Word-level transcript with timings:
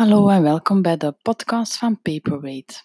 Hallo 0.00 0.28
en 0.28 0.42
welkom 0.42 0.82
bij 0.82 0.96
de 0.96 1.12
podcast 1.22 1.76
van 1.76 2.00
Paperweight. 2.02 2.84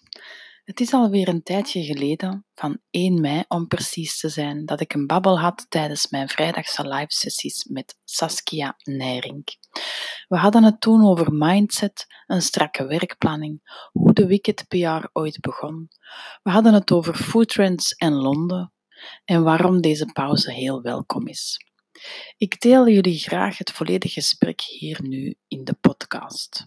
Het 0.64 0.80
is 0.80 0.92
alweer 0.92 1.28
een 1.28 1.42
tijdje 1.42 1.84
geleden, 1.84 2.46
van 2.54 2.78
1 2.90 3.20
mei 3.20 3.44
om 3.48 3.66
precies 3.66 4.20
te 4.20 4.28
zijn, 4.28 4.66
dat 4.66 4.80
ik 4.80 4.94
een 4.94 5.06
babbel 5.06 5.40
had 5.40 5.66
tijdens 5.68 6.10
mijn 6.10 6.28
vrijdagse 6.28 6.88
live 6.88 7.12
sessies 7.12 7.64
met 7.64 7.98
Saskia 8.04 8.74
Nijrink. 8.82 9.48
We 10.28 10.36
hadden 10.36 10.64
het 10.64 10.80
toen 10.80 11.04
over 11.04 11.32
mindset, 11.32 12.06
een 12.26 12.42
strakke 12.42 12.86
werkplanning, 12.86 13.60
hoe 13.92 14.12
de 14.12 14.26
Wicked 14.26 14.64
PR 14.68 15.06
ooit 15.12 15.40
begon. 15.40 15.88
We 16.42 16.50
hadden 16.50 16.74
het 16.74 16.92
over 16.92 17.14
foodtrends 17.14 17.94
en 17.94 18.12
Londen 18.12 18.72
en 19.24 19.42
waarom 19.42 19.80
deze 19.80 20.06
pauze 20.12 20.52
heel 20.52 20.82
welkom 20.82 21.26
is. 21.26 21.60
Ik 22.36 22.60
deel 22.60 22.88
jullie 22.88 23.18
graag 23.18 23.58
het 23.58 23.72
volledige 23.72 24.20
gesprek 24.20 24.60
hier 24.60 25.02
nu 25.02 25.34
in 25.48 25.64
de 25.64 25.74
podcast. 25.74 26.66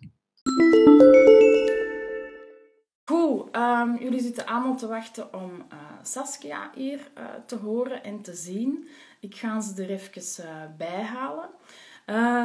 Goed, 3.03 3.55
um, 3.55 3.97
jullie 3.99 4.21
zitten 4.21 4.45
allemaal 4.45 4.75
te 4.75 4.87
wachten 4.87 5.33
om 5.33 5.51
uh, 5.51 5.77
Saskia 6.03 6.71
hier 6.75 7.11
uh, 7.17 7.23
te 7.45 7.55
horen 7.55 8.03
en 8.03 8.21
te 8.21 8.33
zien. 8.33 8.87
Ik 9.19 9.35
ga 9.35 9.61
ze 9.61 9.83
er 9.83 9.89
even 9.89 10.45
uh, 10.45 10.63
bij 10.77 11.01
halen. 11.03 11.49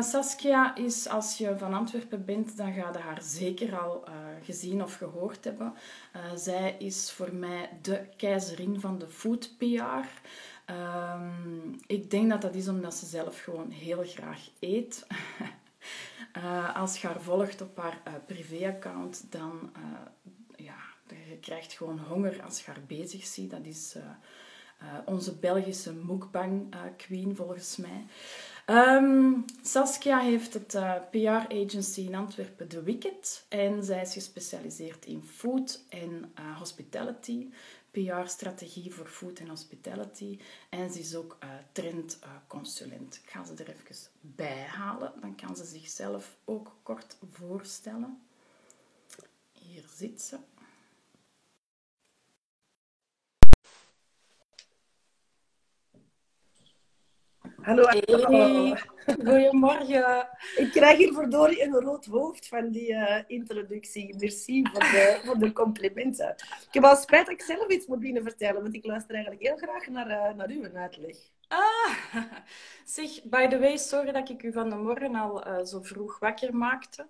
Saskia 0.02 0.74
is, 0.77 1.09
als 1.09 1.38
je 1.38 1.59
van 1.59 1.74
Antwerpen 1.74 2.24
bent, 2.24 2.56
dan 2.56 2.73
ga 2.73 2.90
je 2.92 2.98
haar 2.98 3.23
zeker 3.23 3.78
al 3.78 4.04
gezien 4.42 4.82
of 4.82 4.95
gehoord 4.95 5.45
hebben. 5.45 5.74
zij 6.34 6.76
is 6.78 7.12
voor 7.12 7.34
mij 7.34 7.70
de 7.82 8.06
keizerin 8.16 8.80
van 8.80 8.98
de 8.98 9.09
food 9.09 9.51
PR. 9.59 10.09
Ehm, 10.65 11.73
ik 11.87 12.10
denk 12.10 12.30
dat 12.30 12.42
dat 12.42 12.54
is 12.54 12.68
omdat 12.68 12.95
ze 12.95 13.06
zelf 13.06 13.40
gewoon 13.40 13.70
heel 13.70 14.02
graag 14.04 14.40
eet. 14.60 15.06
Uh, 16.37 16.77
als 16.77 17.01
je 17.01 17.06
haar 17.06 17.20
volgt 17.20 17.61
op 17.61 17.77
haar 17.77 18.01
uh, 18.09 18.15
privéaccount, 18.27 19.33
dan 19.33 19.73
uh, 19.77 20.65
ja, 20.66 20.77
je 21.09 21.38
krijgt 21.41 21.73
gewoon 21.73 21.99
honger 21.99 22.43
als 22.43 22.59
je 22.59 22.66
haar 22.66 22.82
bezig 22.87 23.24
ziet. 23.24 23.51
Dat 23.51 23.65
is 23.65 23.96
onze 25.04 25.37
Belgische 25.38 25.93
mukbang 25.93 26.74
queen 26.96 27.37
volgens 27.37 27.76
mij. 27.76 28.07
Um, 28.66 29.45
Saskia 29.63 30.18
heeft 30.18 30.54
het 30.54 30.79
PR-agency 31.10 32.01
in 32.01 32.15
Antwerpen, 32.15 32.69
The 32.69 32.82
Wicked. 32.82 33.45
En 33.48 33.85
zij 33.85 34.02
is 34.02 34.13
gespecialiseerd 34.13 35.07
in 35.07 35.23
food 35.23 35.85
en 35.88 36.32
hospitality. 36.59 37.48
PR-strategie 37.95 38.95
voor 38.95 39.06
food 39.06 39.38
en 39.38 39.48
hospitality. 39.48 40.38
En 40.68 40.90
ze 40.90 40.98
is 40.98 41.14
ook 41.14 41.38
uh, 41.45 41.50
trendconsulent. 41.73 43.14
Ik 43.14 43.30
ga 43.30 43.45
ze 43.45 43.54
er 43.54 43.68
even 43.68 44.10
bij 44.20 44.62
halen. 44.62 45.12
Dan 45.20 45.34
kan 45.34 45.56
ze 45.56 45.64
zichzelf 45.64 46.36
ook 46.45 46.76
kort 46.82 47.16
voorstellen. 47.30 48.23
Hier 49.52 49.84
zit 49.96 50.23
ze. 50.23 50.38
Hallo. 57.65 57.82
Hey. 57.87 58.76
Goedemorgen. 59.07 60.29
Ik 60.57 60.70
krijg 60.70 60.98
hier 60.98 61.12
verdorie 61.12 61.62
een 61.62 61.73
rood 61.73 62.07
hoofd 62.07 62.48
van 62.48 62.70
die 62.70 62.90
uh, 62.90 63.16
introductie. 63.26 64.16
Merci 64.19 64.62
voor 64.72 64.81
de, 64.81 65.20
voor 65.25 65.38
de 65.38 65.53
complimenten. 65.53 66.34
Ik 66.38 66.69
heb 66.70 66.84
al 66.84 66.97
spijt 66.97 67.26
dat 67.26 67.34
ik 67.34 67.42
zelf 67.42 67.69
iets 67.69 67.87
moet 67.87 68.00
binnen 68.00 68.22
vertellen, 68.22 68.62
want 68.62 68.75
ik 68.75 68.84
luister 68.84 69.15
eigenlijk 69.15 69.44
heel 69.44 69.56
graag 69.56 69.87
naar, 69.87 70.10
uh, 70.10 70.34
naar 70.37 70.48
uw 70.48 70.69
uitleg. 70.75 71.16
Ah, 71.48 71.94
zeg, 72.84 73.22
by 73.22 73.47
the 73.47 73.59
way, 73.59 73.76
sorry 73.76 74.12
dat 74.12 74.28
ik 74.28 74.42
u 74.42 74.53
van 74.53 74.70
de 74.70 74.76
morgen 74.76 75.15
al 75.15 75.47
uh, 75.47 75.65
zo 75.65 75.81
vroeg 75.82 76.19
wakker 76.19 76.56
maakte. 76.56 77.06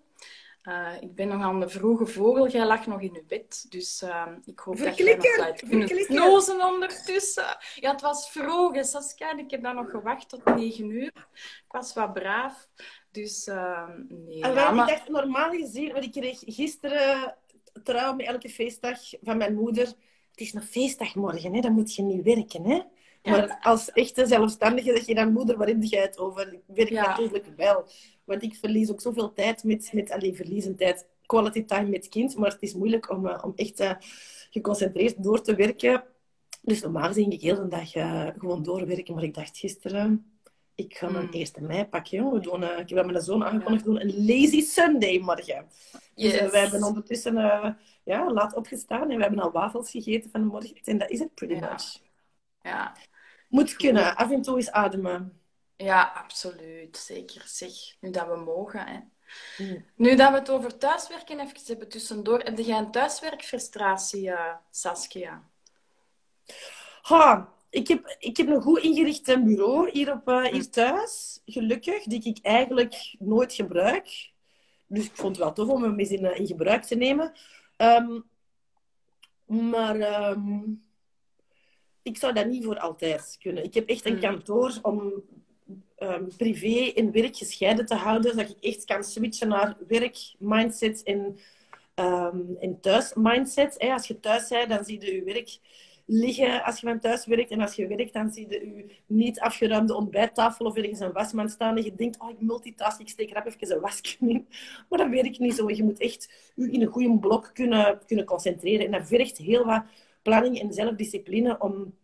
Uh, 0.69 0.93
ik 1.01 1.15
ben 1.15 1.29
nog 1.29 1.43
aan 1.43 1.61
de 1.61 1.69
vroege 1.69 2.07
vogel. 2.07 2.49
Jij 2.49 2.67
lag 2.67 2.87
nog 2.87 3.01
in 3.01 3.13
je 3.13 3.25
bed. 3.29 3.67
Dus 3.69 4.03
uh, 4.03 4.27
ik 4.45 4.59
hoop 4.59 4.77
dat 4.77 4.97
je 4.97 5.17
nog 5.41 5.87
kunt 5.87 6.05
snozen 6.05 6.67
ondertussen. 6.67 7.57
Ja, 7.75 7.91
het 7.91 8.01
was 8.01 8.31
vroeg, 8.31 8.85
Saskia. 8.85 9.37
Ik 9.37 9.51
heb 9.51 9.63
dan 9.63 9.75
nog 9.75 9.91
gewacht 9.91 10.29
tot 10.29 10.45
negen 10.45 10.91
uur. 10.91 11.13
Ik 11.37 11.65
was 11.69 11.95
wat 11.95 12.13
braaf. 12.13 12.69
Dus 13.11 13.47
uh, 13.47 13.89
nee. 14.09 14.43
En 14.43 14.55
ja, 14.55 14.71
maar... 14.71 14.89
ik 14.89 14.97
dacht, 14.97 15.09
normaal 15.09 15.51
gezien... 15.51 15.93
Want 15.93 16.05
ik 16.05 16.13
kreeg 16.13 16.39
gisteren 16.45 17.37
trouw 17.83 18.15
met 18.15 18.27
elke 18.27 18.49
feestdag 18.49 18.99
van 19.23 19.37
mijn 19.37 19.55
moeder... 19.55 19.87
Het 20.31 20.43
is 20.43 20.55
een 20.55 20.63
feestdag 20.63 21.15
morgen, 21.15 21.55
hè? 21.55 21.61
dan 21.61 21.73
moet 21.73 21.95
je 21.95 22.03
niet 22.03 22.23
werken. 22.23 22.65
Hè? 22.65 22.81
Maar 23.25 23.59
als 23.63 23.93
echte 23.93 24.27
zelfstandige 24.27 24.93
dat 24.93 25.07
je 25.07 25.15
dan 25.15 25.33
moeder, 25.33 25.57
waar 25.57 25.67
heb 25.67 25.83
het 25.83 26.19
over? 26.19 26.53
Ik 26.53 26.61
werk 26.67 26.89
ja. 26.89 27.09
natuurlijk 27.09 27.47
wel. 27.57 27.87
Want 28.25 28.43
ik 28.43 28.55
verlies 28.55 28.91
ook 28.91 29.01
zoveel 29.01 29.33
tijd 29.33 29.65
met, 29.65 29.91
met 29.93 30.11
alleen 30.11 30.37
verliezen 30.37 30.77
tijd, 30.77 31.07
quality 31.27 31.65
time 31.65 31.89
met 31.89 32.09
kind. 32.09 32.37
Maar 32.37 32.51
het 32.51 32.63
is 32.63 32.75
moeilijk 32.75 33.11
om, 33.11 33.27
uh, 33.27 33.39
om 33.45 33.53
echt 33.57 33.81
uh, 33.81 33.93
geconcentreerd 34.51 35.23
door 35.23 35.43
te 35.43 35.55
werken. 35.55 36.05
Dus 36.63 36.83
normaal 36.83 37.13
ging 37.13 37.33
ik 37.33 37.41
heel 37.41 37.57
de 37.57 37.69
dag 37.69 37.95
uh, 37.95 38.27
gewoon 38.39 38.63
doorwerken. 38.63 39.15
Maar 39.15 39.25
ik 39.25 39.35
dacht 39.35 39.59
gisteren, 39.59 40.39
ik 40.75 40.97
ga 40.97 41.11
mijn 41.11 41.25
mm. 41.25 41.33
eerste 41.33 41.63
mei 41.63 41.85
pakken. 41.85 42.31
We, 42.31 42.41
doen, 42.41 42.63
ik 42.63 42.89
heb 42.89 42.91
met 42.91 43.07
mijn 43.07 43.21
zoon 43.21 43.45
aangekondigd, 43.45 43.85
doen 43.85 44.01
een 44.01 44.27
lazy 44.27 44.61
Sunday 44.61 45.19
morgen. 45.19 45.67
Dus, 45.91 46.01
yes. 46.15 46.41
Dus 46.41 46.51
wij 46.51 46.61
hebben 46.61 46.83
ondertussen 46.83 47.35
ja, 48.05 48.33
laat 48.33 48.55
opgestaan 48.55 49.11
en 49.11 49.17
we 49.17 49.23
hebben 49.23 49.41
al 49.41 49.53
wafels 49.53 49.91
gegeten 49.91 50.31
van 50.31 50.41
de 50.41 50.47
morgen. 50.47 50.77
En 50.85 50.99
dat 50.99 51.11
is 51.11 51.19
het 51.19 51.35
pretty 51.35 51.55
ja. 51.55 51.71
much. 51.71 52.01
Ja. 52.63 52.97
Moet 53.55 53.77
kunnen, 53.77 54.17
af 54.17 54.31
en 54.31 54.43
toe 54.43 54.57
eens 54.57 54.71
ademen. 54.71 55.41
Ja, 55.77 56.13
absoluut. 56.15 56.97
Zeker. 56.97 57.43
Zeg, 57.47 57.73
nu 58.01 58.11
dat 58.11 58.27
we 58.27 58.37
mogen. 58.37 58.87
Hè. 58.87 58.99
Mm. 59.65 59.85
Nu 59.97 60.17
dat 60.17 60.31
we 60.31 60.39
het 60.39 60.51
over 60.51 60.79
thuiswerken 60.79 61.41
even 61.41 61.61
hebben 61.67 61.89
tussendoor. 61.89 62.41
Heb 62.41 62.59
jij 62.59 62.79
een 62.79 62.91
thuiswerkfrustratie, 62.91 64.27
uh, 64.27 64.55
Saskia? 64.71 65.49
Ha, 67.03 67.53
ik 67.71 67.89
heb, 67.89 68.17
ik 68.19 68.37
heb 68.37 68.49
een 68.49 68.63
goed 68.63 68.79
ingericht 68.79 69.45
bureau 69.45 69.91
hier, 69.91 70.13
op, 70.13 70.29
uh, 70.29 70.45
hier 70.45 70.71
thuis. 70.71 71.43
Gelukkig, 71.47 72.03
die 72.03 72.23
ik 72.25 72.39
eigenlijk 72.43 73.15
nooit 73.19 73.53
gebruik. 73.53 74.33
Dus 74.87 75.05
ik 75.05 75.17
vond 75.17 75.37
het 75.37 75.45
wel 75.45 75.53
tof 75.53 75.69
om 75.69 75.83
hem 75.83 75.99
eens 75.99 76.11
in, 76.11 76.37
in 76.37 76.47
gebruik 76.47 76.83
te 76.83 76.95
nemen. 76.95 77.33
Um, 77.77 78.25
maar... 79.47 80.31
Um, 80.31 80.83
ik 82.05 82.17
zou 82.17 82.33
dat 82.33 82.47
niet 82.47 82.65
voor 82.65 82.79
altijd 82.79 83.37
kunnen. 83.41 83.65
Ik 83.65 83.75
heb 83.75 83.89
echt 83.89 84.07
een 84.07 84.15
mm. 84.15 84.21
kantoor 84.21 84.79
om 84.83 85.13
um, 85.99 86.29
privé 86.37 86.93
en 86.95 87.13
werk 87.13 87.37
gescheiden 87.37 87.87
te 87.87 87.95
houden, 87.95 88.31
zodat 88.31 88.51
ik 88.51 88.57
echt 88.61 88.85
kan 88.85 89.05
switchen 89.05 89.49
naar 89.49 89.77
werk, 89.89 90.35
mindset 90.39 91.03
en, 91.03 91.39
um, 91.95 92.57
en 92.61 92.81
thuis 92.81 93.13
mindset. 93.15 93.79
Als 93.79 94.07
je 94.07 94.21
thuis 94.21 94.49
bent, 94.49 94.69
dan 94.69 94.85
zie 94.85 95.01
je 95.01 95.15
je 95.15 95.25
werk 95.25 95.59
liggen 96.07 96.63
als 96.63 96.81
je 96.81 96.87
van 96.87 97.01
thuis 97.01 97.27
werkt. 97.27 97.51
En 97.51 97.61
als 97.61 97.75
je 97.75 97.87
werkt, 97.87 98.13
dan 98.13 98.33
zie 98.33 98.49
je 98.49 98.67
je 98.67 98.87
niet 99.07 99.41
afgeruimde 99.41 99.95
ontbijttafel 99.95 100.67
of 100.67 100.77
ergens 100.77 101.01
een 101.01 101.13
wasman 101.13 101.49
staan. 101.49 101.77
En 101.77 101.85
je 101.85 101.95
denkt, 101.95 102.21
oh, 102.21 102.31
ik 102.31 102.41
multitask, 102.41 103.01
ik 103.01 103.09
steek 103.09 103.37
er 103.37 103.47
even 103.47 103.75
een 103.75 103.81
wasje 103.81 104.17
in. 104.29 104.47
Maar 104.89 104.99
dat 104.99 105.11
werkt 105.11 105.39
niet 105.39 105.55
zo. 105.55 105.71
Je 105.71 105.85
moet 105.85 106.01
echt 106.01 106.53
je 106.55 106.71
in 106.71 106.83
een 106.83 106.93
goede 106.93 107.19
blok 107.19 107.51
kunnen, 107.55 107.99
kunnen 108.07 108.25
concentreren. 108.25 108.87
En 108.87 108.93
dat 108.93 109.07
vergt 109.07 109.39
heel 109.39 109.65
wat 109.65 109.85
planning 110.25 110.61
en 110.61 110.73
zelfdiscipline 110.73 111.59
om 111.59 111.95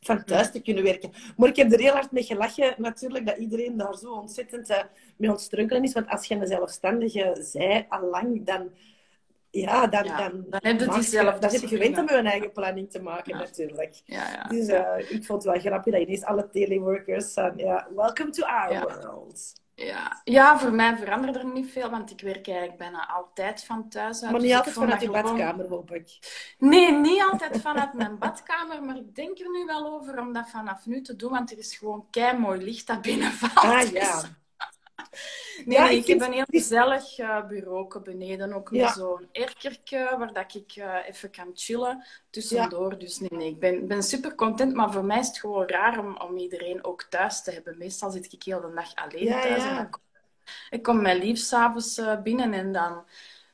van 0.00 0.24
thuis 0.24 0.50
te 0.50 0.62
kunnen 0.62 0.84
werken. 0.84 1.10
Maar 1.36 1.48
ik 1.48 1.56
heb 1.56 1.72
er 1.72 1.80
heel 1.80 1.92
hard 1.92 2.10
mee 2.10 2.22
gelachen, 2.22 2.74
natuurlijk, 2.78 3.26
dat 3.26 3.36
iedereen 3.36 3.76
daar 3.76 3.94
zo 3.94 4.12
ontzettend 4.12 4.70
uh, 4.70 4.82
mee 5.16 5.30
ontstrunkelen 5.30 5.82
is. 5.82 5.92
Want 5.92 6.08
als 6.08 6.26
je 6.26 6.34
een 6.34 6.46
zelfstandige 6.46 7.36
zij, 7.40 7.86
allang, 7.88 8.44
dan... 8.46 8.70
Ja, 9.50 9.86
dan, 9.86 10.06
dan, 10.06 10.44
dan 10.48 10.60
heb 10.62 10.80
je 10.80 10.92
het 10.92 11.04
zelf. 11.04 11.38
Dan 11.38 11.50
je 11.50 11.68
gewend 11.68 11.98
om 11.98 12.08
je 12.08 12.14
eigen 12.14 12.52
planning 12.52 12.90
te 12.90 13.02
maken, 13.02 13.36
natuurlijk. 13.36 14.02
Ja, 14.04 14.44
dus 14.48 14.68
uh, 14.68 14.98
ik 14.98 15.24
vond 15.24 15.44
het 15.44 15.52
wel 15.52 15.60
grappig 15.60 15.92
dat 15.92 16.02
ineens 16.02 16.24
alle 16.24 16.48
teleworkers 16.50 17.32
zijn. 17.32 17.52
Ja, 17.56 17.88
welcome 17.94 18.30
to 18.30 18.46
our 18.46 18.80
world. 18.80 19.52
Ja. 19.84 20.20
ja, 20.24 20.58
voor 20.58 20.72
mij 20.72 20.96
verandert 20.96 21.36
er 21.36 21.44
niet 21.44 21.70
veel, 21.70 21.90
want 21.90 22.10
ik 22.10 22.20
werk 22.20 22.48
eigenlijk 22.48 22.78
bijna 22.78 23.08
altijd 23.08 23.64
van 23.64 23.88
thuis 23.88 24.22
uit. 24.22 24.32
Maar 24.32 24.40
niet 24.40 24.48
dus 24.50 24.58
altijd 24.58 24.74
vanuit 24.74 25.00
je 25.00 25.10
badkamer, 25.10 25.68
hoop 25.68 25.90
ik. 25.90 26.18
Nee, 26.58 26.92
niet 26.92 27.22
altijd 27.30 27.60
vanuit 27.60 27.92
mijn 27.92 28.18
badkamer, 28.18 28.82
maar 28.82 28.96
ik 28.96 29.14
denk 29.14 29.38
er 29.38 29.50
nu 29.50 29.64
wel 29.64 29.86
over 29.86 30.18
om 30.18 30.32
dat 30.32 30.50
vanaf 30.50 30.86
nu 30.86 31.02
te 31.02 31.16
doen, 31.16 31.30
want 31.30 31.50
er 31.50 31.58
is 31.58 31.76
gewoon 31.76 32.06
kei 32.10 32.38
mooi 32.38 32.62
licht 32.62 32.86
dat 32.86 33.02
binnenvalt. 33.02 33.74
Ah 33.74 33.92
ja. 33.92 34.22
Nee, 35.64 35.78
ja, 35.78 35.88
ik, 35.88 36.06
heb 36.06 36.20
een 36.20 36.32
heel 36.32 36.44
gezellig 36.48 37.18
uh, 37.18 37.46
bureau 37.46 38.00
beneden, 38.00 38.52
ook 38.52 38.70
met 38.70 38.90
zo'n 38.90 39.28
erkerke 39.32 40.14
waar 40.18 40.32
dat 40.32 40.54
ik 40.54 40.76
uh, 40.76 41.08
even 41.08 41.30
kan 41.30 41.50
chillen 41.54 42.04
tussendoor. 42.30 42.98
Dus 42.98 43.20
nee, 43.20 43.30
nee, 43.30 43.48
ik 43.48 43.58
ben, 43.58 43.86
ben 43.86 44.02
super 44.02 44.34
content, 44.34 44.74
maar 44.74 44.92
voor 44.92 45.04
mij 45.04 45.18
is 45.18 45.26
het 45.26 45.38
gewoon 45.38 45.68
raar 45.68 45.98
om, 45.98 46.16
om 46.16 46.36
iedereen 46.36 46.84
ook 46.84 47.02
thuis 47.02 47.42
te 47.42 47.50
hebben. 47.50 47.78
Meestal 47.78 48.10
zit 48.10 48.32
ik 48.32 48.42
heel 48.42 48.60
de 48.60 48.72
dag 48.74 48.94
alleen 48.94 49.26
thuis. 49.26 49.64
En 49.64 49.74
dan 49.74 49.90
kom, 49.90 50.02
ik 50.70 50.82
kom 50.82 51.02
mijn 51.02 51.18
lief 51.18 51.38
s'avonds 51.38 51.98
uh, 51.98 52.22
binnen 52.22 52.52
en 52.52 52.72
dan, 52.72 53.04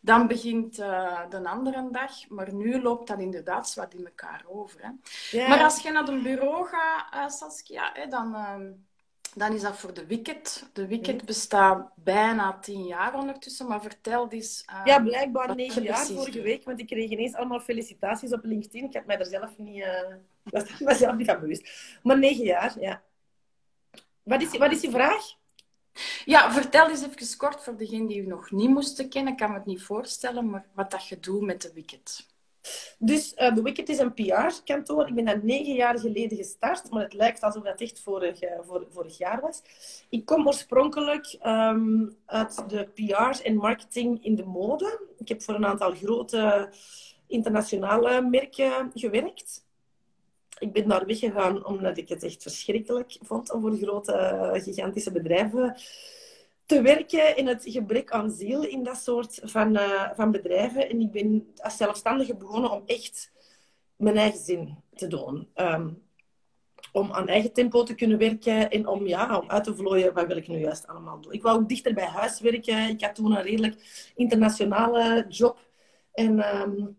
dan 0.00 0.26
begint 0.26 0.76
de 0.76 1.40
andere 1.44 1.88
dag. 1.90 2.28
Maar 2.28 2.54
nu 2.54 2.82
loopt 2.82 3.08
dat 3.08 3.18
inderdaad 3.18 3.74
wat 3.74 3.94
in 3.94 4.06
elkaar 4.06 4.44
over. 4.46 4.80
Hè. 4.82 5.48
Maar 5.48 5.62
als 5.62 5.82
je 5.82 5.90
naar 5.90 6.08
een 6.08 6.22
bureau 6.22 6.66
gaat, 6.66 7.32
Saskia, 7.32 7.90
hè, 7.92 8.06
dan 8.06 8.34
ehm, 8.34 8.70
Dan 9.34 9.52
is 9.52 9.62
dat 9.62 9.78
voor 9.78 9.94
de 9.94 10.06
Wicked. 10.06 10.64
De 10.72 10.86
Wicked 10.86 11.24
bestaat 11.24 11.90
bijna 11.94 12.58
tien 12.58 12.84
jaar 12.86 13.14
ondertussen, 13.14 13.66
maar 13.66 13.80
vertel 13.80 14.28
eens... 14.28 14.64
Uh, 14.70 14.80
ja, 14.84 15.00
blijkbaar 15.00 15.54
negen 15.54 15.82
jaar 15.82 16.06
vorige 16.06 16.42
week, 16.42 16.64
want 16.64 16.80
ik 16.80 16.86
kreeg 16.86 17.10
ineens 17.10 17.34
allemaal 17.34 17.60
felicitaties 17.60 18.32
op 18.32 18.44
LinkedIn. 18.44 18.84
Ik 18.84 18.94
had 18.94 19.06
mij 19.06 19.18
er 19.18 19.26
zelf 19.26 19.58
niet, 19.58 19.76
uh, 19.84 20.14
was 20.42 20.78
mezelf 20.78 21.16
niet 21.16 21.26
van 21.26 21.40
bewust. 21.40 21.98
Maar 22.02 22.18
negen 22.18 22.44
jaar, 22.44 22.80
ja. 22.80 23.02
Wat 24.22 24.42
is, 24.42 24.56
wat 24.56 24.72
is 24.72 24.80
je 24.80 24.90
vraag? 24.90 25.22
Ja, 26.24 26.52
vertel 26.52 26.90
eens 26.90 27.02
even 27.02 27.36
kort 27.36 27.62
voor 27.62 27.76
degenen 27.76 28.06
die 28.06 28.22
u 28.22 28.26
nog 28.26 28.50
niet 28.50 28.70
moesten 28.70 29.08
kennen. 29.08 29.32
Ik 29.32 29.38
kan 29.38 29.50
me 29.50 29.56
het 29.56 29.66
niet 29.66 29.82
voorstellen, 29.82 30.50
maar 30.50 30.66
wat 30.72 30.90
dat 30.90 31.08
je 31.08 31.20
doet 31.20 31.42
met 31.42 31.62
de 31.62 31.72
Wicked. 31.72 32.26
Dus 32.98 33.34
uh, 33.36 33.54
The 33.54 33.62
Wicked 33.62 33.88
is 33.88 33.98
een 33.98 34.14
PR-kantoor. 34.14 35.08
Ik 35.08 35.14
ben 35.14 35.24
daar 35.24 35.44
negen 35.44 35.74
jaar 35.74 35.98
geleden 35.98 36.36
gestart, 36.36 36.90
maar 36.90 37.02
het 37.02 37.12
lijkt 37.12 37.42
alsof 37.42 37.62
dat 37.62 37.80
echt 37.80 38.00
vorig, 38.00 38.42
uh, 38.42 38.50
vorig 38.90 39.18
jaar 39.18 39.40
was. 39.40 39.62
Ik 40.08 40.24
kom 40.24 40.46
oorspronkelijk 40.46 41.38
um, 41.46 42.16
uit 42.26 42.68
de 42.68 42.88
PR 42.94 43.42
en 43.42 43.56
marketing 43.56 44.24
in 44.24 44.34
de 44.34 44.44
mode. 44.44 45.00
Ik 45.18 45.28
heb 45.28 45.42
voor 45.42 45.54
een 45.54 45.66
aantal 45.66 45.92
grote 45.92 46.72
internationale 47.26 48.20
merken 48.20 48.90
gewerkt. 48.94 49.64
Ik 50.58 50.72
ben 50.72 50.88
daar 50.88 51.06
weggegaan 51.06 51.66
omdat 51.66 51.96
ik 51.96 52.08
het 52.08 52.22
echt 52.22 52.42
verschrikkelijk 52.42 53.18
vond 53.20 53.52
om 53.52 53.60
voor 53.60 53.76
grote, 53.76 54.50
gigantische 54.52 55.12
bedrijven 55.12 55.76
te 56.66 56.82
werken 56.82 57.36
in 57.36 57.46
het 57.46 57.62
gebrek 57.66 58.10
aan 58.10 58.30
ziel 58.30 58.62
in 58.62 58.82
dat 58.82 58.96
soort 58.96 59.40
van, 59.42 59.76
uh, 59.76 60.10
van 60.14 60.30
bedrijven. 60.30 60.88
En 60.88 61.00
ik 61.00 61.10
ben 61.10 61.52
als 61.56 61.76
zelfstandige 61.76 62.36
begonnen 62.36 62.70
om 62.70 62.82
echt 62.86 63.32
mijn 63.96 64.16
eigen 64.16 64.40
zin 64.40 64.76
te 64.94 65.06
doen. 65.06 65.48
Um, 65.54 66.02
om 66.92 67.12
aan 67.12 67.28
eigen 67.28 67.52
tempo 67.52 67.82
te 67.82 67.94
kunnen 67.94 68.18
werken 68.18 68.70
en 68.70 68.86
om, 68.86 69.06
ja, 69.06 69.38
om 69.38 69.50
uit 69.50 69.64
te 69.64 69.74
vlooien 69.74 70.14
wat 70.14 70.26
wil 70.26 70.36
ik 70.36 70.48
nu 70.48 70.58
juist 70.58 70.86
allemaal 70.86 71.20
doen. 71.20 71.32
Ik 71.32 71.42
wou 71.42 71.60
ook 71.60 71.68
dichter 71.68 71.94
bij 71.94 72.06
huis 72.06 72.40
werken. 72.40 72.88
Ik 72.88 73.04
had 73.04 73.14
toen 73.14 73.36
een 73.36 73.42
redelijk 73.42 74.12
internationale 74.14 75.26
job. 75.28 75.58
En 76.12 76.60
um, 76.60 76.98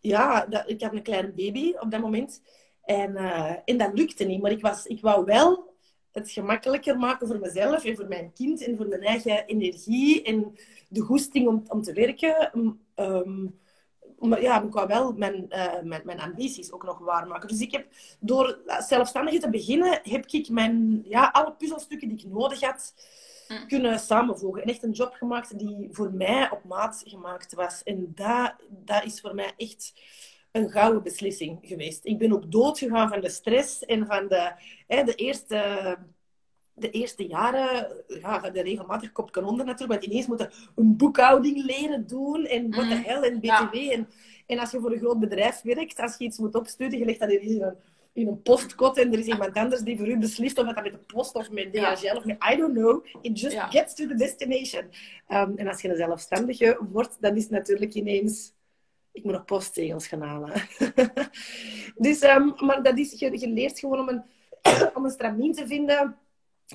ja, 0.00 0.46
ik 0.66 0.82
had 0.82 0.92
een 0.92 1.02
kleine 1.02 1.32
baby 1.32 1.74
op 1.78 1.90
dat 1.90 2.00
moment. 2.00 2.42
En, 2.84 3.10
uh, 3.10 3.52
en 3.64 3.76
dat 3.76 3.90
lukte 3.94 4.24
niet. 4.24 4.42
Maar 4.42 4.50
ik, 4.50 4.60
was, 4.60 4.86
ik 4.86 5.00
wou 5.00 5.24
wel 5.24 5.65
het 6.16 6.30
gemakkelijker 6.30 6.98
maken 6.98 7.26
voor 7.26 7.38
mezelf 7.38 7.84
en 7.84 7.96
voor 7.96 8.08
mijn 8.08 8.32
kind 8.32 8.64
en 8.64 8.76
voor 8.76 8.86
mijn 8.86 9.02
eigen 9.02 9.44
energie 9.44 10.22
en 10.22 10.56
de 10.88 11.00
goesting 11.00 11.48
om, 11.48 11.62
om 11.68 11.82
te 11.82 11.92
werken. 11.92 12.50
Um, 12.96 13.58
maar 14.18 14.42
ja, 14.42 14.62
ik 14.62 14.72
wou 14.72 14.86
wel 14.86 15.12
mijn, 15.12 15.46
uh, 15.48 15.80
mijn, 15.82 16.02
mijn 16.04 16.20
ambities 16.20 16.72
ook 16.72 16.84
nog 16.84 16.98
waarmaken. 16.98 17.48
Dus 17.48 17.60
ik 17.60 17.72
heb, 17.72 17.86
door 18.20 18.58
zelfstandig 18.78 19.40
te 19.40 19.50
beginnen, 19.50 20.00
heb 20.02 20.26
ik 20.26 20.48
mijn, 20.48 21.02
ja, 21.04 21.28
alle 21.32 21.52
puzzelstukken 21.52 22.08
die 22.08 22.18
ik 22.18 22.32
nodig 22.32 22.60
had, 22.60 22.94
mm. 23.48 23.66
kunnen 23.66 23.98
samenvoegen. 23.98 24.62
En 24.62 24.68
echt 24.68 24.82
een 24.82 24.90
job 24.90 25.14
gemaakt 25.14 25.58
die 25.58 25.88
voor 25.90 26.12
mij 26.12 26.50
op 26.50 26.64
maat 26.64 27.02
gemaakt 27.06 27.54
was. 27.54 27.82
En 27.82 28.12
dat, 28.14 28.54
dat 28.68 29.04
is 29.04 29.20
voor 29.20 29.34
mij 29.34 29.52
echt 29.56 29.92
een 30.56 30.70
gouden 30.70 31.02
beslissing 31.02 31.58
geweest. 31.62 32.04
Ik 32.04 32.18
ben 32.18 32.32
ook 32.32 32.52
doodgegaan 32.52 33.08
van 33.08 33.20
de 33.20 33.28
stress 33.28 33.84
en 33.84 34.06
van 34.06 34.28
de, 34.28 34.52
hè, 34.86 35.04
de 35.04 35.14
eerste 35.14 35.98
de 36.76 36.90
eerste 36.90 37.26
jaren 37.26 38.04
ja, 38.06 38.50
de 38.50 38.62
regelmatig 38.62 39.12
kopje 39.12 39.44
onder 39.44 39.66
natuurlijk. 39.66 40.00
Want 40.00 40.12
ineens 40.12 40.26
moeten 40.26 40.50
een 40.74 40.96
boekhouding 40.96 41.64
leren 41.64 42.06
doen. 42.06 42.44
En 42.44 42.70
wat 42.70 42.88
de 42.88 42.94
mm. 42.94 43.02
hel 43.02 43.22
en 43.22 43.40
BTW. 43.40 43.74
En, 43.74 44.08
en 44.46 44.58
als 44.58 44.70
je 44.70 44.80
voor 44.80 44.92
een 44.92 44.98
groot 44.98 45.20
bedrijf 45.20 45.62
werkt, 45.62 46.00
als 46.00 46.16
je 46.18 46.24
iets 46.24 46.38
moet 46.38 46.54
opsturen, 46.54 46.98
je 46.98 47.04
legt 47.04 47.20
dat 47.20 47.30
in 47.30 47.62
een, 47.62 47.74
in 48.12 48.26
een 48.26 48.42
postkot 48.42 48.98
en 48.98 49.12
er 49.12 49.18
is 49.18 49.26
iemand 49.26 49.54
anders 49.54 49.82
die 49.82 49.96
voor 49.96 50.08
u 50.08 50.18
beslist 50.18 50.58
of 50.58 50.66
dat 50.66 50.82
met 50.82 50.92
de 50.92 50.98
post 50.98 51.34
of 51.34 51.50
met 51.50 51.72
DHL 51.72 52.16
of 52.16 52.24
met 52.24 52.44
I 52.52 52.56
don't 52.56 52.74
know. 52.74 53.04
It 53.20 53.40
just 53.40 53.58
gets 53.58 53.94
to 53.94 54.06
the 54.06 54.14
destination. 54.14 54.84
Um, 55.28 55.52
en 55.56 55.68
als 55.68 55.80
je 55.80 55.88
een 55.88 55.96
zelfstandige 55.96 56.78
wordt, 56.90 57.16
dan 57.20 57.36
is 57.36 57.42
het 57.42 57.52
natuurlijk 57.52 57.94
ineens 57.94 58.52
ik 59.16 59.24
moet 59.24 59.32
nog 59.32 59.44
postzegels 59.44 60.06
gaan 60.06 60.22
halen. 60.22 60.52
dus, 62.06 62.22
um, 62.22 62.54
maar 62.56 62.82
dat 62.82 62.98
is, 62.98 63.18
je, 63.18 63.48
leert 63.48 63.78
gewoon 63.78 63.98
om 63.98 64.08
een, 64.08 64.22
om 64.96 65.04
een 65.04 65.10
stramien 65.10 65.52
te 65.52 65.66
vinden 65.66 66.16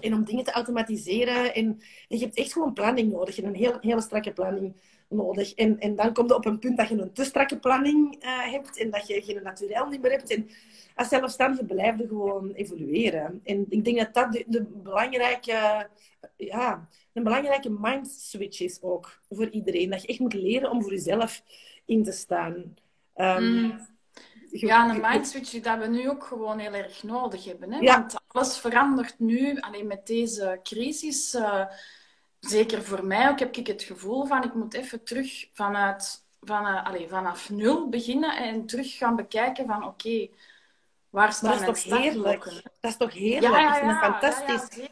en 0.01 0.13
om 0.13 0.23
dingen 0.23 0.43
te 0.43 0.51
automatiseren. 0.51 1.53
En, 1.53 1.81
je 2.07 2.17
hebt 2.17 2.37
echt 2.37 2.53
gewoon 2.53 2.73
planning 2.73 3.11
nodig. 3.11 3.35
Je 3.35 3.41
hebt 3.41 3.55
een 3.55 3.61
heel, 3.61 3.77
hele 3.81 4.01
strakke 4.01 4.33
planning 4.33 4.75
nodig. 5.09 5.53
En, 5.53 5.79
en 5.79 5.95
dan 5.95 6.13
komt 6.13 6.29
je 6.29 6.35
op 6.35 6.45
een 6.45 6.59
punt 6.59 6.77
dat 6.77 6.87
je 6.87 7.01
een 7.01 7.13
te 7.13 7.23
strakke 7.23 7.59
planning 7.59 8.23
uh, 8.23 8.51
hebt 8.51 8.77
en 8.77 8.89
dat 8.89 9.07
je 9.07 9.21
geen 9.21 9.43
naturel 9.43 9.87
niet 9.87 10.01
meer 10.01 10.11
hebt. 10.11 10.33
En 10.33 10.49
als 10.95 11.07
zelfstandige 11.07 11.65
blijf 11.65 11.97
je 11.97 12.07
gewoon 12.07 12.51
evolueren. 12.51 13.41
En 13.43 13.65
ik 13.69 13.85
denk 13.85 13.97
dat 13.97 14.13
dat 14.13 14.31
de, 14.31 14.43
de 14.47 14.63
belangrijke, 14.63 15.87
ja, 16.37 16.89
een 17.13 17.23
belangrijke 17.23 17.77
mind 17.79 18.07
switch 18.07 18.61
is 18.61 18.81
ook 18.81 19.19
voor 19.29 19.49
iedereen. 19.49 19.89
Dat 19.89 20.01
je 20.01 20.07
echt 20.07 20.19
moet 20.19 20.33
leren 20.33 20.71
om 20.71 20.81
voor 20.81 20.91
jezelf 20.91 21.43
in 21.91 22.03
te 22.03 22.11
staan. 22.11 22.75
Um, 23.15 23.79
ja, 24.51 24.89
een 24.89 25.01
mindswitch 25.01 25.49
die 25.49 25.61
we 25.61 25.87
nu 25.87 26.09
ook 26.09 26.23
gewoon 26.23 26.59
heel 26.59 26.73
erg 26.73 27.03
nodig 27.03 27.45
hebben. 27.45 27.71
Hè? 27.71 27.79
Ja. 27.79 27.99
Want 27.99 28.15
alles 28.27 28.57
verandert 28.57 29.19
nu. 29.19 29.59
Alleen 29.59 29.87
met 29.87 30.07
deze 30.07 30.59
crisis, 30.63 31.35
uh, 31.35 31.65
zeker 32.39 32.83
voor 32.83 33.05
mij 33.05 33.29
ook, 33.29 33.39
heb 33.39 33.55
ik 33.55 33.67
het 33.67 33.83
gevoel 33.83 34.25
van 34.25 34.43
ik 34.43 34.53
moet 34.53 34.73
even 34.73 35.03
terug 35.03 35.49
vanuit, 35.53 36.25
van, 36.41 36.65
uh, 36.65 36.85
allez, 36.85 37.09
vanaf 37.09 37.49
nul 37.49 37.89
beginnen 37.89 38.37
en 38.37 38.65
terug 38.65 38.97
gaan 38.97 39.15
bekijken 39.15 39.65
van 39.65 39.77
oké, 39.77 39.87
okay, 39.87 40.31
waar 41.09 41.33
staan 41.33 41.49
mijn 41.49 41.65
dat 41.65 41.75
is 41.75 41.83
toch 41.83 41.99
heerlijk? 41.99 42.43
Dat 42.79 42.91
is 42.91 42.97
toch 42.97 43.13
heerlijk? 43.13 43.53
Ja, 43.53 43.59
ja, 43.59 43.77
ja, 43.77 44.19
fantastisch. 44.19 44.89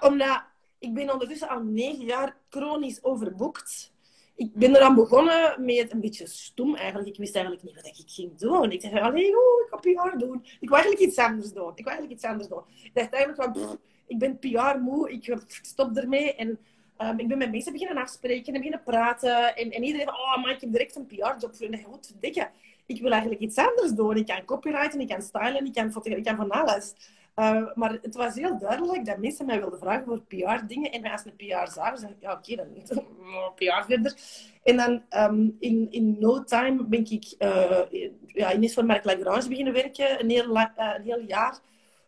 Omdat 0.00 0.42
ik 0.78 0.94
ben 0.94 1.12
ondertussen 1.12 1.48
al 1.48 1.62
negen 1.62 2.04
jaar 2.04 2.36
chronisch 2.48 3.04
overboekt 3.04 3.92
ik 4.36 4.54
ben 4.54 4.76
eraan 4.76 4.94
begonnen 4.94 5.64
met 5.64 5.92
een 5.92 6.00
beetje 6.00 6.26
stom 6.26 6.74
eigenlijk. 6.74 7.08
Ik 7.08 7.16
wist 7.16 7.34
eigenlijk 7.34 7.64
niet 7.64 7.74
wat 7.74 7.86
ik 7.86 8.02
ging 8.06 8.38
doen. 8.38 8.72
Ik 8.72 8.82
dacht, 8.82 8.94
alleen, 8.94 9.36
oh, 9.36 9.60
ik 9.60 9.68
ga 9.70 9.76
PR 9.76 10.18
doen. 10.18 10.44
Ik 10.60 10.68
wil 10.68 10.78
eigenlijk 10.78 11.06
iets 11.06 11.18
anders 11.18 11.52
doen. 11.52 11.72
Ik 11.74 11.84
wil 11.84 11.92
eigenlijk 11.92 12.12
iets 12.12 12.24
anders 12.24 12.48
doen. 12.48 12.62
Ik 12.82 12.94
dacht 12.94 13.12
eigenlijk 13.12 13.56
van, 13.56 13.78
ik 14.06 14.18
ben 14.18 14.38
PR 14.38 14.78
moe, 14.80 15.12
ik 15.12 15.36
stop 15.62 15.96
ermee. 15.96 16.34
En 16.34 16.58
um, 16.98 17.18
ik 17.18 17.28
ben 17.28 17.38
met 17.38 17.50
mensen 17.50 17.72
beginnen 17.72 18.02
afspreken 18.02 18.46
en 18.46 18.60
beginnen 18.60 18.82
praten. 18.82 19.56
En, 19.56 19.70
en 19.70 19.82
iedereen 19.82 20.06
van, 20.06 20.14
oh, 20.14 20.42
maar 20.42 20.50
ik 20.50 20.72
direct 20.72 20.96
een 20.96 21.06
PR-job 21.06 21.54
voor. 21.54 21.66
En 21.66 21.72
ik 21.72 21.86
dikke. 22.20 22.50
Ik 22.86 23.00
wil 23.00 23.10
eigenlijk 23.10 23.40
iets 23.40 23.56
anders 23.56 23.92
doen. 23.92 24.16
Ik 24.16 24.26
kan 24.26 24.44
copyrighten, 24.44 25.00
ik 25.00 25.08
kan 25.08 25.22
stylen, 25.22 25.64
ik 25.64 25.72
kan 25.72 25.92
fotograferen, 25.92 26.18
ik 26.18 26.24
kan 26.24 26.36
van 26.36 26.50
alles. 26.50 26.94
Uh, 27.36 27.74
maar 27.74 27.98
het 28.02 28.14
was 28.14 28.34
heel 28.34 28.58
duidelijk 28.58 29.04
dat 29.04 29.18
mensen 29.18 29.46
mij 29.46 29.60
wilden 29.60 29.78
vragen 29.78 30.04
voor 30.04 30.20
PR-dingen. 30.20 30.92
En 30.92 31.10
als 31.10 31.24
een 31.24 31.36
PR 31.36 31.70
zagen, 31.70 31.98
zei 31.98 32.12
ik, 32.12 32.20
ja, 32.20 32.32
oké, 32.32 32.52
okay, 32.52 32.66
dan 32.86 33.04
PR 33.56 33.84
verder. 33.86 34.14
En 34.62 34.76
dan 34.76 35.02
um, 35.10 35.56
in, 35.58 35.86
in 35.90 36.16
no 36.20 36.44
time 36.44 36.84
ben 36.84 37.10
ik 37.10 37.34
uh, 37.38 37.80
ja, 38.26 38.54
ineens 38.54 38.74
voor 38.74 38.84
Marc 38.84 39.04
Lagrange 39.04 39.48
beginnen 39.48 39.72
werken. 39.72 40.20
Een 40.20 40.30
heel, 40.30 40.56
uh, 40.56 40.64
een 40.76 41.02
heel 41.02 41.20
jaar. 41.26 41.58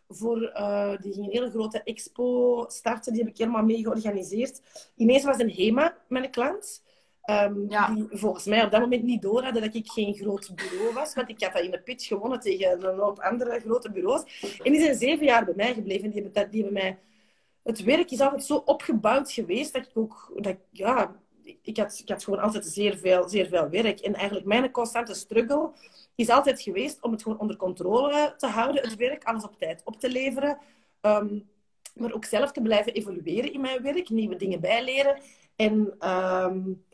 Voor, 0.09 0.39
die 1.01 1.13
ging 1.13 1.25
een 1.25 1.31
hele 1.31 1.49
grote 1.49 1.83
expo 1.83 2.65
starten. 2.67 3.13
Die 3.13 3.21
heb 3.21 3.31
ik 3.31 3.37
helemaal 3.37 3.63
mee 3.63 3.81
georganiseerd. 3.81 4.61
Ineens 4.95 5.23
was 5.23 5.39
een 5.39 5.51
HEMA 5.51 5.97
mijn 6.07 6.31
klant. 6.31 6.81
Um, 7.29 7.67
Die 7.67 8.07
volgens 8.09 8.45
mij 8.45 8.63
op 8.63 8.71
dat 8.71 8.79
moment 8.79 9.03
niet 9.03 9.21
door 9.21 9.43
hadden 9.43 9.61
dat 9.61 9.75
ik 9.75 9.91
geen 9.91 10.13
groot 10.13 10.51
bureau 10.55 10.93
was. 10.93 11.13
Want 11.13 11.29
ik 11.29 11.43
had 11.43 11.53
dat 11.53 11.61
in 11.63 11.71
de 11.71 11.81
pitch 11.81 12.07
gewonnen 12.07 12.39
tegen 12.39 12.87
een 12.87 12.99
hoop 12.99 13.19
andere 13.19 13.59
grote 13.59 13.91
bureaus. 13.91 14.23
En 14.63 14.71
die 14.71 14.81
zijn 14.81 14.95
zeven 14.95 15.25
jaar 15.25 15.45
bij 15.45 15.53
mij 15.55 15.73
gebleven. 15.73 16.09
Die 16.09 16.21
hebben, 16.21 16.51
die 16.51 16.63
hebben 16.63 16.81
mij... 16.81 16.97
Het 17.63 17.83
werk 17.83 18.11
is 18.11 18.19
altijd 18.19 18.45
zo 18.45 18.55
opgebouwd 18.65 19.31
geweest 19.31 19.73
dat 19.73 19.85
ik 19.85 19.91
ook... 19.93 20.31
Dat, 20.35 20.55
ja, 20.71 21.15
ik 21.61 21.77
had, 21.77 21.99
ik 22.01 22.09
had 22.09 22.23
gewoon 22.23 22.39
altijd 22.39 22.65
zeer 22.65 22.97
veel, 22.97 23.29
zeer 23.29 23.47
veel 23.47 23.69
werk. 23.69 23.99
En 23.99 24.13
eigenlijk 24.13 24.45
mijn 24.45 24.71
constante 24.71 25.13
struggle 25.13 25.71
is 26.15 26.29
altijd 26.29 26.61
geweest 26.61 27.01
om 27.01 27.11
het 27.11 27.21
gewoon 27.21 27.39
onder 27.39 27.55
controle 27.55 28.33
te 28.37 28.47
houden, 28.47 28.81
het 28.83 28.95
werk, 28.95 29.23
alles 29.23 29.43
op 29.43 29.57
tijd 29.57 29.81
op 29.83 29.99
te 29.99 30.09
leveren. 30.09 30.57
Um, 31.01 31.49
maar 31.95 32.13
ook 32.13 32.25
zelf 32.25 32.51
te 32.51 32.61
blijven 32.61 32.93
evolueren 32.93 33.53
in 33.53 33.61
mijn 33.61 33.81
werk, 33.81 34.09
nieuwe 34.09 34.35
dingen 34.35 34.59
bijleren. 34.59 35.21
En 35.55 36.09
um, 36.09 36.85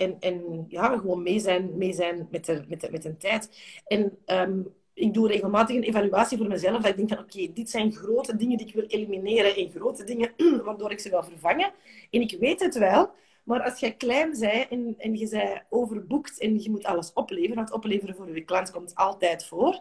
en, 0.00 0.16
en 0.20 0.64
ja, 0.68 0.96
gewoon 0.98 1.22
mee 1.22 1.38
zijn, 1.38 1.70
mee 1.76 1.92
zijn 1.92 2.28
met, 2.30 2.44
de, 2.44 2.64
met, 2.68 2.80
de, 2.80 2.90
met 2.90 3.02
de 3.02 3.16
tijd. 3.16 3.50
En 3.86 4.18
um, 4.26 4.74
ik 4.94 5.14
doe 5.14 5.28
regelmatig 5.28 5.76
een 5.76 5.82
evaluatie 5.82 6.38
voor 6.38 6.46
mezelf. 6.46 6.82
Dat 6.82 6.90
ik 6.90 6.96
denk 6.96 7.08
van, 7.08 7.18
oké, 7.18 7.52
dit 7.52 7.70
zijn 7.70 7.92
grote 7.92 8.36
dingen 8.36 8.58
die 8.58 8.66
ik 8.66 8.74
wil 8.74 8.84
elimineren. 8.86 9.56
En 9.56 9.70
grote 9.70 10.04
dingen 10.04 10.32
waardoor 10.64 10.90
ik 10.90 11.00
ze 11.00 11.10
wil 11.10 11.22
vervangen. 11.22 11.72
En 12.10 12.20
ik 12.20 12.36
weet 12.40 12.60
het 12.60 12.78
wel. 12.78 13.10
Maar 13.44 13.62
als 13.62 13.80
jij 13.80 13.92
klein 13.92 14.36
bent 14.38 14.68
en, 14.68 14.94
en 14.98 15.16
je 15.16 15.28
bent 15.28 15.62
overboekt 15.68 16.38
en 16.38 16.62
je 16.62 16.70
moet 16.70 16.84
alles 16.84 17.12
opleveren, 17.12 17.56
want 17.56 17.72
opleveren 17.72 18.14
voor 18.14 18.34
je 18.34 18.44
klant 18.44 18.70
komt 18.70 18.94
altijd 18.94 19.44
voor, 19.44 19.80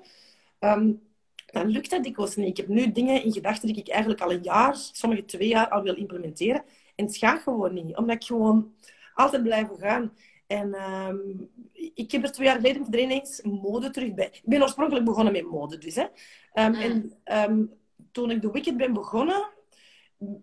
um, 0.60 1.02
dan 1.46 1.68
lukt 1.68 1.90
dat 1.90 2.04
dikwijls 2.04 2.36
niet. 2.36 2.48
Ik 2.48 2.58
heb 2.58 2.68
nu 2.68 2.92
dingen 2.92 3.24
in 3.24 3.32
gedachten 3.32 3.68
die 3.68 3.78
ik 3.78 3.90
eigenlijk 3.90 4.22
al 4.22 4.32
een 4.32 4.44
jaar, 4.44 4.76
sommige 4.76 5.26
twee 5.26 5.48
jaar 5.48 5.70
al 5.70 5.82
wil 5.82 5.96
implementeren. 5.96 6.64
En 6.96 7.06
het 7.06 7.18
gaat 7.18 7.42
gewoon 7.42 7.74
niet. 7.74 7.96
Omdat 7.98 8.16
ik 8.16 8.24
gewoon 8.24 8.74
altijd 9.20 9.44
blijven 9.44 9.78
gaan. 9.78 10.14
En 10.48 10.74
um, 11.08 11.50
ik 11.94 12.12
heb 12.12 12.24
er 12.24 12.32
twee 12.32 12.48
jaar 12.48 12.56
geleden 12.56 12.88
er 12.92 13.00
ineens 13.00 13.42
mode 13.42 13.90
terug 13.90 14.14
bij. 14.14 14.26
Ik 14.26 14.42
ben 14.44 14.62
oorspronkelijk 14.62 15.06
begonnen 15.06 15.34
met 15.34 15.46
mode, 15.46 15.78
dus. 15.78 15.96
Hè. 15.96 16.04
Um, 16.66 16.74
En 16.74 17.14
um, 17.50 17.74
toen 18.12 18.32
ik 18.32 18.42
The 18.42 18.52
Wicked 18.52 18.78
ben 18.78 18.94
begonnen, 18.94 19.48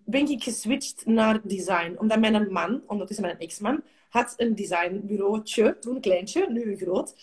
ben 0.05 0.29
ik 0.29 0.43
geswitcht 0.43 1.07
naar 1.07 1.41
design. 1.43 1.97
Omdat 1.99 2.21
mijn 2.21 2.53
man, 2.53 2.83
ondertussen 2.87 3.25
mijn 3.27 3.39
ex-man, 3.39 3.83
had 4.09 4.35
een 4.37 4.55
designbureautje, 4.55 5.79
toen 5.79 5.95
een 5.95 6.01
kleintje, 6.01 6.47
nu 6.51 6.71
een 6.71 6.77
groot. 6.77 7.15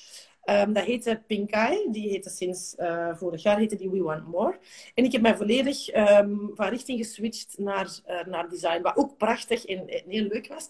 Um, 0.46 0.74
dat 0.74 0.84
heette 0.84 1.22
Pink 1.28 1.52
Eye. 1.52 1.88
Die 1.92 2.10
heette 2.10 2.30
sinds 2.30 2.76
uh, 2.78 3.16
vorig 3.16 3.44
jaar 3.44 3.58
heette 3.58 3.76
die 3.76 3.90
We 3.90 4.02
Want 4.02 4.28
More. 4.28 4.60
En 4.94 5.04
ik 5.04 5.12
heb 5.12 5.22
mij 5.22 5.36
volledig 5.36 5.96
um, 5.96 6.52
van 6.54 6.68
richting 6.68 7.06
geswitcht 7.06 7.58
naar, 7.58 8.00
uh, 8.08 8.24
naar 8.26 8.50
design. 8.50 8.82
Wat 8.82 8.98
ook 8.98 9.18
prachtig 9.18 9.66
en, 9.66 9.88
en 9.88 10.04
heel 10.08 10.28
leuk 10.28 10.48
was. 10.48 10.68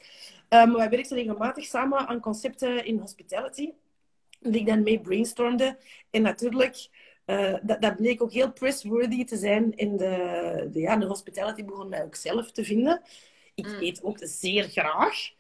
Um, 0.50 0.74
wij 0.74 0.90
werkten 0.90 1.18
regelmatig 1.18 1.66
samen 1.66 2.08
aan 2.08 2.20
concepten 2.20 2.86
in 2.86 2.98
hospitality. 2.98 3.72
Die 4.40 4.60
ik 4.60 4.68
dan 4.68 4.84
mee 4.84 5.02
brainstormde. 5.02 5.78
En 6.10 6.22
natuurlijk... 6.22 6.88
Uh, 7.26 7.54
dat, 7.62 7.82
dat, 7.82 7.96
bleek 7.96 8.22
ook 8.22 8.32
heel 8.32 8.52
pressworthy 8.52 9.26
te 9.26 9.38
zijn 9.38 9.76
in 9.76 9.98
de, 9.98 10.70
de, 10.72 10.80
ja, 10.80 10.98
de 10.98 11.06
hospitality 11.06 11.66
begon 11.66 11.90
mij 11.90 12.04
ook 12.04 12.16
zelf 12.16 12.52
te 12.52 12.64
vinden. 12.64 13.02
Ik 13.56 13.68
mm. 13.68 13.80
eet 13.80 14.04
ook 14.04 14.18
zeer 14.20 14.64
graag. 14.64 15.32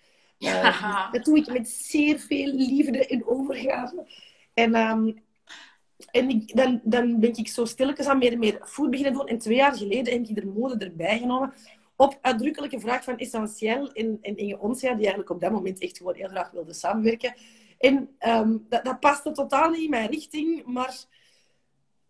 Uh, 0.43 1.11
dat 1.13 1.25
doe 1.25 1.37
ik 1.37 1.51
met 1.51 1.69
zeer 1.69 2.19
veel 2.19 2.53
liefde 2.53 3.07
en 3.07 3.25
overgave. 3.25 4.07
En, 4.53 4.75
um, 4.75 5.23
en 6.11 6.29
ik, 6.29 6.55
dan, 6.55 6.81
dan 6.83 7.19
ben 7.19 7.37
ik 7.37 7.47
zo 7.47 7.65
stilletjes 7.65 8.07
aan 8.07 8.17
meer 8.17 8.31
en 8.31 8.39
meer 8.39 8.59
food 8.65 8.89
beginnen 8.89 9.13
doen. 9.13 9.27
En 9.27 9.37
twee 9.37 9.55
jaar 9.55 9.77
geleden 9.77 10.13
heb 10.13 10.27
ik 10.27 10.37
er 10.37 10.47
mode 10.47 10.85
erbij 10.85 11.19
genomen. 11.19 11.53
Op 11.95 12.17
uitdrukkelijke 12.21 12.79
vraag 12.79 13.03
van 13.03 13.17
Essentieel 13.17 13.91
in, 13.91 14.17
in 14.21 14.37
Inge 14.37 14.59
Onsia, 14.59 14.89
die 14.89 14.99
eigenlijk 14.99 15.29
op 15.29 15.41
dat 15.41 15.51
moment 15.51 15.79
echt 15.79 15.97
gewoon 15.97 16.15
heel 16.15 16.27
graag 16.27 16.51
wilde 16.51 16.73
samenwerken. 16.73 17.33
En 17.79 18.09
um, 18.27 18.65
dat, 18.69 18.85
dat 18.85 18.99
paste 18.99 19.31
totaal 19.31 19.69
niet 19.69 19.83
in 19.83 19.89
mijn 19.89 20.09
richting, 20.09 20.65
maar 20.65 21.05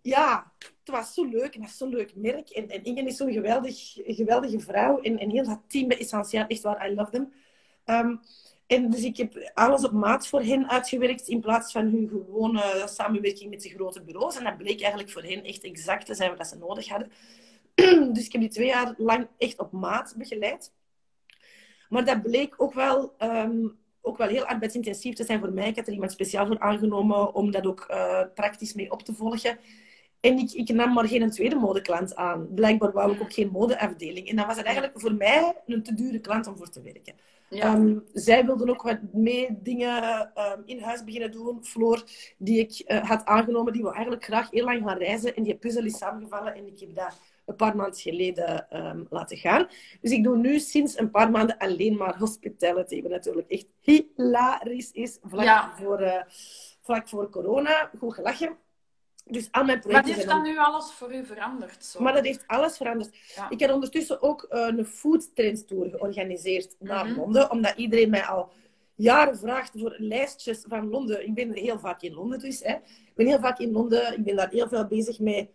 ja, 0.02 0.52
het 0.60 0.96
was 0.96 1.14
zo 1.14 1.26
leuk 1.26 1.56
en 1.56 1.62
dat 1.62 1.70
is 1.70 1.78
zo'n 1.78 1.90
leuk 1.90 2.16
merk. 2.16 2.50
En, 2.50 2.70
en 2.70 2.84
Inge 2.84 3.04
is 3.04 3.18
zo'n 3.18 3.32
geweldig, 3.32 3.94
geweldige 3.94 4.60
vrouw. 4.60 5.02
En, 5.02 5.20
en 5.20 5.30
heel 5.30 5.44
dat 5.44 5.62
team 5.68 5.88
bij 5.88 6.00
Essentieel, 6.00 6.46
echt 6.48 6.62
waar, 6.62 6.90
I 6.90 6.96
love 6.96 7.12
them. 7.12 7.34
Um, 7.86 8.22
en 8.68 8.90
dus 8.90 9.04
ik 9.04 9.18
heb 9.18 9.52
alles 9.54 9.84
op 9.84 9.92
maat 9.92 10.28
voor 10.28 10.42
hen 10.42 10.70
uitgewerkt 10.70 11.28
in 11.28 11.40
plaats 11.40 11.72
van 11.72 11.86
hun 11.86 12.10
gewone 12.10 12.84
samenwerking 12.86 13.50
met 13.50 13.62
de 13.62 13.70
grote 13.70 14.04
bureaus. 14.04 14.38
En 14.38 14.44
dat 14.44 14.58
bleek 14.58 14.82
eigenlijk 14.82 15.12
voor 15.12 15.24
hen 15.24 15.44
echt 15.44 15.64
exact 15.64 16.06
te 16.06 16.14
zijn 16.14 16.38
wat 16.38 16.48
ze 16.48 16.58
nodig 16.58 16.88
hadden. 16.88 17.12
dus 18.14 18.26
ik 18.26 18.32
heb 18.32 18.42
die 18.42 18.50
twee 18.50 18.68
jaar 18.68 18.94
lang 18.98 19.28
echt 19.38 19.60
op 19.60 19.72
maat 19.72 20.14
begeleid. 20.18 20.72
Maar 21.90 22.06
dat 22.06 22.22
bleek 22.22 22.62
ook 22.62 22.74
wel, 22.74 23.16
um, 23.20 23.78
ook 24.02 24.18
wel 24.18 24.28
heel 24.28 24.46
arbeidsintensief 24.46 25.16
te 25.16 25.24
zijn 25.24 25.40
voor 25.40 25.54
mij. 25.54 25.68
Ik 25.68 25.76
had 25.76 25.88
er 25.88 25.94
iemand 25.94 26.12
speciaal 26.12 26.46
voor 26.46 26.60
aangenomen 26.60 27.34
om 27.34 27.52
dat 27.52 27.66
ook 27.66 27.88
uh, 27.92 28.22
praktisch 28.36 28.74
mee 28.74 28.92
op 28.92 29.02
te 29.02 29.14
volgen. 29.14 29.60
En 30.20 30.38
ik, 30.38 30.52
ik 30.52 30.70
nam 30.70 30.94
maar 30.94 31.08
geen 31.08 31.32
tweede 31.32 31.56
modeklant 31.56 32.16
aan. 32.16 32.54
Blijkbaar 32.54 32.92
wou 32.92 33.14
ik 33.14 33.22
ook 33.22 33.34
geen 33.34 33.50
modeafdeling. 33.50 34.30
En 34.30 34.36
dan 34.36 34.48
was 34.48 34.58
het 34.58 34.66
eigenlijk 34.66 35.00
voor 35.00 35.14
mij 35.14 35.62
een 35.66 35.84
te 35.84 35.94
dure 35.94 36.20
klant 36.20 36.48
om 36.48 36.58
voor 36.58 36.70
te 36.70 36.82
werken. 36.82 37.16
Ja. 37.54 37.76
Um, 37.76 38.04
zij 38.14 38.46
wilden 38.46 38.70
ook 38.70 38.82
wat 38.82 39.00
meer 39.12 39.50
dingen 39.62 40.32
um, 40.36 40.64
in 40.66 40.82
huis 40.82 41.04
beginnen 41.04 41.32
doen. 41.32 41.66
Floor, 41.66 42.04
die 42.38 42.60
ik 42.60 42.84
uh, 42.88 43.10
had 43.10 43.26
aangenomen, 43.26 43.74
die 43.74 43.82
wil 43.82 43.94
eigenlijk 43.94 44.24
graag 44.24 44.50
heel 44.50 44.66
lang 44.66 44.84
gaan 44.84 44.98
reizen. 44.98 45.36
En 45.36 45.44
die 45.44 45.56
puzzel 45.56 45.86
is 45.86 45.98
samengevallen 45.98 46.56
en 46.56 46.68
ik 46.68 46.80
heb 46.80 46.96
dat 46.96 47.20
een 47.46 47.56
paar 47.56 47.76
maanden 47.76 48.00
geleden 48.00 48.68
um, 48.86 49.08
laten 49.10 49.38
gaan. 49.38 49.68
Dus 50.02 50.12
ik 50.12 50.24
doe 50.24 50.38
nu 50.38 50.60
sinds 50.60 50.98
een 50.98 51.12
paar 51.12 51.32
maanden 51.32 51.58
alleen 51.58 51.98
maar 51.98 52.18
hospitality. 52.18 53.02
Wat 53.02 53.12
natuurlijk 53.12 53.50
echt 53.50 53.68
hilarisch 53.80 54.92
is. 54.92 55.18
Vlak, 55.22 55.44
ja. 55.44 55.74
voor, 55.76 56.02
uh, 56.02 56.22
vlak 56.82 57.10
voor 57.10 57.30
corona. 57.30 57.90
Goed 58.00 58.14
gelachen. 58.14 58.58
Dus 59.26 59.52
al 59.52 59.64
mijn 59.64 59.80
projecten... 59.80 60.08
Wat 60.08 60.16
heeft 60.16 60.30
dan 60.30 60.44
nu 60.44 60.58
alles 60.58 60.92
voor 60.92 61.14
u 61.14 61.26
veranderd? 61.26 61.86
Zo? 61.86 62.02
Maar 62.02 62.14
dat 62.14 62.26
heeft 62.26 62.44
alles 62.48 62.78
veranderd. 62.78 63.16
Ik 63.50 63.60
heb 63.60 63.72
ondertussen 63.72 64.22
ook 64.22 64.48
uh, 64.50 64.68
een 64.68 64.86
food 64.86 65.36
trends 65.36 65.66
tour 65.66 65.90
georganiseerd 65.90 66.76
naar 66.80 67.06
mhm. 67.06 67.20
Londen. 67.20 67.52
Omdat 67.52 67.74
iedereen 67.76 68.10
mij 68.10 68.24
al 68.24 68.52
jaren 68.96 69.38
vraagt 69.38 69.72
voor 69.76 69.96
lijstjes 69.98 70.64
van 70.68 70.90
Londen. 70.90 71.26
Ik 71.26 71.34
ben 71.34 71.54
heel 71.54 71.80
vaak 71.80 72.02
in 72.02 72.14
Londen 72.14 72.40
dus. 72.40 72.60
Hè. 72.64 72.74
Ik 72.74 73.14
ben 73.16 73.28
heel 73.28 73.40
vaak 73.40 73.60
in 73.60 73.72
Londen. 73.72 74.14
Ik 74.18 74.24
ben 74.24 74.36
daar 74.36 74.50
heel 74.50 74.68
veel 74.68 74.88
bezig 74.88 75.20
mee. 75.20 75.50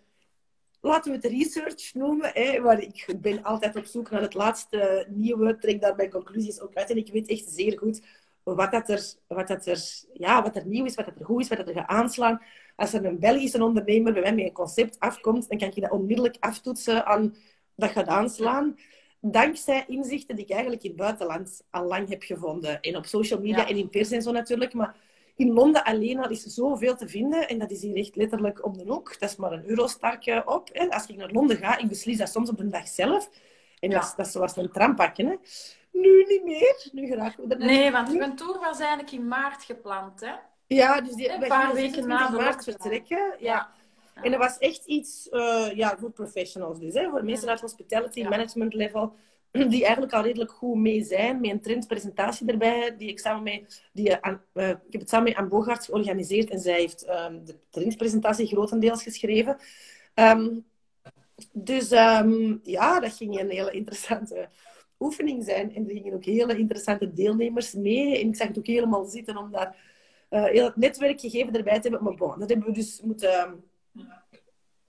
Laten 0.80 1.10
we 1.10 1.16
het 1.16 1.26
research 1.26 1.94
noemen. 1.94 2.30
Hè, 2.32 2.60
waar 2.60 2.80
ik 2.80 3.14
ben 3.20 3.42
altijd 3.42 3.76
op 3.76 3.84
zoek 3.84 4.10
naar 4.10 4.22
het 4.22 4.34
laatste 4.34 5.06
nieuwe. 5.08 5.58
Trek 5.58 5.80
daar 5.80 5.96
mijn 5.96 6.10
conclusies 6.10 6.60
ook 6.60 6.75
uit. 6.75 6.90
En 6.90 6.96
ik 6.96 7.12
weet 7.12 7.28
echt 7.28 7.48
zeer 7.48 7.78
goed 7.78 8.00
wat, 8.54 8.72
dat 8.72 8.88
er, 8.88 9.14
wat, 9.26 9.48
dat 9.48 9.66
er, 9.66 9.80
ja, 10.12 10.42
wat 10.42 10.56
er 10.56 10.66
nieuw 10.66 10.84
is, 10.84 10.94
wat 10.94 11.04
dat 11.04 11.18
er 11.18 11.25
goed 11.25 11.40
is, 11.40 11.48
wat 11.48 11.58
dat 11.58 11.68
er 11.68 11.75
gaat 11.75 11.88
aanslaan. 11.88 12.42
Als 12.78 12.92
er 12.92 13.04
een 13.04 13.18
Belgische 13.18 13.64
ondernemer 13.64 14.12
bij 14.12 14.23
mij 14.23 14.35
met 14.35 14.44
een 14.44 14.52
concept 14.52 14.99
afkomt, 14.99 15.49
dan 15.49 15.58
kan 15.58 15.70
je 15.75 15.80
dat 15.80 15.90
onmiddellijk 15.90 16.37
aftoetsen 16.40 17.06
aan 17.06 17.35
dat 17.76 17.90
gaat 17.90 18.06
aanslaan. 18.06 18.78
Dankzij 19.20 19.85
inzichten 19.87 20.37
die 20.37 20.44
ik 20.44 20.50
eigenlijk 20.50 20.82
in 20.82 20.88
het 20.88 20.99
buitenland 20.99 21.62
al 21.70 21.85
lang 21.85 22.08
heb 22.08 22.23
gevonden. 22.23 22.80
En 22.80 22.97
op 22.97 23.06
social 23.06 23.40
media 23.40 23.68
en 23.68 23.76
in 23.76 23.88
pers 23.88 24.11
en 24.11 24.23
zo 24.23 24.32
natuurlijk. 24.32 24.73
Maar 24.73 24.97
in 25.37 25.52
Londen 25.52 25.85
alleen 25.85 26.18
al 26.18 26.30
is 26.30 26.42
zoveel 26.42 26.97
te 26.97 27.08
vinden. 27.08 27.49
En 27.49 27.58
dat 27.58 27.70
is 27.70 27.82
hier 27.82 27.97
echt 27.97 28.16
letterlijk 28.16 28.64
op 28.64 28.78
de 28.78 28.85
hoek. 28.87 29.20
Dat 29.20 29.30
is 29.30 29.37
maar 29.37 29.52
een 29.52 29.68
Eurostar 29.68 30.42
op. 30.44 30.70
En 30.70 30.90
als 30.90 31.06
ik 31.06 31.16
naar 31.16 31.30
Londen 31.30 31.56
ga, 31.56 31.78
ik 31.78 31.88
beslis 31.88 32.18
dat 32.18 32.28
soms 32.28 32.50
op 32.50 32.61
een 32.61 32.70
dag 32.70 32.88
zelf. 32.88 33.30
En 33.80 33.90
dat, 33.90 34.02
is, 34.02 34.14
dat 34.16 34.26
is 34.26 34.32
zoals 34.32 34.56
een 34.56 34.70
tram 34.70 34.94
pakken. 34.94 35.26
Hè. 35.26 35.35
Nu 35.92 36.25
niet 36.28 36.44
meer. 36.44 36.88
Nu 36.92 37.11
er 37.11 37.58
Nee, 37.58 37.90
want 37.90 38.18
mijn 38.18 38.37
tour 38.37 38.58
was 38.58 38.78
eigenlijk 38.78 39.11
in 39.11 39.28
maart 39.28 39.64
gepland. 39.64 40.20
Hè? 40.20 40.32
Ja, 40.68 41.00
dus 41.00 41.14
die, 41.14 41.32
een 41.32 41.48
paar 41.48 41.75
weken 41.75 42.08
na 42.08 42.30
maart 42.30 42.64
vertrekken. 42.64 43.37
Ja. 43.38 43.70
En 44.22 44.30
dat 44.30 44.40
was 44.40 44.58
echt 44.58 44.84
iets 44.84 45.28
uh, 45.30 45.66
ja, 45.75 45.96
voor 45.98 46.10
professionals 46.10 46.78
dus. 46.78 46.94
Hè, 46.94 47.08
voor 47.10 47.25
mensen 47.25 47.48
uit 47.48 47.60
hospitality, 47.60 48.22
management 48.22 48.75
level, 48.75 49.14
die 49.50 49.84
eigenlijk 49.84 50.12
al 50.12 50.22
redelijk 50.22 50.50
goed 50.50 50.76
mee 50.76 51.04
zijn, 51.04 51.40
met 51.40 51.50
een 51.50 51.60
trendpresentatie 51.60 52.46
erbij, 52.46 52.94
die 52.96 53.08
ik 53.08 53.18
samen 53.18 53.42
met, 53.42 53.82
die, 53.92 54.16
aan, 54.16 54.42
uh, 54.54 54.68
ik 54.68 54.76
heb 54.90 55.00
het 55.00 55.08
samen 55.08 55.28
met 55.28 55.37
Anne 55.37 55.50
Bogaerts 55.50 55.87
georganiseerd 55.87 56.50
en 56.50 56.60
zij 56.60 56.78
heeft 56.78 57.08
um, 57.08 57.44
de 57.44 57.58
trendpresentatie 57.70 58.46
grotendeels 58.46 59.02
geschreven. 59.02 59.56
Um, 60.14 60.64
dus 61.52 61.90
um, 61.90 62.60
ja, 62.62 63.00
dat 63.00 63.12
ging 63.12 63.40
een 63.40 63.50
hele 63.50 63.70
interessante 63.70 64.48
oefening 64.98 65.44
zijn. 65.44 65.75
En 65.75 65.88
er 65.88 65.94
gingen 65.94 66.14
ook 66.14 66.25
hele 66.25 66.58
interessante 66.58 67.12
deelnemers 67.12 67.72
mee. 67.72 68.20
En 68.20 68.28
ik 68.28 68.37
zag 68.37 68.48
het 68.48 68.58
ook 68.58 68.66
helemaal 68.66 69.04
zitten 69.04 69.37
om 69.37 69.50
daar 69.50 69.76
uh, 70.30 70.44
heel 70.44 70.64
het 70.64 70.76
netwerkgegeven 70.76 71.56
erbij 71.56 71.80
te 71.80 71.88
hebben. 71.88 72.02
Maar 72.02 72.14
bon, 72.14 72.38
dat 72.38 72.49
hebben 72.49 72.66
we 72.66 72.73
dus 72.73 73.00
moeten 73.00 73.64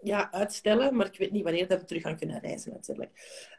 ja, 0.01 0.31
uitstellen. 0.31 0.96
Maar 0.96 1.05
ik 1.05 1.17
weet 1.17 1.31
niet 1.31 1.43
wanneer 1.43 1.67
dat 1.67 1.79
we 1.79 1.86
terug 1.86 2.01
gaan 2.01 2.17
kunnen 2.17 2.39
reizen 2.39 2.72
natuurlijk. 2.72 3.12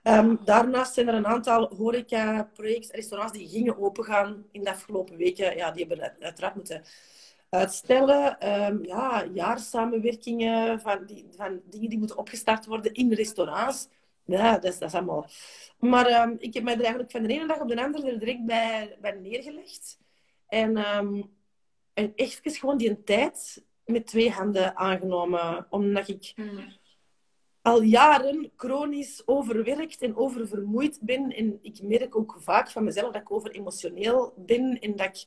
Um, 0.02 0.38
daarnaast 0.44 0.94
zijn 0.94 1.08
er 1.08 1.14
een 1.14 1.26
aantal 1.26 1.74
horeca-projecten, 1.76 2.94
restaurants 2.94 3.32
die 3.32 3.48
gingen 3.48 3.78
opengaan 3.78 4.44
in 4.52 4.64
de 4.64 4.70
afgelopen 4.70 5.16
weken. 5.16 5.56
Ja, 5.56 5.70
die 5.70 5.86
hebben 5.86 6.12
uiteraard 6.20 6.54
moeten 6.54 6.82
uitstellen. 7.48 8.48
Um, 8.66 8.84
ja, 8.84 9.24
jaarsamenwerkingen 9.34 10.80
van, 10.80 11.06
die, 11.06 11.26
van 11.36 11.60
dingen 11.64 11.88
die 11.88 11.98
moeten 11.98 12.18
opgestart 12.18 12.66
worden 12.66 12.92
in 12.92 13.12
restaurants. 13.12 13.88
Ja, 14.24 14.52
dat 14.52 14.64
is, 14.72 14.78
dat 14.78 14.88
is 14.88 14.94
allemaal... 14.94 15.26
Maar 15.78 16.32
ik 16.38 16.54
heb 16.54 16.62
mij 16.62 16.74
er 16.74 16.80
eigenlijk 16.80 17.10
van 17.10 17.22
de 17.22 17.28
ene 17.28 17.46
dag 17.46 17.60
op 17.60 17.68
de 17.68 17.82
andere 17.82 18.10
er 18.10 18.18
direct 18.18 18.44
bij, 18.44 18.96
bij 19.00 19.12
neergelegd. 19.12 19.98
En 20.48 20.76
en 22.00 22.12
echt 22.16 22.56
gewoon 22.56 22.76
die 22.76 23.02
tijd 23.04 23.64
met 23.84 24.06
twee 24.06 24.30
handen 24.30 24.76
aangenomen. 24.76 25.66
Omdat 25.70 26.08
ik 26.08 26.32
hmm. 26.34 26.72
al 27.62 27.82
jaren 27.82 28.50
chronisch 28.56 29.22
overwerkt 29.26 30.02
en 30.02 30.16
oververmoeid 30.16 30.98
ben. 31.02 31.30
En 31.30 31.58
ik 31.62 31.82
merk 31.82 32.16
ook 32.16 32.36
vaak 32.38 32.70
van 32.70 32.84
mezelf 32.84 33.12
dat 33.12 33.22
ik 33.22 33.32
over 33.32 33.50
emotioneel 33.50 34.34
ben. 34.36 34.78
En 34.80 34.96
dat 34.96 35.06
ik, 35.06 35.26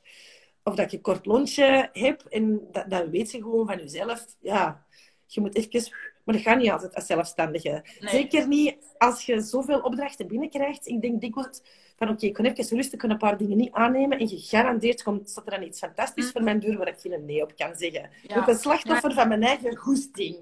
of 0.62 0.74
dat 0.74 0.86
ik 0.86 0.92
een 0.92 1.00
kort 1.00 1.26
lontje 1.26 1.88
heb. 1.92 2.24
En 2.28 2.68
dat, 2.72 2.90
dat 2.90 3.08
weet 3.08 3.30
je 3.30 3.42
gewoon 3.42 3.66
van 3.66 3.78
jezelf. 3.78 4.26
Ja, 4.40 4.86
je 5.26 5.40
moet 5.40 5.54
even... 5.54 6.12
Maar 6.24 6.34
dat 6.34 6.44
gaat 6.44 6.58
niet 6.58 6.70
altijd 6.70 6.94
als 6.94 7.06
zelfstandige. 7.06 7.84
Zeker 7.98 8.48
niet 8.48 8.76
als 8.98 9.26
je 9.26 9.40
zoveel 9.40 9.80
opdrachten 9.80 10.26
binnenkrijgt. 10.26 10.86
Ik 10.86 11.00
denk 11.00 11.20
dikwijls 11.20 11.62
van 11.96 12.08
oké, 12.08 12.26
ik 12.26 12.32
kan 12.32 12.44
even 12.44 12.76
rustig 12.76 13.02
een 13.02 13.18
paar 13.18 13.36
dingen 13.36 13.56
niet 13.56 13.72
aannemen 13.72 14.18
en 14.18 14.28
gegarandeerd 14.28 15.02
komt, 15.02 15.30
staat 15.30 15.46
er 15.46 15.50
dan 15.50 15.62
iets 15.62 15.78
fantastisch 15.78 16.30
voor 16.30 16.42
mijn 16.42 16.60
deur 16.60 16.76
waar 16.76 16.88
ik 16.88 16.98
geen 16.98 17.24
nee 17.24 17.42
op 17.42 17.56
kan 17.56 17.76
zeggen. 17.76 18.10
Ja. 18.22 18.38
Ik 18.38 18.44
ben 18.44 18.58
slachtoffer 18.58 19.12
van 19.12 19.28
mijn 19.28 19.42
eigen 19.42 19.76
goesting. 19.76 20.36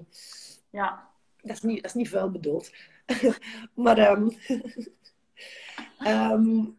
Ja. 0.69 1.09
Dat 1.41 1.55
is 1.55 1.61
niet, 1.61 1.81
dat 1.81 1.85
is 1.85 1.93
niet 1.93 2.09
vuil 2.09 2.31
bedoeld. 2.31 2.71
maar 3.73 4.11
um, 4.11 4.37
um, 6.07 6.77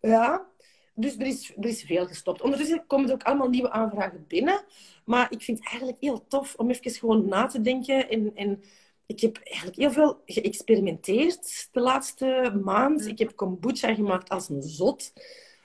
ja, 0.00 0.46
dus 0.94 1.16
er 1.16 1.26
is, 1.26 1.52
er 1.56 1.66
is 1.66 1.82
veel 1.82 2.06
gestopt. 2.06 2.42
Ondertussen 2.42 2.86
komen 2.86 3.08
er 3.08 3.14
ook 3.14 3.22
allemaal 3.22 3.48
nieuwe 3.48 3.70
aanvragen 3.70 4.24
binnen. 4.28 4.64
Maar 5.04 5.32
ik 5.32 5.42
vind 5.42 5.58
het 5.58 5.68
eigenlijk 5.68 6.00
heel 6.00 6.26
tof 6.26 6.54
om 6.54 6.70
even 6.70 6.90
gewoon 6.90 7.28
na 7.28 7.46
te 7.46 7.60
denken 7.60 8.08
en, 8.08 8.32
en 8.34 8.62
ik 9.06 9.20
heb 9.20 9.36
eigenlijk 9.36 9.76
heel 9.76 9.90
veel 9.92 10.22
geëxperimenteerd 10.26 11.68
de 11.72 11.80
laatste 11.80 12.60
maand. 12.64 13.06
Ik 13.06 13.18
heb 13.18 13.36
kombucha 13.36 13.94
gemaakt 13.94 14.28
als 14.28 14.48
een 14.48 14.62
zot. 14.62 15.12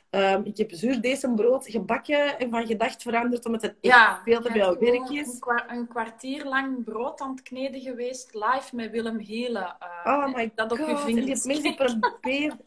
Ehm, 0.09 0.41
ik 0.43 0.57
heb 0.57 0.71
zuurdesembrood 0.71 1.69
gebakken 1.69 2.39
en 2.39 2.49
van 2.49 2.65
gedacht 2.65 3.01
veranderd 3.01 3.45
omdat 3.45 3.61
het 3.61 3.75
echt 3.81 3.93
Ja, 3.95 4.21
veel 4.23 4.41
te 4.41 4.51
veel 4.51 4.77
werk 4.77 5.09
is. 5.09 5.27
Een, 5.33 5.39
kwa- 5.39 5.69
een 5.69 5.87
kwartier 5.87 6.45
lang 6.45 6.83
brood 6.83 7.21
aan 7.21 7.31
het 7.31 7.41
kneden 7.41 7.81
geweest, 7.81 8.33
live 8.33 8.75
met 8.75 8.91
Willem 8.91 9.19
Helen. 9.19 9.75
eh, 9.79 10.13
Oh 10.13 10.33
my 10.35 10.51
dat 10.55 10.71
op 10.71 10.77
je 10.77 10.83
god, 10.83 11.07
en 11.09 11.15
die 11.15 11.25
mensen 11.45 11.75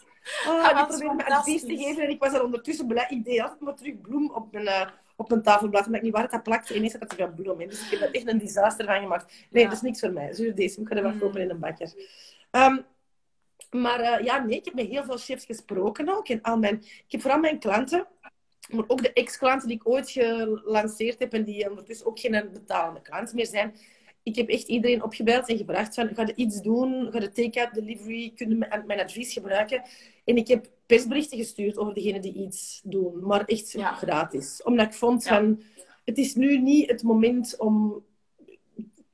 Oh, 0.46 0.88
die 0.98 1.10
me 1.14 1.24
advies 1.24 1.60
te 1.60 1.76
geven 1.76 2.02
en 2.02 2.10
ik 2.10 2.20
was 2.20 2.32
er 2.32 2.44
ondertussen 2.44 2.86
blij. 2.86 3.06
Ik 3.08 3.24
deed 3.24 3.40
altijd 3.40 3.60
maar 3.60 3.74
terug 3.74 4.00
bloem 4.00 4.30
op 4.30 4.52
mijn, 4.52 4.66
eh, 4.66 4.90
op 5.16 5.28
mijn 5.28 5.42
tafelblad, 5.42 5.80
omdat 5.86 5.96
ik 5.98 6.02
niet 6.02 6.12
waar 6.12 6.22
het 6.22 6.30
dat 6.30 6.42
plakte. 6.42 6.72
En 6.72 6.78
ineens 6.78 6.92
had 6.92 7.02
er 7.10 7.16
veel 7.16 7.32
bloem 7.36 7.60
in. 7.60 7.68
Dus 7.68 7.84
ik 7.84 7.98
heb 7.98 8.08
er 8.08 8.14
echt 8.14 8.28
een 8.28 8.38
disaster 8.38 8.86
van 8.86 9.00
gemaakt. 9.00 9.32
Nee, 9.50 9.62
Ja. 9.62 9.68
dat 9.68 9.76
is 9.76 9.82
niks 9.84 10.00
voor 10.00 10.12
mij. 10.12 10.32
Zuurdesem, 10.34 10.82
ik 10.82 10.88
ga 10.88 10.96
er 10.96 11.02
wat 11.02 11.12
Mm. 11.12 11.18
kopen 11.20 11.40
in 11.40 11.50
een 11.50 11.58
bakker. 11.58 11.92
Ehm, 12.50 12.76
maar 13.70 14.00
eh, 14.00 14.24
ja, 14.24 14.38
nee, 14.44 14.56
ik 14.58 14.64
heb 14.64 14.74
met 14.74 14.86
heel 14.86 15.04
veel 15.04 15.16
chefs 15.18 15.44
gesproken 15.44 16.08
ook. 16.08 16.28
En 16.28 16.42
al 16.42 16.58
mijn, 16.58 16.76
ik 16.82 17.04
heb 17.08 17.20
vooral 17.20 17.40
mijn 17.40 17.58
klanten, 17.58 18.06
maar 18.68 18.84
ook 18.86 19.02
de 19.02 19.12
ex-klanten 19.12 19.68
die 19.68 19.76
ik 19.76 19.88
ooit 19.88 20.10
gelanceerd 20.10 21.18
heb 21.18 21.32
en 21.32 21.44
die 21.44 21.70
ondertussen 21.70 22.06
ook 22.06 22.18
geen 22.18 22.50
betalende 22.52 23.00
klanten 23.02 23.36
meer 23.36 23.46
zijn. 23.46 23.74
Ik 24.24 24.36
heb 24.36 24.48
echt 24.48 24.68
iedereen 24.68 25.02
opgebeld 25.02 25.48
en 25.48 25.56
gevraagd 25.56 25.94
van, 25.94 26.14
ga 26.14 26.22
je 26.26 26.34
iets 26.34 26.60
doen? 26.62 27.12
Ga 27.12 27.20
je 27.20 27.30
take-out 27.32 27.74
delivery? 27.74 28.32
Kun 28.36 28.48
je 28.48 28.54
mijn, 28.56 28.86
mijn 28.86 29.00
advies 29.00 29.32
gebruiken? 29.32 29.82
En 30.24 30.36
ik 30.36 30.48
heb 30.48 30.66
persberichten 30.86 31.38
gestuurd 31.38 31.78
over 31.78 31.94
degenen 31.94 32.20
die 32.20 32.32
iets 32.34 32.80
doen, 32.84 33.26
maar 33.26 33.44
echt 33.44 33.70
Ja. 33.72 33.94
gratis. 33.94 34.62
Omdat 34.62 34.86
ik 34.86 34.94
vond 34.94 35.24
Ja. 35.24 35.36
van, 35.36 35.62
het 36.04 36.18
is 36.18 36.34
nu 36.34 36.58
niet 36.58 36.90
het 36.90 37.02
moment 37.02 37.58
om, 37.58 38.04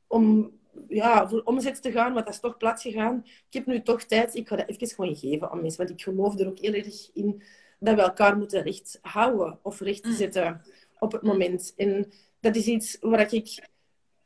om 0.07 0.51
ja, 0.89 1.29
voor 1.29 1.43
omzet 1.45 1.83
te 1.83 1.93
gaan, 1.93 2.13
want 2.13 2.25
dat 2.27 2.35
is 2.35 2.41
toch 2.41 2.57
plat 2.57 2.81
gegaan. 2.81 3.23
Ik 3.25 3.53
heb 3.55 3.67
nu 3.67 3.83
toch 3.83 4.03
tijd, 4.03 4.35
ik 4.35 4.49
ga 4.49 4.57
dat 4.57 4.69
even 4.69 4.87
gewoon 4.89 5.17
geven 5.17 5.51
aan 5.51 5.61
mensen, 5.61 5.79
want 5.87 5.91
ik 5.99 6.03
geloof 6.05 6.39
er 6.39 6.47
ook 6.49 6.59
heel 6.59 6.73
erg 6.75 7.11
in 7.15 7.43
dat 7.79 7.95
we 7.95 8.01
elkaar 8.03 8.37
moeten 8.37 8.63
recht 8.63 8.99
houden 9.03 9.59
of 9.63 9.81
recht 9.81 10.05
Mm. 10.05 10.13
zetten 10.13 10.63
op 10.99 11.13
het 11.13 11.23
moment. 11.23 11.73
En 11.77 12.13
dat 12.41 12.57
is 12.57 12.67
iets 12.67 12.97
waar 13.01 13.33
ik 13.33 13.69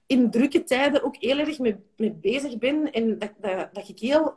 in 0.07 0.31
drukke 0.31 0.65
tijden 0.65 1.03
ook 1.03 1.17
heel 1.17 1.39
erg 1.39 1.59
mee, 1.59 1.77
mee 1.97 2.13
bezig 2.13 2.59
ben 2.59 2.93
en 2.93 3.19
dat, 3.19 3.33
dat, 3.39 3.75
dat 3.75 3.89
ik 3.89 3.99
heel 3.99 4.35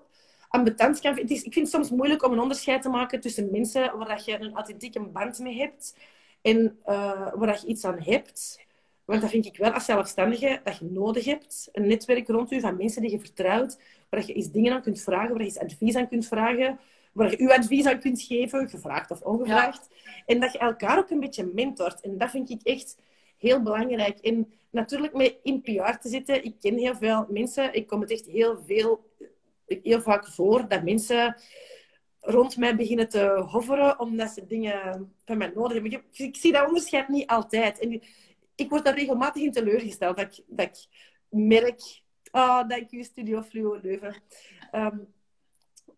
ambetant 0.50 1.00
kan 1.00 1.16
vinden. 1.16 1.36
Ik 1.36 1.54
vind 1.54 1.56
het 1.56 1.70
soms 1.70 1.90
moeilijk 1.90 2.26
om 2.26 2.32
een 2.32 2.40
onderscheid 2.40 2.82
te 2.82 2.90
maken 2.90 3.20
tussen 3.20 3.52
mensen 3.52 3.98
waar 3.98 4.08
dat 4.08 4.26
je 4.26 4.40
een 4.40 4.54
authentieke 4.54 5.00
band 5.00 5.40
mee 5.40 5.58
hebt 5.58 5.96
en 6.42 6.80
eh, 6.84 7.34
waar 7.34 7.48
dat 7.48 7.62
je 7.62 7.68
iets 7.68 7.86
aan 7.86 8.02
hebt. 8.02 8.66
Want 9.06 9.22
dat 9.22 9.30
vind 9.30 9.46
ik 9.46 9.58
wel 9.58 9.72
als 9.72 9.86
zelfstandige 9.86 10.60
dat 10.64 10.78
je 10.78 10.86
nodig 10.86 11.26
hebt. 11.26 11.70
Een 11.72 11.88
netwerk 11.88 12.28
rond 12.28 12.52
u 12.52 12.60
van 12.60 12.78
mensen 12.78 13.02
die 13.02 13.12
je 13.12 13.20
vertrouwt, 13.20 13.80
waar 14.10 14.26
je 14.26 14.34
eens 14.34 14.52
dingen 14.52 14.74
aan 14.74 14.82
kunt 14.82 15.02
vragen, 15.02 15.30
waar 15.30 15.40
je 15.40 15.46
eens 15.46 15.60
advies 15.60 15.96
aan 15.96 16.08
kunt 16.08 16.28
vragen, 16.28 16.80
waar 17.12 17.32
je 17.32 17.40
uw 17.40 17.52
advies 17.52 17.86
aan 17.86 18.00
kunt 18.00 18.22
geven, 18.22 18.70
gevraagd 18.70 19.12
of 19.12 19.22
ongevraagd. 19.22 19.90
En 20.26 20.40
dat 20.40 20.52
je 20.52 20.58
elkaar 20.58 20.98
ook 20.98 21.10
een 21.10 21.20
beetje 21.20 21.52
mentort. 21.54 22.02
En 22.02 22.18
dat 22.18 22.30
vind 22.30 22.50
ik 22.50 22.62
echt 22.64 22.98
heel 23.38 23.62
belangrijk. 23.62 24.20
En 24.20 24.54
natuurlijk 24.70 25.14
met 25.14 25.38
in 25.44 25.62
PR 25.62 25.98
te 26.02 26.10
zitten. 26.10 26.44
Ik 26.44 26.56
ken 26.60 26.78
heel 26.78 26.96
veel 26.96 27.26
mensen. 27.30 27.74
Ik 27.74 27.88
kom 27.88 28.02
het 28.02 28.12
echt 28.12 28.26
heel 28.26 28.64
veel, 28.66 29.12
heel 29.66 30.02
vaak 30.02 30.28
voor 30.28 30.68
dat 30.68 30.84
mensen 30.84 31.36
rond 32.20 32.58
mij 32.58 32.76
beginnen 32.76 33.10
te 33.10 33.46
hoveren 33.50 34.00
omdat 34.00 34.30
ze 34.30 34.46
dingen 34.46 35.14
van 35.26 35.38
mij 35.38 35.52
nodig 35.56 35.74
hebben. 35.74 35.92
Ik, 35.92 36.04
ik 36.12 36.36
zie 36.36 36.52
dat 36.52 36.68
onderscheid 36.68 37.08
niet 37.08 37.28
altijd. 37.28 37.80
En 37.80 38.02
ik 38.56 38.70
word 38.70 38.86
daar 38.86 38.96
regelmatig 38.96 39.44
in 39.44 39.52
teleurgesteld. 39.52 40.18
Dat 40.18 40.38
ik, 40.38 40.44
dat 40.48 40.66
ik 40.66 40.88
merk... 41.30 42.02
Oh, 42.32 42.68
dank 42.68 42.92
u, 42.92 43.04
Studio 43.04 43.42
Fluo 43.42 43.80
Leuven. 43.82 44.16
Ehm, 44.72 44.98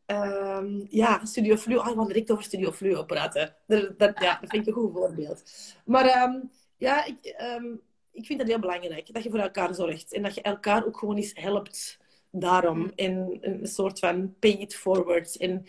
ehm, 0.05 0.85
ja, 0.89 1.25
Studio 1.25 1.55
Fluo. 1.55 1.79
Ah, 1.79 1.87
we 1.87 1.95
gaan 1.95 2.07
direct 2.07 2.31
over 2.31 2.43
Studio 2.43 2.71
Fluo 2.71 3.03
praten. 3.03 3.55
Dat, 3.67 3.99
dat, 3.99 4.19
ja, 4.19 4.37
dat 4.41 4.49
vind 4.49 4.67
ik 4.67 4.75
een 4.75 4.81
goed 4.81 4.93
voorbeeld. 4.93 5.43
Maar 5.85 6.05
ehm, 6.05 6.39
ja, 6.79 7.05
ik, 7.05 7.25
ehm, 7.25 7.65
ik 8.11 8.25
vind 8.25 8.39
het 8.39 8.49
heel 8.49 8.59
belangrijk 8.59 9.13
dat 9.13 9.23
je 9.23 9.29
voor 9.29 9.39
elkaar 9.39 9.73
zorgt. 9.75 10.13
En 10.13 10.23
dat 10.23 10.35
je 10.35 10.41
elkaar 10.41 10.85
ook 10.85 10.97
gewoon 10.97 11.15
eens 11.15 11.31
helpt 11.33 11.99
daarom. 12.31 12.91
En 12.95 13.37
een 13.41 13.67
soort 13.67 13.99
van 13.99 14.35
pay 14.39 14.51
it 14.51 14.75
forward. 14.75 15.37
En 15.37 15.65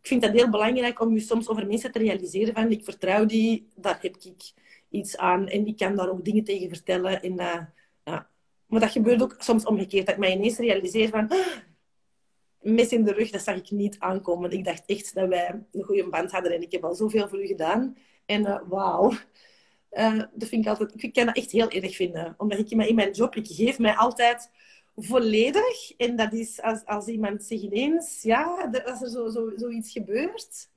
ik 0.00 0.06
vind 0.06 0.22
dat 0.22 0.32
heel 0.32 0.50
belangrijk 0.50 1.00
om 1.00 1.14
je 1.14 1.20
soms 1.20 1.48
over 1.48 1.66
mensen 1.66 1.92
te 1.92 1.98
realiseren 1.98 2.54
van 2.54 2.70
ik 2.70 2.84
vertrouw 2.84 3.24
die, 3.24 3.68
daar 3.74 3.98
heb 4.02 4.16
ik 4.16 4.52
iets 4.90 5.16
aan. 5.16 5.48
En 5.48 5.66
ik 5.66 5.76
kan 5.76 5.96
daar 5.96 6.10
ook 6.10 6.24
dingen 6.24 6.44
tegen 6.44 6.68
vertellen. 6.68 7.22
En, 7.22 7.34
ja. 8.04 8.30
Maar 8.66 8.80
dat 8.80 8.90
gebeurt 8.90 9.22
ook 9.22 9.34
soms 9.38 9.64
omgekeerd. 9.64 10.06
Dat 10.06 10.14
ik 10.14 10.20
mij 10.20 10.32
ineens 10.32 10.58
realiseer 10.58 11.08
van... 11.08 11.28
"Ah, 11.28 11.46
Mes 12.60 12.92
in 12.92 13.04
de 13.04 13.12
rug, 13.12 13.30
dat 13.30 13.42
zag 13.42 13.56
ik 13.56 13.70
niet 13.70 13.98
aankomen. 13.98 14.50
Ik 14.50 14.64
dacht 14.64 14.82
echt 14.86 15.14
dat 15.14 15.28
wij 15.28 15.66
een 15.72 15.82
goede 15.82 16.08
band 16.08 16.30
hadden. 16.30 16.52
En 16.52 16.62
ik 16.62 16.72
heb 16.72 16.84
al 16.84 16.94
zoveel 16.94 17.28
voor 17.28 17.42
u 17.42 17.46
gedaan. 17.46 17.96
En 18.26 18.46
eh, 18.46 18.60
wauw. 18.68 19.12
Eh, 19.90 20.18
dat 20.32 20.48
vind 20.48 20.64
ik 20.64 20.68
altijd... 20.68 21.02
Ik 21.02 21.12
kan 21.12 21.26
dat 21.26 21.36
echt 21.36 21.50
heel 21.50 21.68
erg 21.70 21.96
vinden. 21.96 22.34
Omdat 22.38 22.58
ik 22.58 22.70
in 22.70 22.94
mijn 22.94 23.10
job... 23.10 23.34
Ik 23.34 23.46
geef 23.46 23.78
mij 23.78 23.96
altijd 23.96 24.50
volledig. 24.96 25.96
En 25.96 26.16
dat 26.16 26.32
is 26.32 26.62
als, 26.62 26.84
als 26.84 27.06
iemand 27.06 27.44
zich 27.44 27.62
ineens... 27.62 28.22
Ja, 28.22 28.70
als 28.84 29.02
er 29.02 29.08
zo, 29.08 29.28
zo, 29.28 29.52
zoiets 29.56 29.92
gebeurt... 29.92 30.68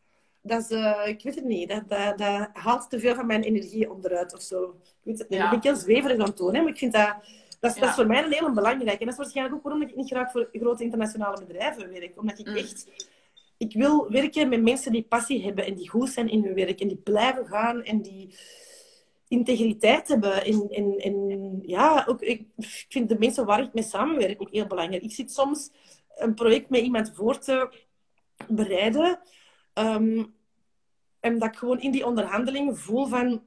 Dat 0.43 0.61
is, 0.61 0.77
ik 1.07 1.23
weet 1.23 1.35
het 1.35 1.43
niet. 1.43 1.69
Dat, 1.69 1.89
dat, 1.89 2.17
dat 2.17 2.49
haalt 2.53 2.89
te 2.89 2.99
veel 2.99 3.15
van 3.15 3.25
mijn 3.25 3.43
energie 3.43 3.91
onderuit 3.91 4.33
of 4.33 4.41
zo. 4.41 4.63
Ik 4.63 4.99
weet 5.03 5.17
het 5.19 5.29
niet. 5.29 5.39
Ja. 5.39 5.49
Ben 5.49 5.57
ik 5.57 5.63
heel 5.63 5.75
zweverig 5.75 6.17
aan. 6.19 6.55
Hè? 6.55 6.61
Maar 6.61 6.71
ik 6.71 6.77
vind 6.77 6.93
dat... 6.93 7.15
Dat 7.59 7.75
is, 7.75 7.79
dat 7.79 7.89
is 7.89 7.89
Ja. 7.89 7.93
voor 7.93 8.07
mij 8.07 8.23
een 8.23 8.31
hele 8.31 8.51
belangrijke. 8.51 8.99
En 8.99 9.05
dat 9.05 9.13
is 9.13 9.19
waarschijnlijk 9.19 9.55
ook 9.55 9.63
waarom 9.63 9.81
ik 9.81 9.95
niet 9.95 10.07
graag 10.09 10.31
voor 10.31 10.49
grote 10.51 10.83
internationale 10.83 11.45
bedrijven 11.45 11.89
werk. 11.89 12.19
Omdat 12.19 12.39
ik 12.39 12.47
Mm. 12.47 12.55
echt... 12.55 12.87
Ik 13.57 13.73
wil 13.73 14.11
werken 14.11 14.49
met 14.49 14.61
mensen 14.61 14.91
die 14.91 15.03
passie 15.03 15.43
hebben 15.43 15.65
en 15.65 15.75
die 15.75 15.89
goed 15.89 16.09
zijn 16.09 16.29
in 16.29 16.43
hun 16.43 16.53
werk. 16.53 16.79
En 16.79 16.87
die 16.87 16.97
blijven 16.97 17.45
gaan 17.45 17.83
en 17.83 18.01
die 18.01 18.35
integriteit 19.31 20.07
hebben. 20.07 20.45
En, 20.45 20.67
en, 20.69 20.97
en 20.97 21.59
ja, 21.61 22.03
ook, 22.07 22.21
ik, 22.21 22.45
ik 22.57 22.85
vind 22.89 23.09
de 23.09 23.19
mensen 23.19 23.45
waar 23.45 23.61
ik 23.61 23.73
mee 23.73 23.83
samenwerk 23.83 24.41
ook 24.41 24.51
heel 24.51 24.67
belangrijk. 24.67 25.03
Ik 25.03 25.11
zit 25.11 25.31
soms 25.31 25.69
een 26.17 26.33
project 26.33 26.69
met 26.69 26.81
iemand 26.81 27.11
voor 27.15 27.37
te 27.39 27.69
bereiden. 28.47 29.19
ehm, 29.73 30.23
en 31.19 31.39
dat 31.39 31.47
ik 31.49 31.55
gewoon 31.55 31.79
in 31.81 31.91
die 31.91 32.05
onderhandeling 32.05 32.79
voel 32.79 33.05
van... 33.07 33.43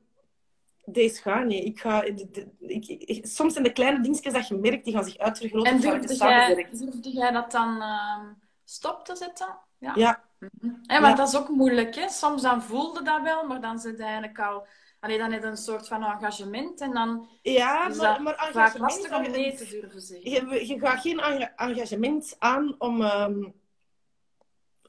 Deze 0.86 1.22
gaat 1.22 1.44
niet. 1.44 1.64
Ik 1.64 1.80
ga, 1.80 2.00
de- 2.00 2.30
de- 2.30 2.48
ik, 2.60 2.86
ik- 2.88 3.26
soms 3.26 3.52
zijn 3.52 3.64
de 3.64 3.72
kleine 3.72 4.00
dingetjes 4.00 4.32
dat 4.32 4.48
je 4.48 4.54
merkt, 4.54 4.84
die 4.84 4.94
gaan 4.94 5.04
zich 5.04 5.18
uitvergroten. 5.18 5.72
En 5.72 5.80
durfde 5.80 6.14
jij, 6.14 6.68
durfde 6.72 7.10
jij 7.10 7.30
dat 7.30 7.50
dan 7.50 7.82
ehm, 7.82 8.26
stop 8.64 9.04
te 9.04 9.16
zetten? 9.16 9.58
Ja. 9.78 9.92
Ja, 9.96 10.22
want 10.38 10.86
Ja. 10.86 11.14
dat 11.14 11.28
is 11.28 11.36
ook 11.36 11.48
moeilijk. 11.48 11.94
Hè? 11.94 12.08
Soms 12.08 12.42
dan 12.42 12.62
voelde 12.62 13.02
dat 13.02 13.22
wel, 13.22 13.46
maar 13.46 13.60
dan 13.60 13.78
zit 13.78 13.96
je 13.96 14.02
eigenlijk 14.02 14.38
al... 14.38 14.66
Allee, 15.04 15.18
dan 15.18 15.32
heb 15.32 15.42
je 15.42 15.48
een 15.48 15.56
soort 15.56 15.88
van 15.88 16.02
engagement 16.04 16.80
en 16.80 16.90
dan 16.92 17.28
ja 17.42 17.88
is 17.88 17.96
maar, 17.96 18.22
maar 18.22 18.48
vaak 18.52 18.78
lastig 18.78 19.16
om 19.16 19.30
nee 19.30 19.54
te 19.54 19.66
durven 19.68 20.00
zeggen. 20.00 20.30
je, 20.30 20.66
je 20.66 20.78
gaat 20.78 21.00
geen 21.00 21.20
enga- 21.20 21.52
engagement 21.56 22.36
aan 22.38 22.74
om, 22.78 23.02
ehm, 23.02 23.44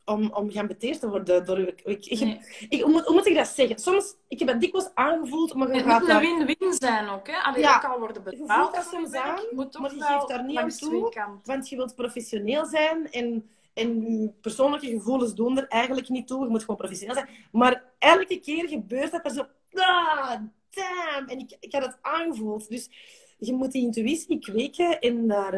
om, 0.06 0.32
om 0.34 0.52
geambeteerd 0.52 1.00
te 1.00 1.10
worden 1.10 1.46
door 1.46 1.60
je... 1.60 1.76
Ik, 1.84 2.06
ik, 2.06 2.20
Nee. 2.20 2.40
ik, 2.70 2.82
hoe, 2.82 2.92
moet, 2.92 3.06
hoe 3.06 3.14
moet 3.16 3.26
ik 3.26 3.36
dat 3.36 3.48
zeggen? 3.48 3.80
Soms, 3.80 4.16
ik 4.28 4.40
heb 4.40 4.48
dat 4.48 4.60
dikwijls 4.60 4.90
aangevoeld, 4.94 5.54
maar 5.54 5.68
je 5.68 5.74
Het 5.74 5.86
gaat 5.86 6.02
moet 6.02 6.10
een 6.10 6.20
win-win 6.20 6.74
zijn 6.74 7.10
ook. 7.10 7.28
Hè? 7.28 7.38
Allee, 7.38 7.62
Ja. 7.62 7.78
al 7.78 8.00
worden 8.00 8.22
Je 8.24 8.30
voelt 8.30 8.48
betaald 8.48 8.76
dat 8.76 8.88
soms 8.92 9.14
aan, 9.14 9.40
moet 9.52 9.80
maar 9.80 9.96
je 9.96 10.02
geeft 10.04 10.28
daar 10.28 10.44
niet 10.44 10.58
aan 10.58 10.70
toe. 10.70 11.14
Want 11.44 11.70
je 11.70 11.76
wilt 11.76 11.96
professioneel 11.96 12.66
zijn 12.66 13.12
en, 13.12 13.50
en 13.74 14.02
je 14.22 14.30
persoonlijke 14.42 14.88
gevoelens 14.88 15.36
doen 15.36 15.58
er 15.58 15.68
eigenlijk 15.68 16.10
niet 16.10 16.28
toe. 16.28 16.44
Je 16.44 16.50
moet 16.50 16.62
gewoon 16.62 16.76
professioneel 16.78 17.16
zijn. 17.16 17.30
Maar 17.52 17.84
elke 18.00 18.40
keer 18.40 18.68
gebeurt 18.70 19.12
dat 19.12 19.26
er 19.26 19.32
zo... 19.32 19.46
Ah, 19.76 20.40
damn! 20.70 21.28
En 21.28 21.40
ik, 21.40 21.58
ik 21.60 21.74
had 21.74 21.86
het 21.86 21.98
aangevoeld. 22.02 22.70
Dus 22.70 22.90
je 23.38 23.54
moet 23.54 23.72
die 23.72 23.82
intuïtie 23.82 24.40
kweken 24.40 25.00
en, 25.00 25.28
daar, 25.28 25.54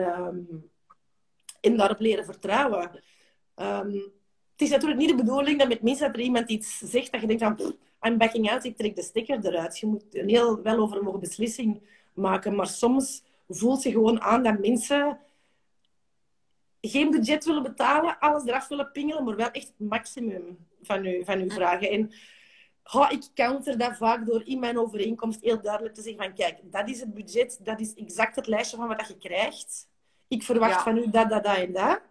en 1.62 1.78
daarop 1.78 2.00
leren 2.00 2.26
vertrouwen. 2.26 3.04
Ehm, 3.56 3.92
het 4.52 4.62
is 4.62 4.70
natuurlijk 4.70 5.00
niet 5.00 5.10
de 5.10 5.16
bedoeling 5.16 5.60
dat 5.60 5.68
met 5.68 5.82
mensen 5.82 6.08
dat 6.08 6.16
er 6.16 6.22
iemand 6.22 6.50
iets 6.50 6.78
zegt 6.78 7.12
dat 7.12 7.22
je 7.22 7.28
denkt 7.28 7.44
van... 7.44 7.56
"Pff, 7.56 7.76
I'm 8.02 8.18
backing 8.18 8.52
out, 8.52 8.64
ik 8.64 8.78
trek 8.78 8.96
de 8.96 9.02
stekker 9.02 9.46
eruit. 9.46 9.80
Je 9.80 9.86
moet 9.86 10.04
een 10.12 10.30
heel 10.30 10.62
wel 10.62 10.78
overwogen 10.78 11.20
beslissing 11.20 11.82
maken. 12.14 12.56
Maar 12.56 12.68
soms 12.68 13.24
voelt 13.48 13.84
je 13.84 13.92
gewoon 13.92 14.22
aan 14.22 14.44
dat 14.44 14.60
mensen 14.60 15.20
geen 16.82 17.12
budget 17.12 17.46
willen 17.46 17.64
betalen, 17.64 18.20
alles 18.20 18.46
eraf 18.46 18.68
willen 18.68 18.92
pingelen, 18.92 19.24
maar 19.24 19.36
wel 19.36 19.52
echt 19.52 19.68
het 19.68 19.90
maximum 19.90 20.58
van 20.82 21.04
je, 21.04 21.26
van 21.26 21.50
vragen. 21.50 21.90
En 21.90 22.12
oh, 22.94 23.12
ik 23.12 23.24
counter 23.34 23.78
dat 23.78 23.98
vaak 23.98 24.26
door 24.26 24.42
in 24.46 24.60
mijn 24.60 24.80
overeenkomst 24.80 25.42
heel 25.42 25.62
duidelijk 25.62 25.96
te 25.96 26.02
zeggen 26.02 26.24
van 26.24 26.34
kijk, 26.34 26.60
dat 26.64 26.90
is 26.90 27.00
het 27.00 27.14
budget, 27.14 27.60
dat 27.64 27.80
is 27.80 27.94
exact 27.94 28.36
het 28.36 28.48
lijstje 28.48 28.78
van 28.78 28.88
wat 28.88 29.08
je 29.08 29.18
krijgt. 29.18 29.88
Ik 30.28 30.44
verwacht 30.44 30.74
Ja. 30.74 30.84
van 30.84 30.98
u 30.98 31.10
dat, 31.10 31.30
dat, 31.30 31.44
dat 31.44 31.58
en 31.58 31.74
dat. 31.74 32.02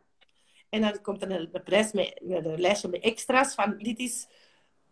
En 0.69 0.81
dan 0.81 1.01
komt 1.03 1.23
er 1.23 1.31
een, 1.31 1.63
prijs 1.65 1.93
met, 1.93 2.21
met 2.23 2.45
een 2.45 2.61
lijstje 2.61 2.89
met 2.89 3.03
extra's 3.03 3.55
van 3.55 3.79
dit 3.79 3.99
is, 3.99 4.27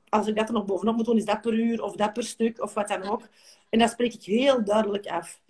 als 0.09 0.27
ik 0.27 0.37
dat 0.37 0.49
er 0.49 0.55
nog 0.55 0.65
bovenop 0.65 0.97
moet 0.97 1.05
doen, 1.05 1.17
is 1.17 1.25
dat 1.25 1.41
per 1.41 1.53
uur 1.53 1.83
of 1.83 1.97
dat 1.97 2.13
per 2.13 2.23
stuk 2.25 2.63
of 2.63 2.75
wat 2.75 2.89
dan 2.89 3.03
ook. 3.03 3.23
En 3.71 3.79
dat 3.79 3.91
spreek 3.91 4.15
ik 4.15 4.23
heel 4.23 4.65
duidelijk 4.65 5.07
af. 5.07 5.43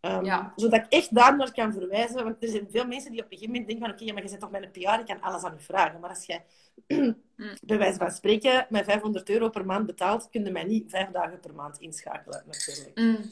Ehm, 0.00 0.24
Ja. 0.24 0.52
Zodat 0.56 0.80
ik 0.80 0.86
echt 0.92 1.14
daar 1.14 1.36
naar 1.36 1.52
kan 1.52 1.72
verwijzen. 1.72 2.24
Want 2.24 2.42
er 2.42 2.48
zijn 2.48 2.66
veel 2.70 2.86
mensen 2.86 3.10
die 3.10 3.20
op 3.20 3.26
een 3.30 3.38
gegeven 3.38 3.52
moment 3.52 3.66
denken 3.70 3.86
van 3.86 3.94
oké, 4.00 4.12
maar 4.12 4.22
je 4.22 4.28
zit 4.28 4.40
toch 4.40 4.52
een 4.52 4.70
PR, 4.70 4.78
ik 5.00 5.06
kan 5.06 5.20
alles 5.20 5.42
aan 5.42 5.54
u 5.54 5.60
vragen. 5.62 6.00
Maar 6.00 6.10
als 6.10 6.26
jij 6.26 6.44
bij 7.62 7.78
wijze 7.78 7.98
van 7.98 8.10
spreken 8.10 8.66
met 8.68 8.84
500 8.84 9.28
euro 9.30 9.48
per 9.48 9.66
maand 9.66 9.86
betaalt, 9.86 10.28
kun 10.30 10.44
je 10.44 10.50
mij 10.50 10.64
niet 10.64 10.90
vijf 10.90 11.10
dagen 11.10 11.40
per 11.40 11.54
maand 11.54 11.78
inschakelen, 11.78 12.42
natuurlijk. 12.46 12.98
Mm. 12.98 13.30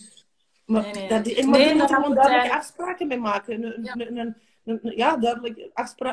Maar, 0.67 0.83
Nee, 0.83 0.93
nee, 0.93 1.09
dat, 1.09 1.45
maar 1.47 1.59
Nee, 1.59 1.69
daar 1.77 1.79
moet 1.79 1.89
duidelijke 1.89 2.19
eigenlijk- 2.29 2.53
afspraken 2.53 3.07
mee 3.07 3.19
maken. 3.19 3.61
Ja. 3.61 3.93
een, 3.95 4.01
een- 4.01 4.17
een- 4.17 4.37
ja, 4.83 5.17
duidelijk 5.17 5.71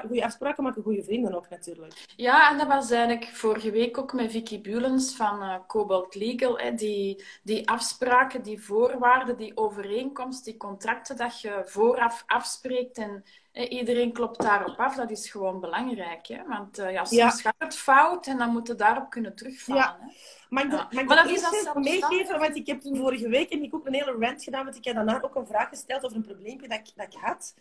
goede 0.08 0.24
afspraken 0.24 0.64
maken, 0.64 0.84
goede 0.84 1.04
vrienden 1.04 1.36
ook 1.36 1.50
natuurlijk. 1.50 1.94
Ja, 2.16 2.52
en 2.52 2.58
dat 2.58 2.68
was 2.68 2.92
eigenlijk 2.92 3.26
vorige 3.36 3.72
week 3.72 3.98
ook 3.98 4.14
met 4.14 4.32
Vicky 4.32 4.62
Bulens 4.62 5.16
van 5.16 5.42
eh, 5.42 5.56
Cobalt 5.68 6.16
Legal. 6.16 6.58
Hè, 6.60 6.74
die, 6.74 7.24
die 7.44 7.70
afspraken, 7.70 8.42
die 8.44 8.62
voorwaarden, 8.64 9.38
die 9.38 9.58
overeenkomst, 9.58 10.46
die 10.46 10.58
contracten 10.58 11.18
dat 11.18 11.42
je 11.42 11.62
vooraf 11.66 12.24
afspreekt 12.28 12.98
en 12.98 13.24
iedereen 13.70 14.14
klopt 14.14 14.42
daarop 14.42 14.80
af, 14.80 14.96
dat 14.96 15.12
is 15.12 15.30
gewoon 15.32 15.60
belangrijk. 15.60 16.28
Hè? 16.28 16.44
Want 16.48 16.78
eh, 16.78 16.92
ja, 16.92 17.06
soms 17.06 17.22
Ja. 17.22 17.30
gaat 17.30 17.56
het 17.58 17.76
fout 17.76 18.28
en 18.28 18.38
dan 18.38 18.50
moet 18.50 18.68
je 18.68 18.76
daarop 18.76 19.10
kunnen 19.10 19.36
terugvallen. 19.36 19.84
Ja. 19.84 19.98
Hè? 20.00 20.06
Mag 20.50 20.64
ik, 20.64 20.72
Ja. 20.72 20.78
dat- 20.78 20.94
ik 21.00 21.08
Maar 21.08 21.32
is 21.32 21.44
als 21.44 21.74
meegeven? 21.74 22.40
Want 22.40 22.56
ik 22.56 22.68
heb 22.68 22.82
vorige 22.84 23.30
week 23.30 23.52
heb 23.52 23.62
ik 23.62 23.76
ook 23.76 23.86
een 23.88 23.94
hele 23.94 24.16
rant 24.20 24.44
gedaan, 24.44 24.64
want 24.64 24.76
ik 24.76 24.86
heb 24.86 24.96
daarna 24.96 25.22
ook 25.22 25.36
een 25.36 25.48
vraag 25.48 25.70
gesteld 25.70 26.04
over 26.06 26.18
een 26.18 26.24
probleempje 26.26 26.68
dat 26.68 26.78
ik, 26.80 26.92
dat 26.96 27.14
ik 27.14 27.20
had. 27.22 27.54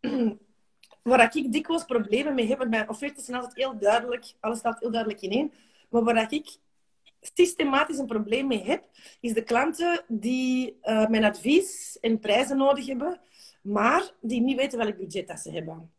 Waar 1.02 1.36
ik 1.36 1.52
dikwijls 1.52 1.84
problemen 1.84 2.34
mee 2.34 2.46
heb, 2.46 2.58
want 2.58 2.70
mijn 2.70 2.88
offertes 2.88 3.24
zijn 3.24 3.36
altijd 3.36 3.56
heel 3.56 3.78
duidelijk, 3.78 4.32
alles 4.40 4.58
staat 4.58 4.80
heel 4.80 4.90
duidelijk 4.90 5.22
ineen. 5.22 5.52
Maar 5.88 6.04
waar 6.04 6.32
ik 6.32 6.56
systematisch 7.20 7.98
een 7.98 8.06
probleem 8.06 8.46
mee 8.46 8.64
heb, 8.64 8.84
is 9.20 9.32
de 9.32 9.42
klanten 9.42 10.04
die 10.08 10.78
eh, 10.80 11.08
mijn 11.08 11.24
advies 11.24 11.98
en 12.00 12.18
prijzen 12.18 12.56
nodig 12.56 12.86
hebben, 12.86 13.20
maar 13.62 14.10
die 14.20 14.40
niet 14.40 14.56
weten 14.56 14.78
welk 14.78 14.96
budget 14.96 15.28
dat 15.28 15.40
ze 15.40 15.50
hebben. 15.50 15.90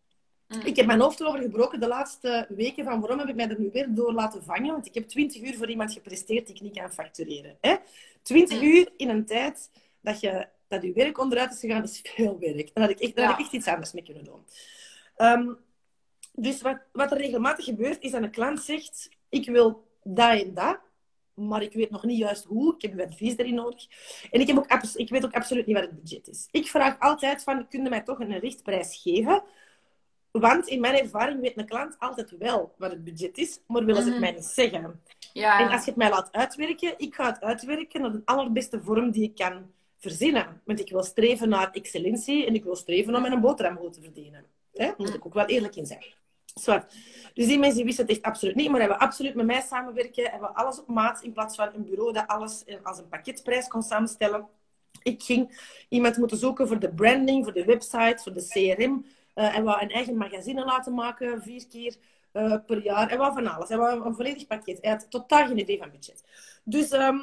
Mm. 0.48 0.62
Ik 0.62 0.76
heb 0.76 0.86
mijn 0.86 1.00
hoofd 1.00 1.20
erover 1.20 1.42
gebroken 1.42 1.80
de 1.80 1.88
laatste 1.88 2.46
weken 2.50 2.84
van 2.86 3.00
waarom 3.00 3.20
heb 3.20 3.28
ik 3.28 3.36
mij 3.36 3.50
er 3.50 3.60
nu 3.60 3.70
weer 3.74 3.88
door 3.90 4.14
laten 4.14 4.44
vangen. 4.44 4.72
Want 4.72 4.86
ik 4.86 4.94
heb 4.94 5.08
20 5.08 5.42
uur 5.42 5.58
voor 5.58 5.70
iemand 5.70 5.94
gepresteerd 5.94 6.46
die 6.46 6.56
ik 6.56 6.62
niet 6.62 6.78
kan 6.78 6.92
factureren. 6.92 7.58
Hè? 7.62 7.76
20 8.22 8.58
Mm. 8.58 8.68
uur 8.68 8.92
in 8.98 9.10
een 9.10 9.26
tijd 9.26 9.70
dat 10.02 10.20
je, 10.20 10.48
dat 10.72 10.84
je 10.84 10.94
werk 10.94 11.20
onderuit 11.20 11.54
is 11.54 11.60
gegaan, 11.60 11.84
is 11.84 12.02
veel 12.04 12.40
werk. 12.40 12.70
En 12.74 12.82
dat 12.82 12.90
ik 12.92 13.00
echt, 13.00 13.16
daar 13.16 13.26
had 13.26 13.40
ik 13.40 13.46
echt 13.46 13.54
iets 13.54 13.68
anders 13.68 13.92
mee 13.94 14.04
kunnen 14.04 14.24
doen. 14.24 14.46
Ehm, 15.16 15.54
dus 16.34 16.62
wat, 16.62 16.78
wat 16.92 17.12
er 17.12 17.18
regelmatig 17.18 17.66
gebeurt, 17.66 18.02
is 18.02 18.12
dat 18.12 18.22
een 18.24 18.32
klant 18.32 18.62
zegt, 18.62 19.10
ik 19.30 19.46
wil 19.46 19.88
dat 20.04 20.42
en 20.42 20.54
dat, 20.54 20.80
maar 21.34 21.62
ik 21.62 21.74
weet 21.74 21.90
nog 21.90 22.04
niet 22.04 22.18
juist 22.18 22.44
hoe. 22.44 22.76
Ik 22.76 22.82
heb 22.82 22.94
uw 22.94 23.06
advies 23.06 23.38
erin 23.38 23.54
nodig. 23.56 23.88
En 24.32 24.42
ik, 24.42 24.48
heb 24.48 24.58
ook 24.58 24.82
ik 24.96 25.10
weet 25.10 25.26
ook 25.26 25.34
absoluut 25.34 25.66
niet 25.66 25.76
wat 25.76 25.86
het 25.86 26.02
budget 26.02 26.28
is. 26.28 26.48
Ik 26.52 26.68
vraag 26.68 27.00
altijd 27.00 27.44
van, 27.44 27.68
kun 27.68 27.84
je 27.84 27.90
mij 27.90 28.02
toch 28.02 28.20
een 28.20 28.40
richtprijs 28.40 29.02
geven? 29.02 29.44
Want 30.32 30.68
in 30.68 30.80
mijn 30.80 30.96
ervaring 30.96 31.42
weet 31.42 31.58
een 31.58 31.66
klant 31.66 31.96
altijd 32.00 32.38
wel 32.38 32.74
wat 32.78 32.92
het 32.92 33.04
budget 33.04 33.38
is, 33.38 33.60
maar 33.68 33.86
willen 33.86 34.02
ze 34.04 34.10
het 34.10 34.18
Mhm. 34.20 34.22
mij 34.22 34.32
niet 34.32 34.46
zeggen. 34.46 35.02
Ja, 35.34 35.60
En 35.60 35.70
als 35.70 35.84
je 35.84 35.90
het 35.90 35.96
mij 36.00 36.10
laat 36.10 36.32
uitwerken, 36.32 36.94
ik 36.98 37.16
ga 37.16 37.26
het 37.26 37.42
uitwerken 37.42 38.02
naar 38.02 38.12
de 38.12 38.22
allerbeste 38.26 38.82
vorm 38.82 39.12
die 39.12 39.24
ik 39.24 39.36
kan 39.36 39.72
verzinnen. 40.02 40.62
Want 40.66 40.80
ik 40.80 40.90
wil 40.90 41.04
streven 41.04 41.50
naar 41.50 41.72
excellentie 41.72 42.46
en 42.46 42.56
ik 42.56 42.64
wil 42.64 42.76
streven 42.76 43.16
om 43.16 43.22
mijn 43.22 43.42
boterham 43.42 43.92
te 43.92 44.02
verdienen. 44.02 44.46
Hè? 44.74 44.86
Daar 44.86 44.94
moet 44.98 45.14
ik 45.14 45.26
ook 45.26 45.34
wel 45.34 45.46
eerlijk 45.46 45.76
in 45.76 45.86
zijn. 45.86 46.04
Zwart. 46.46 46.96
Dus 47.34 47.48
die 47.48 47.60
mensen 47.60 47.86
wisten 47.86 48.06
het 48.06 48.16
echt 48.16 48.26
absoluut 48.26 48.56
niet, 48.56 48.70
maar 48.70 48.80
hebben 48.80 49.00
absoluut 49.00 49.36
met 49.36 49.46
mij 49.46 49.62
samenwerken, 49.62 50.32
hebben 50.32 50.54
alles 50.54 50.80
op 50.80 50.88
maat 50.88 51.24
in 51.24 51.34
plaats 51.34 51.56
van 51.56 51.70
een 51.74 51.84
bureau 51.84 52.14
dat 52.14 52.28
alles 52.28 52.64
als 52.84 52.98
een 52.98 53.08
pakketprijs 53.08 53.68
kon 53.68 53.84
samenstellen. 53.84 54.48
Ik 55.04 55.24
ging 55.24 55.70
iemand 55.90 56.18
moeten 56.18 56.38
zoeken 56.38 56.68
voor 56.68 56.80
de 56.80 56.94
branding, 56.94 57.44
voor 57.44 57.54
de 57.54 57.66
website, 57.66 58.20
voor 58.24 58.34
de 58.34 58.48
CRM. 58.48 59.06
eh 59.34 59.58
en 59.58 59.64
wou 59.64 59.82
een 59.82 59.90
eigen 59.90 60.18
magazine 60.18 60.66
laten 60.66 60.94
maken, 60.94 61.42
vier 61.42 61.68
keer 61.68 61.96
eh, 62.32 62.56
per 62.66 62.84
jaar. 62.84 63.10
En 63.10 63.18
wou 63.18 63.34
van 63.34 63.48
alles. 63.48 63.70
En 63.70 63.78
wou 63.78 64.06
een 64.06 64.16
volledig 64.16 64.48
pakket. 64.48 64.78
Hij 64.82 64.92
had 64.92 65.12
totaal 65.12 65.48
geen 65.48 65.60
idee 65.60 65.78
van 65.78 65.92
budget. 65.92 66.24
Dus, 66.64 66.90
ehm, 66.90 67.20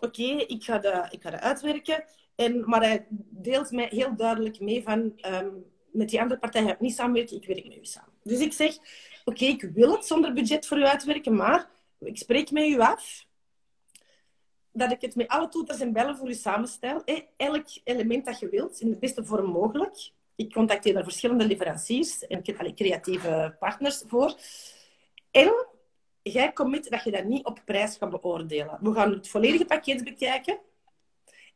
oké, 0.00 0.22
ik, 0.22 0.64
ga 0.64 0.78
dat- 0.78 1.12
ik 1.12 1.22
ga 1.22 1.30
dat 1.30 1.40
uitwerken. 1.40 2.04
En, 2.34 2.68
maar 2.68 2.82
hij 2.82 3.06
deelt 3.30 3.70
mij 3.70 3.86
heel 3.90 4.16
duidelijk 4.16 4.60
mee 4.60 4.82
van... 4.82 5.12
ehm, 5.16 5.48
met 5.92 6.08
die 6.08 6.20
andere 6.20 6.40
partij 6.40 6.62
ga 6.62 6.72
ik 6.72 6.80
niet 6.80 6.94
samenwerken, 6.94 7.36
ik 7.36 7.46
werk 7.46 7.64
met 7.66 7.76
u 7.76 7.84
samen. 7.84 8.12
Dus 8.22 8.40
ik 8.40 8.52
zeg, 8.52 8.76
oké, 9.24 9.44
ik 9.44 9.62
wil 9.62 9.92
het 9.92 10.06
zonder 10.06 10.32
budget 10.32 10.66
voor 10.66 10.78
u 10.78 10.84
uitwerken, 10.84 11.34
maar 11.36 11.70
ik 11.98 12.16
spreek 12.18 12.50
met 12.50 12.64
u 12.68 12.80
af 12.80 13.26
dat 14.72 14.90
ik 14.92 15.00
het 15.00 15.14
met 15.14 15.28
alle 15.28 15.48
toeters 15.48 15.80
en 15.80 15.92
bellen 15.92 16.16
voor 16.16 16.28
u 16.28 16.34
samenstel. 16.34 17.02
Elk 17.36 17.66
element 17.84 18.24
dat 18.24 18.38
je 18.38 18.48
wilt, 18.48 18.80
in 18.80 18.90
de 18.90 18.96
beste 18.98 19.24
vorm 19.24 19.46
mogelijk. 19.50 20.10
Ik 20.34 20.52
contacteer 20.52 20.94
daar 20.94 21.02
verschillende 21.02 21.46
leveranciers 21.46 22.26
en 22.26 22.38
ik 22.38 22.46
heb 22.46 22.58
allee, 22.58 22.74
creatieve 22.74 23.56
partners 23.58 24.02
voor. 24.06 24.34
En 25.30 25.66
jij 26.22 26.52
commit 26.52 26.90
dat 26.90 27.04
je 27.04 27.10
dat 27.10 27.24
niet 27.24 27.44
op 27.44 27.62
prijs 27.64 27.96
gaat 27.96 28.10
beoordelen. 28.10 28.78
We 28.80 28.92
gaan 28.92 29.12
het 29.12 29.28
volledige 29.28 29.64
pakket 29.64 30.04
bekijken. 30.04 30.58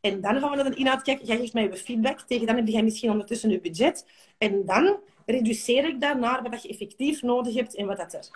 En 0.01 0.21
dan 0.21 0.41
gaan 0.41 0.51
we 0.51 0.57
naar 0.57 0.71
de 0.71 0.77
inhoud 0.77 1.03
kijken. 1.03 1.27
Jij 1.27 1.37
geeft 1.37 1.53
mij 1.53 1.63
je 1.63 1.77
feedback. 1.77 2.21
Tegen 2.21 2.47
dan 2.47 2.57
heb 2.57 2.69
jij 2.69 2.83
misschien 2.83 3.11
ondertussen 3.11 3.51
je 3.51 3.61
budget. 3.61 4.07
En 4.39 4.65
dan 4.65 4.99
reduceer 5.27 5.85
ik 5.85 6.01
dat 6.01 6.19
naar 6.19 6.43
wat 6.43 6.63
je 6.63 6.69
effectief 6.69 7.23
nodig 7.23 7.55
hebt 7.55 7.75
en 7.75 7.87
wat 7.87 7.97
dat 7.97 8.13
er. 8.13 8.29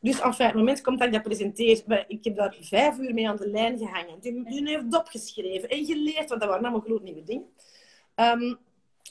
Dus 0.00 0.20
enfin, 0.20 0.46
het 0.46 0.54
moment 0.54 0.80
komt 0.80 0.98
dat 0.98 1.06
ik 1.06 1.12
dat 1.12 1.22
presenteer, 1.22 2.04
ik 2.08 2.24
heb 2.24 2.36
daar 2.36 2.56
vijf 2.60 2.98
uur 2.98 3.14
mee 3.14 3.28
aan 3.28 3.36
de 3.36 3.48
lijn 3.48 3.78
gehangen. 3.78 4.20
Die, 4.20 4.44
die 4.44 4.68
heeft 4.68 4.94
opgeschreven 4.94 5.68
en 5.68 5.84
geleerd, 5.84 6.28
want 6.28 6.40
dat 6.40 6.48
waren 6.48 6.62
allemaal 6.62 6.80
gloednieuwe 6.80 7.22
dingen. 7.22 7.46
Ehm, 8.14 8.54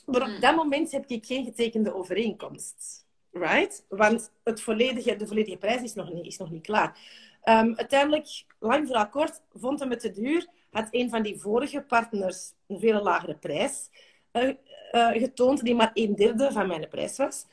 maar 0.06 0.34
op 0.34 0.40
dat 0.40 0.56
moment 0.56 0.92
heb 0.92 1.06
ik 1.06 1.26
geen 1.26 1.44
getekende 1.44 1.94
overeenkomst. 1.94 3.01
Right? 3.32 3.84
Want 3.88 4.32
het 4.44 4.60
volledige, 4.60 5.16
de 5.16 5.26
volledige 5.26 5.56
prijs 5.56 5.82
is 5.82 5.94
nog 5.94 6.12
niet, 6.12 6.26
is 6.26 6.36
nog 6.36 6.50
niet 6.50 6.62
klaar. 6.62 6.98
Ehm, 7.42 7.72
uiteindelijk, 7.74 8.44
lang 8.58 8.86
verhaal 8.86 9.08
kort, 9.08 9.40
vond 9.52 9.80
hem 9.80 9.90
het 9.90 10.00
te 10.00 10.10
duur. 10.10 10.46
Had 10.70 10.88
een 10.90 11.10
van 11.10 11.22
die 11.22 11.40
vorige 11.40 11.80
partners 11.80 12.52
een 12.66 12.80
veel 12.80 13.02
lagere 13.02 13.34
prijs 13.34 13.90
eh, 14.30 14.48
eh, 14.90 15.08
getoond, 15.08 15.64
die 15.64 15.74
maar 15.74 15.90
een 15.94 16.14
derde 16.14 16.52
van 16.52 16.66
mijn 16.66 16.88
prijs 16.88 17.16
was. 17.16 17.46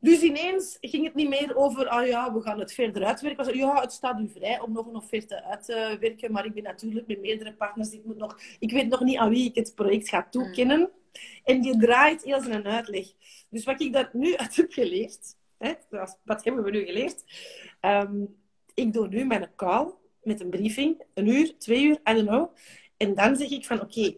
Dus 0.00 0.20
ineens 0.22 0.76
ging 0.80 1.04
het 1.04 1.14
niet 1.14 1.28
meer 1.28 1.56
over, 1.56 1.88
ah 1.88 2.06
ja, 2.06 2.32
we 2.34 2.40
gaan 2.42 2.58
het 2.58 2.72
verder 2.72 3.04
uitwerken. 3.04 3.44
Was, 3.44 3.54
ja, 3.54 3.80
het 3.80 3.92
staat 3.92 4.20
u 4.20 4.28
vrij 4.28 4.60
om 4.60 4.72
nog 4.72 4.86
een 4.86 4.96
offerte 4.96 5.42
uit 5.42 5.64
te 5.64 5.96
werken, 6.00 6.32
maar 6.32 6.44
ik 6.44 6.54
ben 6.54 6.62
natuurlijk 6.62 7.06
met 7.06 7.20
meerdere 7.20 7.54
partners. 7.54 7.90
Ik, 7.92 8.04
moet 8.04 8.16
nog, 8.16 8.38
ik 8.58 8.70
weet 8.70 8.88
nog 8.88 9.00
niet 9.00 9.16
aan 9.16 9.30
wie 9.30 9.48
ik 9.48 9.54
het 9.54 9.74
project 9.74 10.08
ga 10.08 10.26
toekennen. 10.30 10.90
En 11.44 11.60
die 11.60 11.78
draait 11.78 12.24
heel 12.24 12.40
zijn 12.40 12.66
uitleg. 12.66 13.06
Dus 13.50 13.64
wat 13.64 13.80
ik 13.80 13.92
daar 13.92 14.10
nu 14.12 14.36
uit 14.36 14.56
heb 14.56 14.72
geleerd, 14.72 15.36
hè, 15.58 15.72
wat- 16.24 16.44
hebben 16.44 16.64
we 16.64 16.70
nu 16.70 16.84
geleerd? 16.84 17.24
Ehm, 17.80 18.24
ik 18.74 18.92
doe 18.92 19.08
nu 19.08 19.24
mijn 19.24 19.50
call 19.56 19.94
met 20.22 20.40
een 20.40 20.50
briefing, 20.50 21.02
een 21.14 21.26
uur, 21.26 21.58
twee 21.58 21.84
uur, 21.84 21.94
I 22.10 22.14
don't 22.14 22.26
know. 22.28 22.54
En 22.96 23.14
dan 23.14 23.36
zeg 23.36 23.50
ik 23.50 23.66
van, 23.66 23.80
oké, 23.80 24.16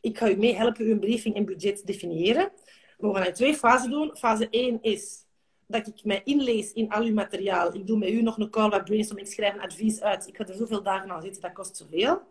ik 0.00 0.18
ga 0.18 0.28
u 0.30 0.36
meehelpen 0.36 0.84
uw 0.84 0.98
briefing 0.98 1.34
en 1.34 1.44
budget 1.44 1.86
definiëren. 1.86 2.52
We 3.00 3.14
gaan 3.14 3.26
in 3.26 3.32
twee 3.32 3.56
fasen 3.56 3.90
doen. 3.90 4.16
Fase 4.16 4.48
1 4.50 4.78
is 4.82 5.24
dat 5.66 5.86
ik 5.86 6.04
mij 6.04 6.20
inlees 6.24 6.72
in 6.72 6.90
al 6.90 7.02
uw 7.02 7.12
materiaal. 7.14 7.74
Ik 7.74 7.86
doe 7.86 7.98
met 7.98 8.08
u 8.08 8.22
nog 8.22 8.38
een 8.38 8.50
call, 8.50 8.70
wat 8.70 8.84
brainstorming, 8.84 9.28
ik 9.28 9.34
schrijf 9.34 9.54
een 9.54 9.60
advies 9.60 10.00
uit. 10.00 10.26
Ik 10.28 10.36
ga 10.36 10.46
er 10.46 10.54
zoveel 10.54 10.82
dagen 10.82 11.10
aan 11.10 11.22
zitten, 11.22 11.42
dat 11.42 11.52
kost 11.52 11.76
zoveel. 11.76 12.22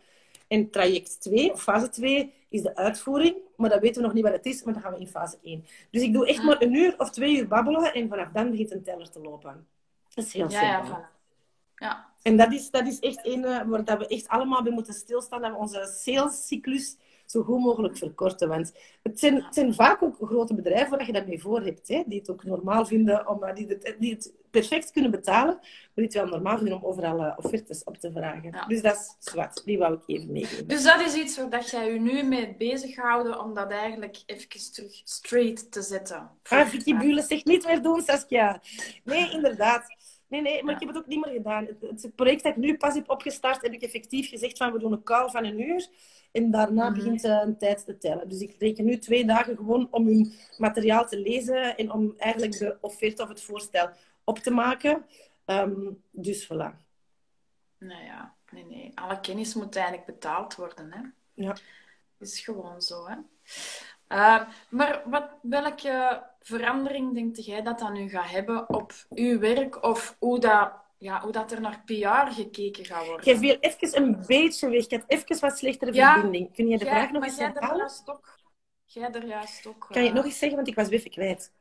En 0.48 0.70
traject 0.70 1.22
2, 1.22 1.52
of 1.52 1.64
fase 1.64 1.90
2, 1.90 2.34
is 2.50 2.62
de 2.62 2.76
uitvoering. 2.76 3.36
Maar 3.56 3.70
dat 3.70 3.80
weten 3.80 4.02
we 4.02 4.08
nog 4.08 4.14
niet 4.14 4.24
wat 4.24 4.34
het 4.34 4.46
is, 4.46 4.64
maar 4.64 4.74
dat 4.74 4.84
gaan 4.84 4.94
we 4.94 5.00
in 5.00 5.08
fase 5.08 5.38
1. 5.44 5.66
Dus 5.92 6.02
ik 6.02 6.14
doe 6.14 6.28
echt 6.28 6.44
maar 6.44 6.62
een 6.62 6.74
uur 6.74 6.96
of 6.98 7.10
twee 7.10 7.38
uur 7.38 7.48
babbelen 7.48 7.94
en 7.94 8.10
vanaf 8.10 8.30
dan 8.34 8.52
begint 8.52 8.72
een 8.72 8.84
teller 8.84 9.10
te 9.10 9.20
lopen. 9.20 9.68
Dat 10.14 10.26
is 10.26 10.34
heel 10.34 10.50
ja, 10.50 10.62
ja, 10.62 10.78
simpel. 10.78 11.02
voilà. 11.02 11.18
Ja, 11.76 12.08
En 12.22 12.38
dat 12.38 12.54
is, 12.54 12.72
dat 12.72 12.88
is 12.88 13.00
echt 13.00 13.26
een 13.26 13.46
eh, 13.46 13.68
waar 13.68 13.86
dat 13.86 13.98
we 13.98 14.08
echt 14.08 14.28
allemaal 14.28 14.64
bij 14.64 14.72
moeten 14.72 14.94
stilstaan. 14.94 15.42
Dat 15.42 15.52
we 15.52 15.58
onze 15.58 15.96
salescyclus 16.04 16.98
zo 17.32 17.44
goed 17.44 17.60
mogelijk 17.60 17.98
verkorten. 17.98 18.48
Want 18.48 18.74
het 19.04 19.20
zijn, 19.20 19.44
het 19.44 19.54
zijn 19.54 19.74
vaak 19.74 20.02
ook 20.02 20.18
grote 20.22 20.56
bedrijven 20.56 20.98
waar 20.98 21.06
je 21.06 21.14
dat 21.14 21.28
mee 21.28 21.42
voor 21.42 21.62
hebt. 21.62 21.88
Hè, 21.88 22.04
die 22.06 22.20
het 22.20 22.30
ook 22.30 22.44
normaal 22.44 22.86
vinden, 22.86 23.28
om, 23.28 23.44
eh, 23.44 23.56
die, 23.56 23.68
het, 23.68 23.96
die 24.00 24.14
het 24.14 24.34
perfect 24.52 24.92
kunnen 24.92 25.12
betalen. 25.12 25.56
Maar 25.56 25.90
die 25.94 26.04
het 26.04 26.14
wel 26.14 26.28
normaal 26.28 26.58
vinden 26.58 26.76
om 26.76 26.86
overal 26.86 27.24
eh, 27.24 27.38
offertes 27.38 27.84
op 27.84 27.98
te 27.98 28.12
vragen. 28.12 28.52
Ja. 28.52 28.66
Dus 28.66 28.82
dat 28.82 28.96
is 28.96 29.32
zwart. 29.32 29.62
Die 29.66 29.78
wou 29.78 29.94
ik 29.94 30.04
even 30.06 30.32
meegeven. 30.32 30.68
Dus 30.68 30.84
dat 30.84 31.02
is 31.02 31.14
iets 31.16 31.38
waar 31.38 31.50
dat 31.50 31.70
jij 31.70 31.94
je 31.94 32.00
nu 32.00 32.24
mee 32.24 32.56
bezighouden 32.58 33.44
om 33.44 33.54
dat 33.54 33.72
eigenlijk 33.72 34.24
even 34.26 34.72
terug 34.72 35.02
straight 35.04 35.72
te 35.72 35.82
zetten. 35.82 36.30
Ah, 36.44 36.68
Vicky 36.68 36.98
Bulen 36.98 37.24
zegt 37.24 37.46
niet 37.46 37.66
meer 37.66 37.82
doen, 37.82 38.02
Saskia. 38.02 38.62
Nee, 39.04 39.32
inderdaad. 39.38 39.98
Nee, 40.28 40.42
nee, 40.42 40.64
maar 40.64 40.74
ik 40.74 40.80
heb 40.80 40.90
het 40.90 40.98
ook 40.98 41.08
niet 41.08 41.26
meer 41.26 41.34
gedaan. 41.34 41.66
Het, 41.66 42.02
het 42.02 42.16
project 42.16 42.44
dat 42.44 42.52
ik 42.52 42.58
nu 42.58 42.78
pas 42.78 42.94
heb 42.94 43.10
opgestart, 43.10 43.62
heb 43.62 43.74
ik 43.74 43.82
effectief 43.82 44.30
gezegd 44.30 44.58
van 44.58 44.72
we 44.72 44.80
doen 44.80 44.92
een 44.92 45.04
call 45.04 45.30
van 45.30 45.46
een 45.46 45.62
uur. 45.62 45.88
En 46.32 46.52
daarna 46.52 46.86
Mhm. 46.90 46.94
begint 46.94 47.24
eh, 47.24 47.42
een 47.44 47.58
tijd 47.58 47.86
te 47.86 47.98
tellen. 47.98 48.30
Dus 48.30 48.40
ik 48.40 48.56
reken 48.60 48.86
nu 48.86 48.98
twee 48.98 49.26
dagen 49.26 49.56
gewoon 49.56 49.88
om 49.92 50.06
hun 50.06 50.34
materiaal 50.58 51.08
te 51.08 51.20
lezen 51.20 51.78
en 51.78 51.92
om 51.92 52.14
eigenlijk 52.18 52.58
de 52.58 52.78
offerte 52.82 53.24
of 53.24 53.30
het 53.30 53.42
voorstel 53.42 53.90
op 54.24 54.38
te 54.40 54.52
maken. 54.52 55.06
Ehm, 55.46 55.92
dus 56.12 56.46
voilà. 56.46 56.88
Nou 57.78 58.04
ja, 58.04 58.36
nee, 58.52 58.66
nee. 58.66 58.92
Alle 58.96 59.20
kennis 59.20 59.54
moet 59.54 59.76
eigenlijk 59.76 60.06
betaald 60.06 60.56
worden, 60.56 60.92
hè. 60.94 61.02
Ja. 61.34 61.56
is 62.20 62.40
gewoon 62.40 62.82
zo, 62.82 63.08
hè. 63.08 63.16
Uh, 64.10 64.48
maar 64.70 65.02
wat, 65.06 65.30
welke 65.42 66.24
verandering 66.40 67.14
denkt 67.14 67.46
jij 67.46 67.62
dat 67.62 67.80
dat 67.80 67.94
nu 67.94 68.10
gaat 68.10 68.30
hebben 68.30 68.70
op 68.70 68.94
uw 69.10 69.40
werk? 69.40 69.84
Of 69.84 70.16
hoe 70.20 70.40
dat, 70.40 70.72
ja, 71.00 71.22
hoe 71.22 71.32
dat 71.32 71.52
er 71.52 71.62
naar 71.62 71.82
PR 71.86 72.32
gekeken 72.32 72.86
gaat 72.86 73.06
worden? 73.06 73.34
Je 73.34 73.38
viel 73.38 73.58
even 73.60 74.02
een 74.02 74.24
beetje 74.26 74.70
weg. 74.70 74.84
Ik 74.84 74.92
had 74.92 75.04
even 75.08 75.40
wat 75.40 75.58
slechtere 75.58 75.94
verbinding. 75.94 76.54
Kun 76.54 76.68
je 76.68 76.78
de 76.78 76.86
vraag 76.86 77.12
nog 77.12 77.24
eens 77.24 77.38
herhalen? 77.38 77.92
Jij 78.86 79.12
er 79.12 79.26
juist 79.26 79.68
ook... 79.68 79.88
Kan 79.90 80.02
je 80.02 80.08
het 80.08 80.18
nog 80.18 80.26
eens 80.26 80.38
zeggen, 80.38 80.58
want 80.58 80.68
ik 80.68 80.76
was 80.76 80.90
even 80.90 81.12
kwijt. 81.12 81.52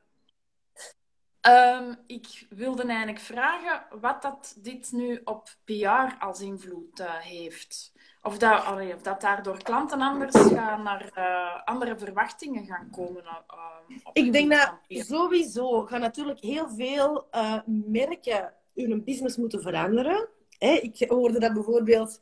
Um, 1.48 1.96
ik 2.06 2.46
wilde 2.50 2.82
eigenlijk 2.82 3.18
vragen 3.18 4.00
wat 4.00 4.22
dat 4.22 4.56
dit 4.58 4.92
nu 4.92 5.20
op 5.24 5.48
PR 5.64 6.16
als 6.18 6.40
invloed 6.40 7.00
uh, 7.00 7.14
heeft. 7.14 7.92
Of 8.22 8.38
dat, 8.38 8.64
allee, 8.64 8.94
of 8.94 9.02
dat 9.02 9.20
daardoor 9.20 9.62
klanten 9.62 10.00
anders 10.00 10.36
gaan 10.36 10.82
naar 10.82 11.10
uh, 11.16 11.62
andere 11.64 11.98
verwachtingen 11.98 12.66
gaan 12.66 12.90
komen. 12.90 13.24
Uh, 13.24 13.96
ik 14.12 14.32
denk 14.32 14.50
dat 14.50 14.78
sowieso 14.88 15.86
gaan 15.86 16.00
natuurlijk 16.00 16.40
heel 16.40 16.68
veel 16.68 17.28
merken 17.66 18.52
hun 18.86 19.04
business 19.04 19.36
moeten 19.36 19.62
veranderen. 19.62 20.28
Hè, 20.58 20.72
ik 20.72 21.04
hoorde 21.08 21.38
dat 21.38 21.52
bijvoorbeeld 21.52 22.20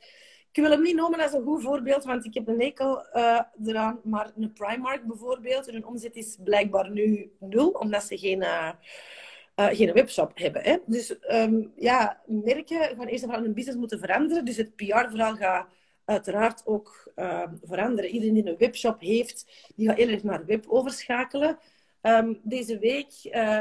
ik 0.56 0.62
wil 0.62 0.70
hem 0.70 0.82
niet 0.82 0.96
noemen 0.96 1.20
als 1.20 1.32
een 1.32 1.42
goed 1.42 1.62
voorbeeld, 1.62 2.04
want 2.04 2.24
ik 2.24 2.34
heb 2.34 2.48
een 2.48 2.60
enkel 2.60 3.06
uh, 3.14 3.40
eraan. 3.64 4.00
Maar 4.04 4.32
een 4.36 4.52
Primark 4.52 5.06
bijvoorbeeld, 5.06 5.66
hun 5.66 5.86
omzet 5.86 6.16
is 6.16 6.36
blijkbaar 6.44 6.90
nu 6.90 7.32
nul, 7.40 7.68
omdat 7.68 8.02
ze 8.02 8.18
geen, 8.18 8.42
uh, 8.42 8.70
geen 9.54 9.92
webshop 9.92 10.30
hebben. 10.34 10.62
Hè? 10.62 10.76
Dus 10.86 11.16
um, 11.30 11.72
ja, 11.76 12.22
merken 12.26 12.78
gaan 12.78 13.06
eerst 13.06 13.22
en 13.22 13.28
vooral 13.28 13.44
hun 13.44 13.54
business 13.54 13.78
moeten 13.78 13.98
veranderen. 13.98 14.44
Dus 14.44 14.56
het 14.56 14.76
PR-verhaal 14.76 15.36
gaat 15.36 15.66
uiteraard 16.04 16.62
ook 16.64 17.12
ehm, 17.14 17.54
veranderen. 17.62 18.10
Iedereen 18.10 18.34
die 18.34 18.46
een 18.46 18.58
webshop 18.58 19.00
heeft, 19.00 19.46
die 19.74 19.88
gaat 19.88 19.98
erg 19.98 20.22
naar 20.22 20.46
web 20.46 20.64
overschakelen. 20.68 21.58
Um, 22.06 22.40
deze 22.42 22.78
week 22.78 23.12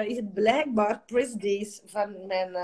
is 0.07 0.15
het 0.15 0.33
blijkbaar 0.33 1.01
press 1.05 1.33
days 1.33 1.81
van 1.85 2.25
mijn 2.27 2.55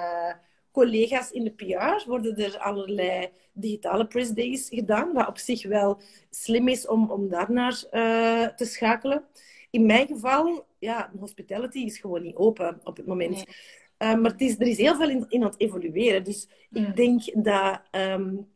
collega's 0.72 1.32
in 1.32 1.44
de 1.44 1.52
PR 1.52 2.10
worden 2.10 2.36
er 2.38 2.58
allerlei 2.58 3.30
digitale 3.54 4.08
press 4.08 4.32
days 4.32 4.70
gedaan, 4.70 5.13
wat 5.13 5.28
op 5.28 5.38
zich 5.38 5.67
wel 5.67 6.02
slim 6.30 6.67
is 6.67 6.88
om, 6.88 7.12
om 7.12 7.30
daarnaar 7.30 7.84
uh, 7.91 8.48
te 8.48 8.65
schakelen. 8.65 9.24
In 9.70 9.86
mijn 9.86 10.08
geval, 10.08 10.65
ja, 10.80 11.12
hospitality 11.20 11.80
is 11.80 11.98
gewoon 11.98 12.22
niet 12.22 12.36
open 12.36 12.80
op 12.84 12.98
het 12.98 13.06
moment. 13.06 13.38
Uh, 13.38 14.15
maar 14.15 14.32
het 14.32 14.41
is, 14.41 14.60
er 14.60 14.67
is 14.67 14.78
heel 14.78 14.96
veel 14.96 15.10
in, 15.10 15.26
in 15.30 15.44
aan 15.44 15.50
het 15.50 15.60
evolueren. 15.60 16.24
Dus 16.24 16.48
ik 16.72 16.96
denk 16.96 17.44
dat 17.44 17.82
um, 17.91 18.48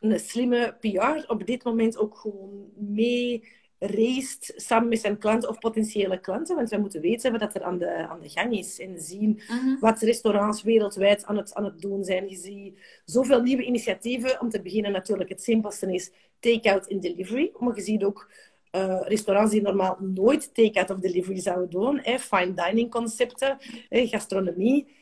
een 0.00 0.18
slimme 0.18 0.76
PR 0.80 1.30
op 1.32 1.46
dit 1.46 1.64
moment 1.64 1.98
ook 1.98 2.16
gewoon 2.16 2.70
mee 2.76 3.48
raced 3.80 4.52
samen 4.56 4.88
met 4.88 5.00
zijn 5.00 5.18
klanten 5.18 5.48
of 5.48 5.58
potentiële 5.58 6.20
klanten. 6.20 6.56
Want 6.56 6.70
wij 6.70 6.78
moeten 6.78 7.00
weten 7.00 7.38
wat 7.38 7.54
er 7.54 7.62
aan 7.62 7.78
de, 7.78 8.08
aan 8.08 8.20
de 8.20 8.28
gang 8.28 8.58
is. 8.58 8.78
En 8.78 9.00
zien 9.00 9.40
mhm. 9.48 9.78
wat 9.80 10.00
restaurants 10.00 10.62
wereldwijd 10.62 11.24
aan 11.24 11.36
het, 11.36 11.54
aan 11.54 11.64
het 11.64 11.80
doen 11.80 12.04
zijn. 12.04 12.28
Je 12.28 12.36
ziet 12.36 12.78
zoveel 13.04 13.42
nieuwe 13.42 13.64
initiatieven. 13.64 14.40
Om 14.40 14.48
te 14.48 14.62
beginnen 14.62 14.92
natuurlijk, 14.92 15.30
het 15.30 15.42
simpelste 15.42 15.94
is 15.94 16.10
take-out 16.40 16.86
en 16.86 17.00
delivery. 17.00 17.50
Maar 17.58 17.76
je 17.76 17.82
ziet 17.82 18.04
ook 18.04 18.30
uh, 18.72 19.00
restaurants 19.04 19.50
die 19.50 19.62
normaal 19.62 19.96
nooit 20.00 20.54
take-out 20.54 20.90
of 20.90 20.98
delivery 20.98 21.40
zouden 21.40 21.70
doen. 21.70 22.00
Hè. 22.02 22.18
Fine 22.18 22.54
dining 22.54 22.90
concepten, 22.90 23.58
hè, 23.88 24.06
gastronomie. 24.06 24.98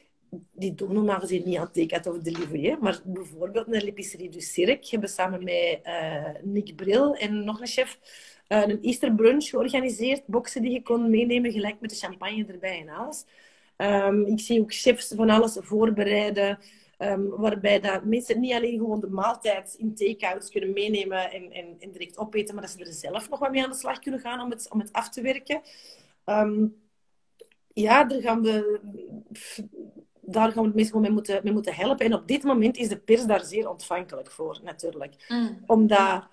Die 0.52 0.74
doen 0.74 0.92
normaal 0.92 1.20
gezien 1.20 1.42
niet 1.44 1.56
aan 1.56 1.70
take-out 1.72 2.06
of 2.06 2.18
delivery. 2.18 2.64
Hè. 2.64 2.76
Maar 2.80 3.00
bijvoorbeeld 3.04 3.66
een 3.66 3.84
L'épicerie 3.84 4.28
du 4.28 4.40
Cirque 4.40 4.86
hebben 4.90 5.08
samen 5.08 5.44
met 5.44 5.80
uh, 5.84 6.24
Nick 6.42 6.76
Bril 6.76 7.14
en 7.14 7.44
nog 7.44 7.60
een 7.60 7.66
chef 7.66 7.98
een 8.48 8.82
Easter 8.82 9.14
brunch 9.14 9.48
georganiseerd. 9.48 10.26
Boxen 10.26 10.62
die 10.62 10.72
je 10.72 10.82
kon 10.82 11.10
meenemen, 11.10 11.52
gelijk 11.52 11.80
met 11.80 11.90
de 11.90 11.96
champagne 11.96 12.44
erbij 12.46 12.80
en 12.80 12.88
alles. 12.88 13.24
Um, 13.76 14.26
ik 14.26 14.40
zie 14.40 14.60
ook 14.60 14.74
chefs 14.74 15.12
van 15.16 15.30
alles 15.30 15.56
voorbereiden. 15.60 16.58
Um, 16.98 17.28
waarbij 17.28 17.80
dat 17.80 18.04
mensen 18.04 18.40
niet 18.40 18.52
alleen 18.52 18.78
gewoon 18.78 19.00
de 19.00 19.08
maaltijd 19.08 19.74
in 19.78 19.94
take-outs 19.94 20.50
kunnen 20.50 20.72
meenemen 20.72 21.30
en, 21.30 21.52
en, 21.52 21.76
en, 21.78 21.90
direct 21.90 22.18
opeten, 22.18 22.54
maar 22.54 22.64
dat 22.64 22.72
ze 22.72 22.84
er 22.84 22.92
zelf 22.92 23.30
nog 23.30 23.38
wat 23.38 23.50
mee 23.50 23.62
aan 23.62 23.70
de 23.70 23.76
slag 23.76 23.98
kunnen 23.98 24.20
gaan 24.20 24.40
om 24.40 24.50
het, 24.50 24.70
om 24.70 24.78
het 24.78 24.92
af 24.92 25.08
te 25.10 25.22
werken. 25.22 25.60
Um, 26.24 26.76
ja, 27.72 28.04
daar 28.04 28.20
gaan 28.20 28.42
we, 28.42 28.80
daar 30.20 30.52
gaan 30.52 30.62
we 30.62 30.68
het 30.68 30.76
mensen 30.76 31.00
mee 31.00 31.10
moeten, 31.10 31.40
mee 31.42 31.52
moeten 31.52 31.74
helpen. 31.74 32.06
En 32.06 32.14
op 32.14 32.28
dit 32.28 32.42
moment 32.42 32.76
is 32.76 32.88
de 32.88 32.98
pers 32.98 33.26
daar 33.26 33.44
zeer 33.44 33.70
ontvankelijk 33.70 34.30
voor, 34.30 34.60
natuurlijk. 34.62 35.24
Mm. 35.28 35.62
Omdat 35.66 36.28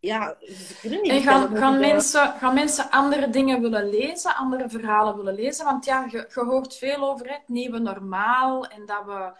ja, 0.00 0.36
kunnen 0.80 1.02
niet. 1.02 1.10
En 1.10 1.22
gaan, 1.22 1.56
gaan, 1.56 1.78
mensen, 1.78 2.34
gaan 2.38 2.54
mensen 2.54 2.90
andere 2.90 3.30
dingen 3.30 3.60
willen 3.60 3.88
lezen, 3.90 4.36
andere 4.36 4.68
verhalen 4.68 5.16
willen 5.16 5.34
lezen? 5.34 5.64
Want 5.64 5.84
ja, 5.84 6.06
je, 6.10 6.30
je 6.34 6.40
hoort 6.40 6.76
veel 6.76 7.10
over 7.10 7.28
het 7.28 7.42
nieuwe 7.46 7.78
normaal 7.78 8.66
en 8.66 8.86
dat 8.86 9.04
we 9.04 9.32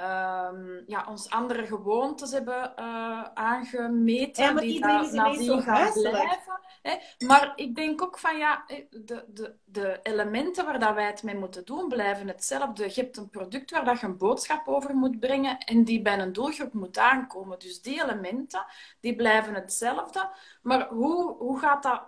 um, 0.00 0.82
ja, 0.86 1.06
ons 1.08 1.30
andere 1.30 1.66
gewoontes 1.66 2.32
hebben 2.32 2.72
uh, 2.78 3.22
aangemeten. 3.34 4.44
Ja, 4.44 4.52
maar 4.52 4.62
die 4.62 4.72
iedereen 4.72 5.30
is 5.38 5.44
zo 5.44 5.60
gaan 5.60 5.92
blijven. 5.92 6.60
Hè? 6.82 6.96
Maar 7.26 7.52
ik 7.54 7.74
denk 7.74 8.02
ook 8.02 8.18
van 8.18 8.38
ja, 8.38 8.64
de, 8.90 9.24
de, 9.28 9.54
de 9.64 10.00
elementen 10.02 10.64
waar 10.64 10.78
dat 10.78 10.94
wij 10.94 11.06
het 11.06 11.22
mee 11.22 11.36
moeten 11.36 11.64
doen 11.64 11.88
blijven 11.88 12.28
hetzelfde. 12.28 12.84
Je 12.84 13.00
hebt 13.00 13.16
een 13.16 13.30
product 13.30 13.70
waar 13.70 13.84
dat 13.84 14.00
je 14.00 14.06
een 14.06 14.16
boodschap 14.16 14.68
over 14.68 14.94
moet 14.94 15.20
brengen 15.20 15.58
en 15.58 15.84
die 15.84 16.02
bij 16.02 16.18
een 16.18 16.32
doelgroep 16.32 16.72
moet 16.72 16.98
aankomen. 16.98 17.58
Dus 17.58 17.82
die 17.82 18.02
elementen 18.02 18.64
die 19.00 19.16
blijven 19.16 19.54
hetzelfde. 19.54 20.30
Maar 20.62 20.88
hoe, 20.88 21.36
hoe 21.36 21.58
gaat 21.58 21.82
dat? 21.82 22.02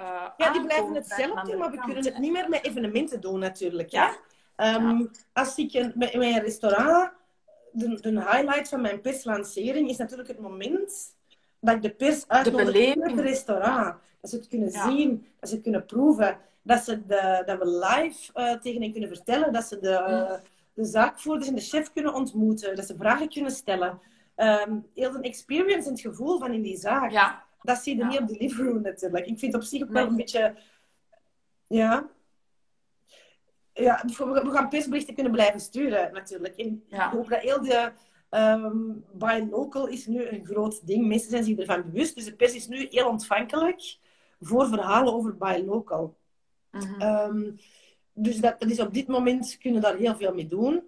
Uh, 0.00 0.26
ja, 0.36 0.52
die 0.52 0.64
blijven 0.64 0.94
hetzelfde, 0.94 1.56
maar 1.56 1.70
we 1.70 1.78
kunnen 1.78 2.04
het 2.04 2.18
niet 2.18 2.32
meer 2.32 2.48
met 2.48 2.64
evenementen 2.64 3.20
doen 3.20 3.38
natuurlijk. 3.38 3.88
Ja? 3.88 4.08
Um, 4.56 4.98
ja. 4.98 5.06
Als 5.32 5.56
ik 5.56 5.72
een, 5.72 5.92
met, 5.94 6.14
met 6.14 6.22
een 6.22 6.40
restaurant 6.40 7.12
de, 7.78 8.00
de 8.00 8.10
highlight 8.10 8.68
van 8.68 8.80
mijn 8.80 9.00
perslancering 9.00 9.88
is 9.88 9.96
natuurlijk 9.96 10.28
het 10.28 10.38
moment 10.38 11.16
dat 11.60 11.74
ik 11.74 11.82
de 11.82 11.90
pers 11.90 12.28
uitnodig 12.28 12.94
in 12.94 13.02
het 13.02 13.20
restaurant. 13.20 13.96
Dat 14.20 14.30
ze 14.30 14.36
het 14.36 14.48
kunnen 14.48 14.70
zien, 14.70 15.26
dat 15.40 15.48
ze 15.48 15.54
het 15.54 15.64
kunnen 15.64 15.86
proeven. 15.86 16.38
Dat, 16.62 16.84
ze 16.84 17.06
de, 17.06 17.42
dat 17.46 17.58
we 17.58 17.66
live 17.66 18.32
uh, 18.34 18.52
tegen 18.52 18.82
hen 18.82 18.92
kunnen 18.92 19.08
vertellen. 19.08 19.52
Dat 19.52 19.64
ze 19.64 19.78
de, 19.78 19.88
uh, 19.90 20.32
de 20.74 20.84
zaakvoerders 20.84 21.48
en 21.48 21.54
de 21.54 21.60
chef 21.60 21.92
kunnen 21.92 22.14
ontmoeten. 22.14 22.76
Dat 22.76 22.86
ze 22.86 22.96
vragen 22.96 23.28
kunnen 23.28 23.52
stellen. 23.52 24.00
Um, 24.36 24.86
heel 24.94 25.14
een 25.14 25.22
experience 25.22 25.86
en 25.86 25.92
het 25.92 26.00
gevoel 26.00 26.38
van 26.38 26.52
in 26.52 26.62
die 26.62 26.76
zaak. 26.76 27.10
Ja. 27.10 27.44
Dat 27.62 27.78
zie 27.78 27.96
je 27.96 28.04
niet 28.04 28.20
op 28.20 28.28
de 28.28 28.36
living 28.38 28.68
room 28.68 28.82
natuurlijk. 28.82 29.26
Ik 29.26 29.38
vind 29.38 29.52
het 29.52 29.62
op 29.62 29.68
zich 29.68 29.82
ook 29.82 29.90
wel 29.90 30.06
een 30.06 30.16
beetje... 30.16 30.54
Ja, 31.66 32.06
ja, 33.78 34.02
we 34.06 34.50
gaan 34.50 34.68
persberichten 34.68 35.14
kunnen 35.14 35.32
blijven 35.32 35.60
sturen, 35.60 36.12
natuurlijk. 36.12 36.56
En 36.56 36.84
ik 36.88 37.00
hoop 37.00 37.28
dat 37.28 37.40
heel 37.40 37.62
de 37.62 37.92
um, 38.30 39.04
buy 39.12 39.46
local 39.50 39.86
is 39.86 40.06
nu 40.06 40.26
een 40.26 40.44
groot 40.44 40.86
ding. 40.86 41.06
Mensen 41.06 41.30
zijn 41.30 41.44
zich 41.44 41.58
ervan 41.58 41.90
bewust. 41.90 42.14
Dus 42.14 42.24
de 42.24 42.34
pers 42.34 42.54
is 42.54 42.68
nu 42.68 42.86
heel 42.90 43.08
ontvankelijk 43.08 43.98
voor 44.40 44.68
verhalen 44.68 45.14
over 45.14 45.36
buy 45.36 45.64
local. 45.64 46.16
Mhm. 46.70 47.00
Ehm, 47.00 47.50
dus 48.12 48.40
dat, 48.40 48.60
dat 48.60 48.70
is 48.70 48.80
op 48.80 48.94
dit 48.94 49.06
moment 49.06 49.58
kunnen 49.58 49.80
daar 49.80 49.96
heel 49.96 50.16
veel 50.16 50.34
mee 50.34 50.46
doen. 50.46 50.82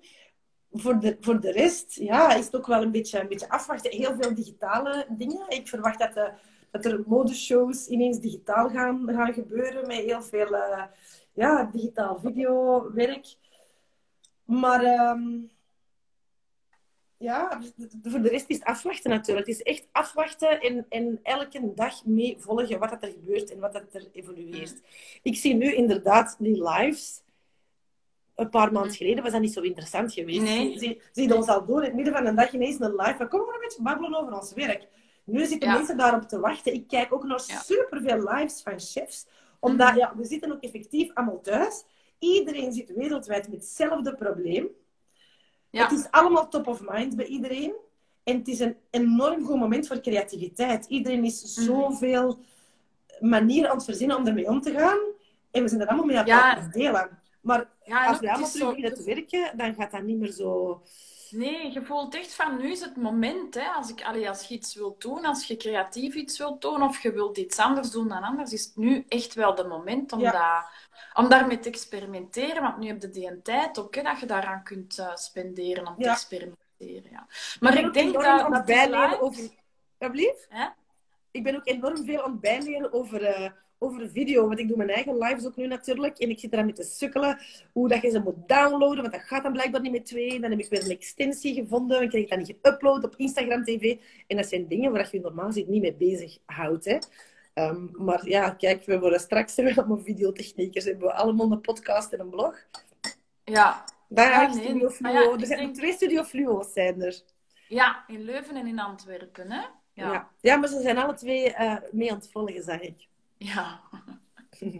Voor 0.72 1.00
de, 1.00 1.16
voor 1.20 1.40
de 1.40 1.50
rest 1.50 1.94
ja, 1.94 2.34
is 2.34 2.44
het 2.44 2.56
ook 2.56 2.66
wel 2.66 2.82
een 2.82 2.90
beetje, 2.90 3.20
een 3.20 3.28
beetje 3.28 3.48
afwachten. 3.48 3.90
Heel 3.90 4.14
veel 4.20 4.34
digitale 4.34 5.06
dingen. 5.08 5.44
Ik 5.48 5.68
verwacht 5.68 5.98
dat, 5.98 6.14
de, 6.14 6.30
dat 6.70 6.84
er 6.84 7.02
modeshows 7.06 7.86
ineens 7.86 8.20
digitaal 8.20 8.68
gaan, 8.68 9.02
gaan 9.06 9.32
gebeuren. 9.32 9.86
Met 9.86 9.96
heel 9.96 10.22
veel... 10.22 10.54
Uh, 10.54 10.82
ja, 11.32 11.70
digitaal 11.72 12.18
videowerk. 12.18 13.26
Maar 14.44 15.10
um, 15.10 15.50
ja, 17.16 17.60
voor 18.02 18.22
de 18.22 18.28
rest 18.28 18.48
is 18.48 18.56
het 18.56 18.64
afwachten 18.64 19.10
natuurlijk. 19.10 19.46
Het 19.46 19.56
is 19.56 19.62
echt 19.62 19.88
afwachten 19.92 20.60
en, 20.60 20.86
en 20.88 21.20
elke 21.22 21.72
dag 21.74 22.04
mee 22.04 22.36
volgen 22.38 22.78
wat 22.78 23.02
er 23.02 23.10
gebeurt 23.10 23.52
en 23.52 23.60
wat 23.60 23.74
er 23.74 24.08
evolueert. 24.12 24.80
Ik 25.22 25.36
zie 25.36 25.54
nu 25.54 25.74
inderdaad 25.74 26.36
die 26.38 26.68
lives. 26.68 27.22
Een 28.34 28.50
paar 28.50 28.72
maanden 28.72 28.94
geleden 28.94 29.22
was 29.22 29.32
dat 29.32 29.40
niet 29.40 29.52
zo 29.52 29.60
interessant 29.60 30.12
geweest. 30.12 30.40
Nee. 30.40 30.78
Zie, 30.78 31.00
zie 31.12 31.36
ons 31.36 31.46
al 31.46 31.64
door 31.64 31.78
in 31.78 31.84
het 31.84 31.94
midden 31.94 32.14
van 32.14 32.24
de 32.24 32.34
dag 32.34 32.52
ineens 32.52 32.80
een 32.80 32.94
live. 32.94 33.16
We 33.18 33.28
komen 33.28 33.54
een 33.54 33.60
beetje 33.60 33.82
babbelen 33.82 34.20
over 34.20 34.32
ons 34.32 34.52
werk. 34.52 34.88
Nu 35.24 35.46
zitten 35.46 35.72
mensen 35.72 35.96
daarop 35.96 36.22
te 36.22 36.40
wachten. 36.40 36.74
Ik 36.74 36.88
kijk 36.88 37.12
ook 37.12 37.24
naar 37.24 37.40
superveel 37.40 38.22
lives 38.22 38.62
van 38.62 38.80
chefs 38.80 39.26
omdat, 39.60 39.88
mhm. 39.88 39.98
ja, 39.98 40.12
we 40.16 40.24
zitten 40.24 40.52
ook 40.52 40.62
effectief 40.62 41.14
allemaal 41.14 41.40
thuis. 41.40 41.84
Iedereen 42.18 42.72
zit 42.72 42.94
wereldwijd 42.94 43.48
met 43.48 43.60
hetzelfde 43.60 44.14
probleem. 44.14 44.68
Ja. 45.70 45.82
Het 45.82 45.98
is 45.98 46.10
allemaal 46.10 46.48
top 46.48 46.66
of 46.66 46.80
mind 46.88 47.16
bij 47.16 47.26
iedereen. 47.26 47.74
En 48.24 48.38
het 48.38 48.48
is 48.48 48.60
een 48.60 48.76
enorm 48.90 49.44
goed 49.44 49.58
moment 49.58 49.86
voor 49.86 50.00
creativiteit. 50.00 50.86
Iedereen 50.86 51.24
is 51.24 51.42
mhm. 51.42 51.66
zoveel 51.66 52.38
manieren 53.20 53.70
aan 53.70 53.76
het 53.76 53.84
verzinnen 53.84 54.16
om 54.16 54.26
ermee 54.26 54.48
om 54.48 54.60
te 54.60 54.72
gaan. 54.72 54.98
En 55.50 55.62
we 55.62 55.68
zijn 55.68 55.80
er 55.80 55.86
allemaal 55.86 56.06
mee 56.06 56.18
aan 56.18 56.58
het 56.62 56.72
delen. 56.72 57.18
Maar 57.40 57.68
als 57.84 58.18
we 58.18 58.30
allemaal 58.30 58.50
terug 58.50 58.68
beginnen 58.68 58.94
te 58.94 59.04
werken, 59.04 59.56
dan 59.56 59.74
gaat 59.74 59.90
dat 59.90 60.02
niet 60.02 60.18
meer 60.18 60.32
zo... 60.32 60.82
Nee, 61.30 61.72
je 61.72 61.82
voelt 61.82 62.14
echt 62.14 62.34
van 62.34 62.56
nu 62.56 62.70
is 62.70 62.80
het 62.80 62.96
moment. 62.96 63.54
Hè? 63.54 63.68
Als, 63.68 63.90
ik, 63.90 64.02
allee, 64.04 64.28
als 64.28 64.46
je 64.46 64.54
iets 64.54 64.74
wilt 64.74 65.00
doen, 65.00 65.24
als 65.24 65.46
je 65.46 65.56
creatief 65.56 66.14
iets 66.14 66.38
wilt 66.38 66.60
doen 66.62 66.82
of 66.82 67.02
je 67.02 67.12
wilt 67.12 67.36
iets 67.38 67.58
anders 67.58 67.90
doen 67.90 68.08
dan 68.08 68.22
anders, 68.22 68.52
is 68.52 68.64
het 68.64 68.76
nu 68.76 69.04
echt 69.08 69.34
wel 69.34 69.54
de 69.54 69.64
moment 69.64 70.12
om, 70.12 70.20
Ja. 70.20 70.30
dat, 70.30 70.70
om 71.14 71.28
daarmee 71.28 71.58
te 71.58 71.68
experimenteren. 71.68 72.62
Want 72.62 72.78
nu 72.78 72.86
heb 72.86 73.02
je 73.02 73.10
die 73.10 73.42
tijd 73.42 73.78
ook, 73.78 73.94
hè, 73.94 74.02
dat 74.02 74.20
je 74.20 74.26
daaraan 74.26 74.62
kunt 74.62 74.98
eh, 74.98 75.16
spenderen 75.16 75.86
om 75.86 75.96
te 75.98 76.08
experimenteren. 76.08 77.10
Ja. 77.10 77.26
Maar 77.60 77.78
ik 77.78 77.86
ook 77.86 77.94
denk 77.94 78.14
dat, 78.14 78.24
aan 78.24 78.52
dat 78.52 78.64
bijleren 78.64 79.20
over... 79.20 79.48
Alsjeblieft? 79.98 80.48
Ik 81.30 81.42
ben 81.42 81.56
ook 81.56 81.66
enorm 81.66 82.04
veel 82.04 82.22
aan 82.22 82.30
het 82.30 82.40
bijleren 82.40 82.92
over, 82.92 83.24
eh, 83.24 83.50
over 83.82 84.10
video. 84.10 84.46
Want 84.46 84.58
ik 84.58 84.68
doe 84.68 84.76
mijn 84.76 84.90
eigen 84.90 85.18
lives 85.18 85.46
ook 85.46 85.56
nu 85.56 85.66
natuurlijk. 85.66 86.18
En 86.18 86.30
ik 86.30 86.38
zit 86.38 86.52
eraan 86.52 86.66
met 86.66 86.76
te 86.76 86.82
sukkelen. 86.82 87.38
Hoe 87.72 87.88
dat 87.88 88.02
je 88.02 88.10
ze 88.10 88.20
moet 88.20 88.48
downloaden. 88.48 89.00
Want 89.02 89.12
dat 89.12 89.22
gaat 89.22 89.42
dan 89.42 89.52
blijkbaar 89.52 89.80
niet 89.80 89.92
met 89.92 90.04
twee. 90.06 90.40
Dan 90.40 90.50
heb 90.50 90.58
ik 90.60 90.68
weer 90.70 90.84
een 90.84 90.90
extensie 90.90 91.54
gevonden. 91.54 91.98
Dan 92.00 92.08
krijg 92.08 92.24
ik 92.24 92.30
dat 92.30 92.38
niet 92.38 92.56
geüpload 92.56 93.04
op 93.04 93.14
Instagram 93.16 93.64
TV. 93.64 93.96
En 94.26 94.36
dat 94.36 94.46
zijn 94.48 94.66
dingen 94.68 94.92
waar 94.92 95.08
je 95.12 95.20
normaal 95.20 95.52
zit 95.52 95.68
niet 95.68 95.82
mee 95.82 95.94
bezig 95.94 96.38
houdt. 96.46 96.84
Hè. 96.84 96.98
Ehm, 97.54 97.86
maar 97.92 98.28
ja, 98.28 98.50
kijk, 98.50 98.84
we 98.84 98.98
worden 99.00 99.20
straks 99.20 99.54
weer 99.54 99.76
allemaal 99.78 99.98
videotechniekers. 100.04 100.84
Hebben 100.84 101.06
we 101.06 101.14
allemaal 101.14 101.52
een 101.52 101.60
podcast 101.60 102.12
en 102.12 102.20
een 102.20 102.30
blog. 102.30 102.56
Ja. 103.44 103.84
Daar 104.08 104.30
Ja, 104.30 104.54
nee. 104.54 104.64
Studio 104.64 104.88
Fluo. 104.90 105.12
ja, 105.12 105.32
er 105.40 105.46
zijn 105.46 105.58
denk- 105.58 105.74
twee 105.74 105.92
Studio 105.92 106.22
Fluo's 106.22 106.72
zijn 106.72 107.02
er. 107.02 107.20
ja, 107.68 108.04
in 108.06 108.20
Leuven 108.22 108.56
en 108.56 108.66
in 108.66 108.78
Antwerpen. 108.80 109.50
Hè? 109.50 109.60
Ja. 109.92 110.12
Ja. 110.12 110.28
Ja. 110.40 110.56
maar 110.56 110.68
ze 110.68 110.80
zijn 110.80 110.98
alle 110.98 111.14
twee 111.14 111.52
eh, 111.52 111.76
mee 111.90 112.10
aan 112.10 112.16
het 112.18 112.30
volgen, 112.30 112.62
zag 112.62 112.80
ik. 112.80 113.08
Ja. 113.40 113.80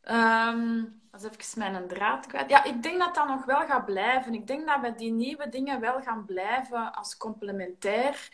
Ehm 0.00 0.84
als 1.10 1.24
even 1.24 1.58
mijn 1.58 1.88
draad 1.88 2.26
kwijt. 2.26 2.50
Ja, 2.50 2.64
ik 2.64 2.82
denk 2.82 2.98
dat 2.98 3.14
dat 3.14 3.28
nog 3.28 3.44
wel 3.44 3.66
gaat 3.66 3.84
blijven. 3.84 4.34
Ik 4.34 4.46
denk 4.46 4.66
dat 4.66 4.80
we 4.80 4.94
die 4.94 5.12
nieuwe 5.12 5.48
dingen 5.48 5.80
wel 5.80 6.00
gaan 6.00 6.24
blijven 6.24 6.94
als 6.94 7.16
complementair 7.16 8.28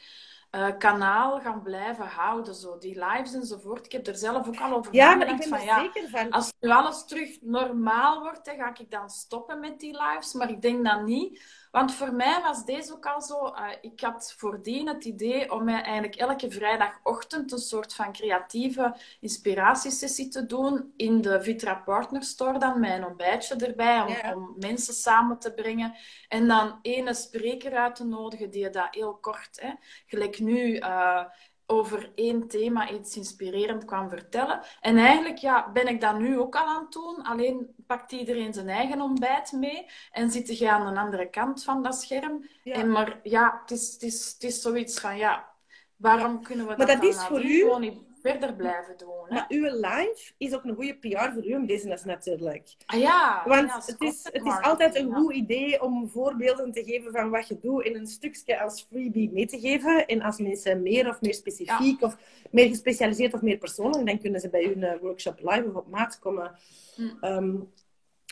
eh, 0.50 0.68
kanaal 0.78 1.40
gaan 1.40 1.62
blijven 1.62 2.06
houden. 2.06 2.54
Zo. 2.54 2.78
Die 2.78 3.04
lives 3.04 3.34
enzovoort. 3.34 3.86
Ik 3.86 3.92
heb 3.92 4.06
er 4.06 4.16
zelf 4.16 4.46
ook 4.46 4.60
al 4.60 4.72
over 4.72 4.94
Ja, 4.94 5.14
maar 5.14 5.28
ik 5.28 5.44
er 5.44 5.64
ja, 5.64 5.80
zeker 5.80 6.08
van. 6.08 6.30
als 6.30 6.52
nu 6.60 6.70
alles 6.70 7.04
terug 7.04 7.38
normaal 7.40 8.20
wordt, 8.20 8.46
hè, 8.46 8.54
ga 8.54 8.74
ik 8.76 8.90
dan 8.90 9.10
stoppen 9.10 9.60
met 9.60 9.80
die 9.80 10.02
lives. 10.02 10.32
Maar 10.32 10.50
ik 10.50 10.62
denk 10.62 10.84
dat 10.84 11.02
niet. 11.02 11.42
Want 11.76 11.94
voor 11.94 12.12
mij 12.12 12.40
was 12.42 12.64
deze 12.64 12.92
ook 12.92 13.06
al 13.06 13.22
zo. 13.22 13.46
eh, 13.46 13.68
ik 13.80 14.00
had 14.00 14.34
voordien 14.36 14.88
het 14.88 15.04
idee 15.04 15.52
om 15.52 15.64
mij 15.64 15.82
eigenlijk 15.82 16.14
elke 16.14 16.50
vrijdagochtend 16.50 17.52
een 17.52 17.58
soort 17.58 17.94
van 17.94 18.12
creatieve 18.12 18.96
inspiratiesessie 19.20 20.28
te 20.28 20.46
doen. 20.46 20.92
In 20.96 21.20
de 21.20 21.42
Vitra 21.42 21.74
Partner 21.74 22.22
Store 22.22 22.58
dan, 22.58 22.80
met 22.80 22.90
een 22.90 23.06
ontbijtje 23.06 23.56
erbij. 23.56 24.00
Om, 24.02 24.08
Ja. 24.08 24.34
om 24.34 24.54
mensen 24.58 24.94
samen 24.94 25.38
te 25.38 25.54
brengen. 25.54 25.94
En 26.28 26.46
dan 26.48 26.78
ene 26.82 27.14
spreker 27.14 27.76
uit 27.76 27.94
te 27.94 28.04
nodigen 28.04 28.50
die 28.50 28.70
dat 28.70 28.88
heel 28.90 29.14
kort, 29.16 29.60
hè, 29.60 29.70
gelijk 30.06 30.38
nu... 30.38 30.76
eh, 30.76 31.24
over 31.66 32.12
één 32.14 32.48
thema 32.48 32.90
iets 32.90 33.16
inspirerend 33.16 33.84
kwam 33.84 34.08
vertellen. 34.08 34.60
En 34.80 34.98
eigenlijk 34.98 35.38
ja, 35.38 35.70
ben 35.72 35.86
ik 35.86 36.00
dat 36.00 36.18
nu 36.18 36.38
ook 36.38 36.56
al 36.56 36.66
aan 36.66 36.82
het 36.82 36.92
doen. 36.92 37.22
Alleen 37.22 37.74
pakt 37.86 38.12
iedereen 38.12 38.54
zijn 38.54 38.68
eigen 38.68 39.00
ontbijt 39.00 39.52
mee 39.52 39.86
en 40.10 40.30
zit 40.30 40.58
je 40.58 40.70
aan 40.70 40.94
de 40.94 41.00
andere 41.00 41.30
kant 41.30 41.64
van 41.64 41.82
dat 41.82 41.94
scherm. 41.94 42.48
Ja. 42.62 42.74
En 42.74 42.90
maar 42.90 43.20
ja, 43.22 43.58
het 43.62 43.70
is, 43.70 43.92
het, 43.92 44.02
is, 44.02 44.32
het 44.32 44.42
is 44.42 44.60
zoiets 44.62 45.00
van 45.00 45.16
ja, 45.16 45.48
waarom 45.96 46.42
kunnen 46.42 46.66
we 46.66 46.74
Maar 46.76 46.86
dat, 46.86 47.02
is 47.02 47.16
voor 47.16 47.36
nadien 47.38 47.50
u- 47.56 47.60
gewoon 47.60 47.80
niet 47.80 47.98
verder 48.30 48.54
blijven 48.54 48.94
doen? 48.96 49.08
Hè? 49.28 49.34
Maar 49.34 49.44
uw 49.48 49.64
live 49.64 50.32
is 50.38 50.54
ook 50.54 50.64
een 50.64 50.74
goede 50.74 50.94
PR 50.96 51.32
voor 51.34 51.46
u 51.46 51.54
om 51.54 51.66
business 51.66 52.04
natuurlijk. 52.04 52.74
Ah 52.86 53.00
ja, 53.00 53.42
Want 53.46 53.68
ja, 53.68 53.82
het, 53.86 54.00
is, 54.00 54.24
het 54.32 54.44
is 54.46 54.60
altijd 54.62 54.96
een 54.96 55.12
goed 55.14 55.34
idee 55.34 55.82
om 55.82 56.08
voorbeelden 56.08 56.72
te 56.72 56.84
geven 56.84 57.12
van 57.12 57.30
wat 57.30 57.48
je 57.48 57.58
doet 57.60 57.84
en 57.86 57.94
een 57.94 58.06
stukje 58.06 58.60
als 58.60 58.86
freebie 58.90 59.30
mee 59.32 59.46
te 59.46 59.60
geven. 59.60 60.06
En 60.06 60.22
als 60.22 60.38
mensen 60.38 60.82
meer 60.82 61.08
of 61.08 61.20
meer 61.20 61.34
specifiek 61.34 62.02
of 62.02 62.16
meer 62.50 62.68
gespecialiseerd 62.68 63.34
of 63.34 63.42
meer 63.42 63.58
persoonlijk, 63.58 64.06
dan 64.06 64.18
kunnen 64.20 64.40
ze 64.40 64.48
bij 64.48 64.64
hun 64.64 64.82
eh, 64.82 65.00
workshop 65.00 65.38
live 65.42 65.68
of 65.68 65.74
op 65.74 65.88
maat 65.90 66.18
komen, 66.18 66.58
Hm. 66.94 67.02
ehm, 67.20 67.54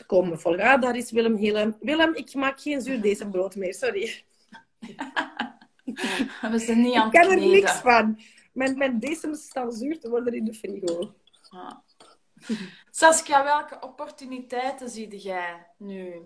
komen 0.05 0.39
volgen. 0.39 0.63
Ah, 0.63 0.81
daar 0.81 0.95
is 0.95 1.11
Willem 1.11 1.35
Hele. 1.35 1.75
Willem, 1.81 2.15
ik 2.15 2.33
maak 2.33 2.61
geen 2.61 2.81
zuurdesembrood 2.81 3.55
meer, 3.55 3.73
sorry. 3.73 4.23
We 6.51 6.59
zijn 6.59 6.81
niet 6.81 6.95
aan 6.95 7.07
Ik 7.07 7.13
het 7.13 7.21
kan 7.21 7.31
er 7.31 7.37
kneden. 7.37 7.51
niks 7.51 7.71
van. 7.71 8.19
Mijn, 8.55 8.77
mijn 8.77 8.99
desems 8.99 9.43
staan 9.43 9.71
zuur 9.71 9.99
te 9.99 10.09
worden 10.09 10.33
in 10.33 10.45
de 10.45 10.53
frigo. 10.53 11.13
Ja. 11.49 11.83
Saskia, 12.91 13.43
welke 13.43 13.77
opportuniteiten 13.79 14.89
zie 14.89 15.17
jij 15.17 15.67
nu? 15.77 16.21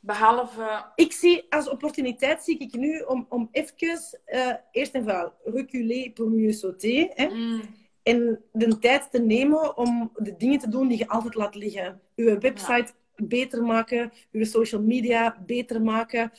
Behalve 0.00 0.84
Ik 0.94 1.12
zie 1.12 1.46
als 1.48 1.68
opportuniteit 1.68 2.44
zie 2.44 2.58
ik 2.58 2.74
nu 2.74 3.00
om, 3.00 3.26
om 3.28 3.48
even, 3.50 3.98
eh, 4.24 4.54
eerst 4.70 4.94
en 4.94 5.02
vooral, 5.02 5.32
reculer 5.44 6.10
pour 6.10 6.30
mieux 6.30 6.58
sauter. 6.58 7.10
Hè? 7.14 7.26
Mm, 7.28 7.60
En 8.02 8.42
de 8.52 8.78
tijd 8.78 9.10
te 9.10 9.20
nemen 9.20 9.76
om 9.76 10.10
de 10.14 10.36
dingen 10.36 10.58
te 10.58 10.68
doen 10.68 10.88
die 10.88 10.98
je 10.98 11.08
altijd 11.08 11.34
laat 11.34 11.54
liggen. 11.54 12.00
Uw 12.16 12.38
website 12.38 12.92
beter 13.16 13.62
maken, 13.62 14.12
uw 14.32 14.44
social 14.44 14.82
media 14.82 15.42
beter 15.46 15.82
maken. 15.82 16.32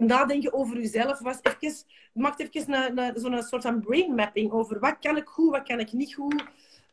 Nadenken 0.00 0.52
over 0.52 0.76
uzelf 0.76 1.18
was 1.18 1.38
even, 1.42 1.74
maak 2.12 2.38
even 2.38 3.12
zo'n 3.14 3.42
soort 3.42 3.62
van 3.62 3.80
brain 3.80 4.14
mapping 4.14 4.50
over 4.52 4.78
wat 4.78 4.96
kan 5.00 5.16
ik 5.16 5.26
goed, 5.28 5.50
wat 5.50 5.62
kan 5.62 5.80
ik 5.80 5.92
niet 5.92 6.14
goed. 6.14 6.44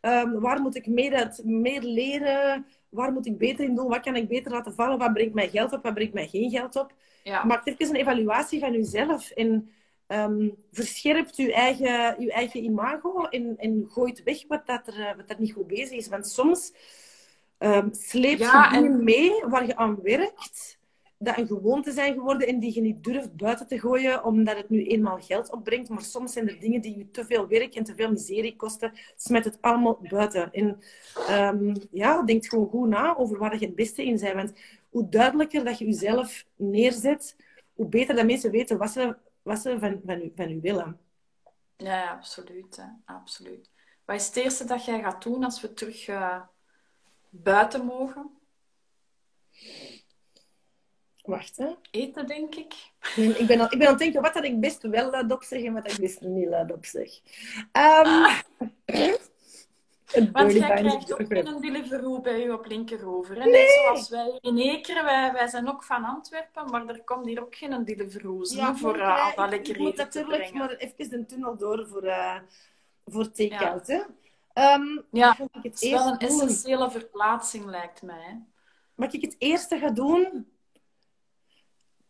Ehm, 0.01 0.39
waar 0.39 0.61
moet 0.61 0.75
ik 0.75 0.87
meer, 0.87 1.13
uit- 1.13 1.41
meer 1.43 1.81
leren? 1.81 2.65
Waar 2.89 3.11
moet 3.11 3.25
ik 3.25 3.37
beter 3.37 3.65
in 3.65 3.75
doen? 3.75 3.87
Wat 3.87 3.99
kan 3.99 4.15
ik 4.15 4.27
beter 4.27 4.51
laten 4.51 4.73
vallen? 4.73 4.97
Wat 4.97 5.13
brengt 5.13 5.33
mij 5.33 5.49
geld 5.49 5.73
op? 5.73 5.83
Wat 5.83 5.93
brengt 5.93 6.13
mij 6.13 6.27
geen 6.27 6.49
geld 6.49 6.75
op? 6.75 6.93
ja. 7.23 7.43
Maak 7.43 7.65
even 7.67 7.89
een 7.89 8.01
evaluatie 8.01 8.59
van 8.59 8.73
uzelf 8.73 9.29
en 9.31 9.69
ehm, 10.07 10.49
verscherpt 10.71 11.35
uw 11.35 11.49
eigen, 11.49 12.15
uw 12.19 12.27
eigen 12.27 12.63
imago 12.63 13.23
en, 13.23 13.55
en 13.57 13.85
gooit 13.89 14.23
weg 14.23 14.47
wat, 14.47 14.65
dat 14.67 14.87
er, 14.87 14.99
eh, 15.07 15.15
wat 15.15 15.27
dat 15.27 15.39
niet 15.39 15.53
goed 15.53 15.67
bezig 15.67 15.97
is. 15.97 16.07
Want 16.07 16.27
soms 16.27 16.73
ehm 17.57 17.87
sleep 17.91 18.39
Ja, 18.39 18.69
je 18.69 18.75
en- 18.75 18.81
dingen 18.83 19.03
mee 19.03 19.43
waar 19.45 19.65
je 19.65 19.75
aan 19.75 19.99
werkt, 20.01 20.76
dat 21.19 21.37
een 21.37 21.47
gewoonte 21.47 21.91
zijn 21.91 22.13
geworden 22.13 22.47
en 22.47 22.59
die 22.59 22.73
je 22.73 22.81
niet 22.81 23.03
durft 23.03 23.35
buiten 23.35 23.67
te 23.67 23.79
gooien 23.79 24.23
omdat 24.23 24.57
het 24.57 24.69
nu 24.69 24.85
eenmaal 24.85 25.19
geld 25.19 25.51
opbrengt. 25.51 25.89
Maar 25.89 26.01
soms 26.01 26.33
zijn 26.33 26.49
er 26.49 26.59
dingen 26.59 26.81
die 26.81 26.97
je 26.97 27.11
te 27.11 27.25
veel 27.25 27.47
werk 27.47 27.75
en 27.75 27.83
te 27.83 27.95
veel 27.95 28.11
miserie 28.11 28.55
kosten. 28.55 28.93
Smet 29.15 29.45
het 29.45 29.57
allemaal 29.61 29.99
buiten. 30.09 30.51
En 30.51 30.79
ehm, 31.27 31.75
ja, 31.91 32.23
denk 32.23 32.45
gewoon 32.45 32.69
goed 32.69 32.87
na 32.87 33.17
over 33.17 33.37
waar 33.37 33.59
je 33.59 33.65
het 33.65 33.75
beste 33.75 34.03
in 34.03 34.19
bent. 34.19 34.33
Want 34.33 34.53
hoe 34.89 35.09
duidelijker 35.09 35.63
dat 35.63 35.77
je 35.77 35.85
jezelf 35.85 36.45
neerzet, 36.55 37.35
hoe 37.73 37.87
beter 37.87 38.15
dat 38.15 38.25
mensen 38.25 38.51
weten 38.51 38.77
wat 38.77 38.91
ze, 38.91 39.15
wat 39.41 39.59
ze 39.59 39.79
van, 39.79 40.01
van, 40.35 40.51
u, 40.51 40.59
willen. 40.61 40.99
Ja, 41.77 41.97
ja, 41.97 42.11
absoluut, 42.11 42.85
absoluut. 43.05 43.69
Wat 44.05 44.15
is 44.15 44.27
het 44.27 44.35
eerste 44.35 44.65
dat 44.65 44.85
jij 44.85 45.01
gaat 45.01 45.23
doen 45.23 45.43
als 45.43 45.61
we 45.61 45.73
terug 45.73 46.07
eh, 46.07 46.41
buiten 47.29 47.85
mogen? 47.85 48.29
Wacht, 51.27 51.57
hè. 51.57 51.67
Eten, 51.91 52.27
denk 52.27 52.55
ik. 52.55 52.73
Nee, 53.15 53.37
ik, 53.37 53.47
ben 53.47 53.59
al, 53.59 53.65
ik 53.65 53.77
ben 53.77 53.87
aan 53.87 53.93
het 53.93 53.99
denken 53.99 54.21
wat 54.21 54.33
dat 54.33 54.43
ik 54.43 54.59
best 54.59 54.81
wel 54.81 55.09
laat 55.09 55.31
opzeg 55.31 55.63
en 55.63 55.73
wat 55.73 55.91
ik 55.91 55.99
best 55.99 56.21
niet 56.21 56.49
opzeg. 56.71 57.09
Ehm 57.71 58.35
een 60.13 60.31
Want 60.31 60.53
jij 60.53 60.75
krijgt 60.75 61.13
ook 61.13 61.19
een 61.19 61.61
Deliveroo 61.61 62.21
bij 62.21 62.45
u 62.45 62.51
op 62.51 62.65
Linkeroever. 62.65 63.41
Hè? 63.41 63.49
Net 63.49 63.81
zoals 63.83 64.09
wij 64.09 64.37
in 64.41 64.57
Ekeren, 64.57 65.03
wij, 65.03 65.33
wij 65.33 65.47
zijn 65.47 65.69
ook 65.69 65.83
van 65.83 66.03
Antwerpen, 66.03 66.69
maar 66.69 66.87
er 66.87 67.03
komt 67.03 67.25
hier 67.25 67.41
ook 67.41 67.55
geen 67.55 67.83
Deliveroo 67.85 68.41
Ja, 68.43 68.75
voor 68.75 68.97
uh, 68.97 69.01
eh, 69.01 69.25
al 69.25 69.35
dat 69.35 69.49
lekker 69.49 69.79
moet 69.79 69.95
te 69.95 70.03
natuurlijk 70.03 70.53
maar 70.53 70.75
even 70.75 71.09
de 71.09 71.25
tunnel 71.25 71.57
door 71.57 71.87
voor, 71.87 72.03
eh 72.03 72.39
voor 73.05 73.31
take-out. 73.31 73.87
hè. 73.87 74.01
Ehm, 74.53 75.01
Ja, 75.11 75.31
ik 75.31 75.37
het 75.37 75.63
Het 75.63 75.81
is 75.81 75.89
wel 75.89 76.07
een 76.07 76.17
essentiële 76.17 76.91
verplaatsing, 76.91 77.65
lijkt 77.65 78.01
mij. 78.01 78.21
Hè? 78.21 78.33
Wat 78.95 79.13
ik 79.13 79.21
het 79.21 79.35
eerste 79.37 79.77
ga 79.77 79.89
doen, 79.89 80.47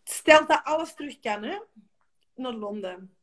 stel 0.09 0.45
dat 0.47 0.61
alles 0.63 0.93
terug 0.93 1.19
kan, 1.19 1.43
hè, 1.43 1.57
naar 2.35 2.53
Londen. 2.53 3.15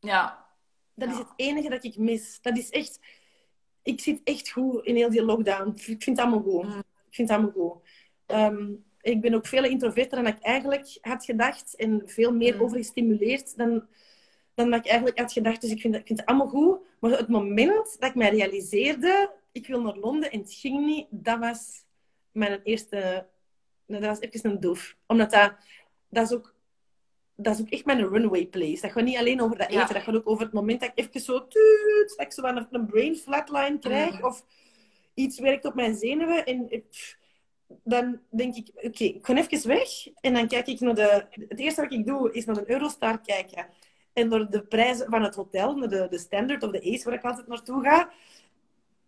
Ja, 0.00 0.46
Dat 0.94 1.10
is 1.10 1.18
het 1.18 1.32
enige 1.36 1.68
dat 1.68 1.84
ik 1.84 1.96
mis. 1.96 2.38
Dat 2.42 2.56
is 2.58 2.70
echt... 2.70 3.00
Ik 3.82 4.00
zit 4.00 4.20
echt 4.24 4.50
goed 4.50 4.84
in 4.84 4.96
heel 4.96 5.10
die 5.10 5.24
lockdown. 5.24 5.68
Ik 5.68 5.80
vind 5.82 6.04
het 6.04 6.18
allemaal 6.18 6.42
goed. 6.42 6.62
Mm. 6.64 6.78
Ik 6.78 7.14
vind 7.14 7.28
het 7.28 7.38
allemaal 7.38 7.52
goed. 7.52 7.88
Ehm, 8.26 8.72
ik 9.00 9.20
ben 9.20 9.34
ook 9.34 9.46
veel 9.46 9.64
introverter 9.64 10.22
dan 10.22 10.26
ik 10.32 10.38
eigenlijk 10.40 10.98
had 11.00 11.24
gedacht. 11.24 11.74
En 11.76 12.02
veel 12.04 12.32
meer 12.32 12.54
Mm. 12.54 12.60
overgestimuleerd 12.60 13.56
dan, 13.56 13.86
dan 14.54 14.70
dat 14.70 14.78
ik 14.80 14.86
eigenlijk 14.86 15.18
had 15.18 15.32
gedacht. 15.32 15.60
Dus 15.60 15.70
ik 15.70 15.80
vind, 15.80 15.92
het- 15.92 16.02
ik 16.02 16.06
vind 16.08 16.18
het 16.20 16.28
allemaal 16.28 16.48
goed. 16.48 16.78
Maar 17.00 17.10
het 17.10 17.28
moment 17.28 17.96
dat 18.00 18.08
ik 18.10 18.14
mij 18.14 18.30
realiseerde... 18.30 19.32
Ik 19.52 19.66
wil 19.66 19.80
naar 19.82 19.96
Londen 19.96 20.30
en 20.30 20.38
het 20.40 20.52
ging 20.52 20.84
niet. 20.86 21.06
Dat 21.10 21.38
was 21.38 21.84
mijn 22.32 22.60
eerste... 22.62 23.26
Dat 23.86 24.00
was 24.04 24.20
even 24.20 24.50
een 24.50 24.60
doef. 24.60 24.96
Omdat 25.06 25.30
dat... 25.30 25.52
Dat 26.14 26.30
is 26.30 26.32
ook 26.36 26.54
dat 27.36 27.54
is 27.54 27.60
ook 27.60 27.68
echt 27.70 27.84
mijn 27.84 28.08
runway 28.08 28.46
place. 28.46 28.80
Dat 28.80 28.92
gaat 28.92 29.04
niet 29.04 29.16
alleen 29.16 29.40
over 29.40 29.56
dat 29.58 29.66
eten, 29.66 29.80
Ja. 29.80 29.86
dat 29.86 30.02
gaat 30.02 30.14
ook 30.14 30.28
over 30.28 30.44
het 30.44 30.52
moment 30.52 30.80
dat 30.80 30.90
ik 30.94 31.04
even 31.04 31.20
zo, 31.20 31.46
tuut, 31.46 32.14
dat 32.16 32.26
ik 32.26 32.32
zo 32.32 32.42
een, 32.42 32.66
een 32.70 32.86
brain 32.86 33.16
flatline 33.16 33.78
krijg, 33.78 34.12
Mhm. 34.14 34.24
of 34.24 34.44
iets 35.14 35.38
werkt 35.40 35.64
op 35.64 35.74
mijn 35.74 35.94
zenuwen. 35.94 36.44
En 36.44 36.68
eh, 36.68 36.80
pff, 36.90 37.16
dan 37.84 38.20
denk 38.30 38.54
ik, 38.54 38.68
oké, 38.74 39.04
ik 39.04 39.26
ga 39.26 39.34
even 39.36 39.68
weg. 39.68 39.88
En 40.20 40.34
dan 40.34 40.48
kijk 40.48 40.66
ik 40.66 40.80
naar 40.80 40.94
de... 40.94 41.26
Het 41.48 41.58
eerste 41.60 41.80
wat 41.82 41.92
ik 41.92 42.06
doe, 42.06 42.32
is 42.32 42.44
naar 42.44 42.56
een 42.56 42.70
Eurostar 42.70 43.20
kijken. 43.20 43.66
En 44.12 44.28
door 44.28 44.50
de 44.50 44.62
prijzen 44.62 45.10
van 45.10 45.22
het 45.22 45.34
hotel, 45.34 45.76
naar 45.76 45.88
de, 45.88 46.06
de 46.10 46.18
Standard 46.18 46.62
of 46.62 46.70
de 46.70 46.92
Ace, 46.92 47.04
waar 47.04 47.14
ik 47.18 47.24
altijd 47.24 47.46
naartoe 47.46 47.82
ga. 47.82 48.10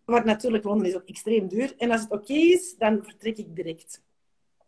Wat 0.05 0.25
natuurlijk, 0.25 0.65
Londen 0.65 0.87
is 0.87 0.95
ook 0.97 1.09
extreem 1.09 1.49
duur. 1.49 1.75
En 1.79 1.91
als 1.91 2.01
het 2.01 2.11
oké 2.11 2.33
is, 2.33 2.77
dan 2.79 3.05
vertrek 3.05 3.37
ik 3.39 3.57
direct. 3.57 4.03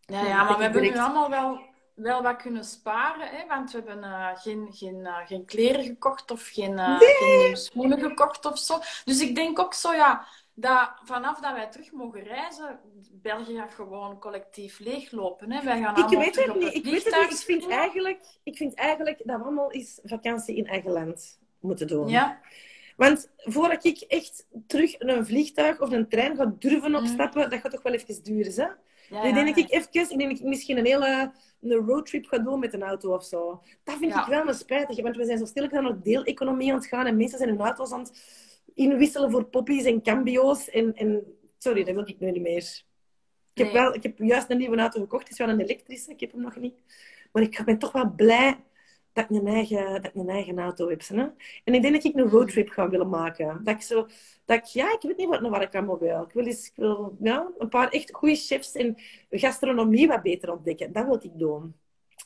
Ja, 0.00 0.24
ja 0.26 0.44
maar 0.44 0.56
we 0.56 0.62
hebben 0.62 0.82
nu 0.82 0.96
allemaal 0.98 1.30
wel, 1.30 1.60
wel 1.98 2.22
wat 2.22 2.36
kunnen 2.36 2.64
sparen. 2.64 3.28
Hè? 3.28 3.46
Want 3.46 3.72
we 3.72 3.82
hebben 3.84 4.04
uh, 4.04 4.36
geen, 4.36 4.68
geen, 4.70 4.98
uh, 5.00 5.26
geen 5.26 5.44
kleren 5.44 5.84
gekocht 5.84 6.30
of 6.30 6.46
geen, 6.46 6.72
uh, 6.72 6.98
nee. 6.98 7.14
geen 7.14 7.56
schoenen 7.56 8.00
gekocht 8.00 8.44
of 8.44 8.58
zo. 8.58 8.78
Dus 9.04 9.20
ik 9.20 9.34
denk 9.34 9.58
ook 9.58 9.74
zo, 9.74 9.92
ja 9.92 10.26
dat 10.60 10.90
vanaf 11.04 11.40
dat 11.40 11.52
wij 11.52 11.66
terug 11.66 11.92
mogen 11.92 12.22
reizen, 12.22 12.80
België 13.12 13.56
gaat 13.56 13.74
gewoon 13.74 14.18
collectief 14.18 14.78
leeglopen. 14.78 15.52
Hè? 15.52 15.64
Wij 15.64 15.80
gaan 15.80 15.96
ik 15.96 16.18
weet 16.18 16.36
het 16.36 16.54
niet. 16.54 16.74
Ik 16.74 16.84
weet 16.84 17.04
het 17.04 17.30
niet. 17.30 17.30
Ik 17.30 17.44
vind, 17.44 17.68
eigenlijk, 17.68 18.20
ik 18.42 18.56
vind 18.56 18.74
eigenlijk 18.74 19.20
dat 19.24 19.36
we 19.36 19.42
allemaal 19.42 19.72
eens 19.72 20.00
vakantie 20.02 20.56
in 20.56 20.66
eigen 20.66 20.90
land 20.90 21.38
moeten 21.60 21.86
doen. 21.86 22.08
Ja. 22.08 22.40
Want 22.96 23.30
voordat 23.36 23.84
ik 23.84 24.00
echt 24.00 24.46
terug 24.66 24.94
een 24.98 25.26
vliegtuig 25.26 25.80
of 25.80 25.90
een 25.90 26.08
trein 26.08 26.36
ga 26.36 26.54
durven 26.58 26.94
opstappen, 26.94 27.44
mm. 27.44 27.50
dat 27.50 27.60
gaat 27.60 27.72
toch 27.72 27.82
wel 27.82 27.92
even 27.92 28.22
duren, 28.22 28.52
hè? 28.54 28.68
Ja, 29.10 29.22
ik 29.22 29.34
denk 29.34 29.56
ik 29.56 29.70
even, 29.70 29.88
ik 29.92 30.18
denk 30.18 30.30
dat 30.30 30.38
ik 30.38 30.44
misschien 30.44 30.78
een 30.78 30.86
hele 30.86 31.32
een 31.60 31.86
roadtrip 31.86 32.26
ga 32.26 32.38
doen 32.38 32.58
met 32.58 32.74
een 32.74 32.82
auto 32.82 33.14
of 33.14 33.24
zo. 33.24 33.62
Dat 33.84 33.96
vind 33.96 34.14
ik 34.14 34.24
wel 34.26 34.48
een 34.48 34.54
spijtig, 34.54 35.02
want 35.02 35.16
we 35.16 35.24
zijn 35.24 35.38
zo 35.38 35.44
stil 35.44 35.70
aan 35.70 35.84
de 35.84 36.00
deeleconomie 36.02 36.72
aan 36.72 36.78
het 36.78 36.86
gaan 36.86 37.06
en 37.06 37.16
mensen 37.16 37.38
zijn 37.38 37.50
hun 37.50 37.60
auto's 37.60 37.92
aan 37.92 38.00
het 38.00 38.22
inwisselen 38.74 39.30
voor 39.30 39.44
poppies 39.44 39.84
en 39.84 40.02
cambio's. 40.02 40.70
En, 40.70 40.94
en 40.94 41.22
sorry, 41.58 41.84
dat 41.84 41.94
wil 41.94 42.08
ik 42.08 42.20
nu 42.20 42.30
niet 42.30 42.42
meer. 42.42 42.82
Ik 43.54 43.64
heb, 43.64 43.72
wel, 43.72 43.94
ik 43.94 44.02
heb 44.02 44.18
juist 44.18 44.50
een 44.50 44.58
nieuwe 44.58 44.76
auto 44.76 45.00
gekocht. 45.00 45.22
Het 45.22 45.32
is 45.32 45.38
wel 45.38 45.48
een 45.48 45.60
elektrische, 45.60 46.10
ik 46.10 46.20
heb 46.20 46.32
hem 46.32 46.40
nog 46.40 46.56
niet. 46.56 46.74
Maar 47.32 47.42
ik 47.42 47.62
ben 47.64 47.78
toch 47.78 47.92
wel 47.92 48.12
blij 48.16 48.56
dat 49.18 49.30
ik 49.30 49.36
een 49.36 49.54
eigen, 49.54 50.02
dat 50.02 50.04
ik 50.04 50.14
een 50.14 50.28
eigen 50.28 50.58
auto 50.58 50.88
heb. 50.88 51.08
Hè? 51.08 51.26
En 51.64 51.74
ik 51.74 51.82
denk 51.82 51.94
dat 51.94 52.04
ik 52.04 52.16
een 52.16 52.28
roadtrip 52.28 52.68
ga 52.68 52.88
willen 52.88 53.08
maken. 53.08 53.60
Dat 53.64 53.74
ik 53.74 53.82
zo... 53.82 54.06
Dat 54.44 54.58
ik, 54.58 54.64
ja, 54.64 54.92
ik 54.92 55.02
weet 55.02 55.16
niet 55.16 55.28
wat, 55.28 55.40
waar 55.40 55.62
ik 55.62 55.74
allemaal 55.74 55.98
wil. 55.98 56.22
Ik 56.22 56.32
wil, 56.32 56.44
eens, 56.44 56.66
ik 56.66 56.72
wil 56.76 57.16
ja, 57.20 57.50
een 57.58 57.68
paar 57.68 57.88
echt 57.88 58.14
goede 58.14 58.34
chefs 58.34 58.72
en 58.72 58.96
gastronomie 59.30 60.08
wat 60.08 60.22
beter 60.22 60.52
ontdekken. 60.52 60.92
Dat 60.92 61.04
wil 61.04 61.18
ik 61.22 61.38
doen. 61.38 61.74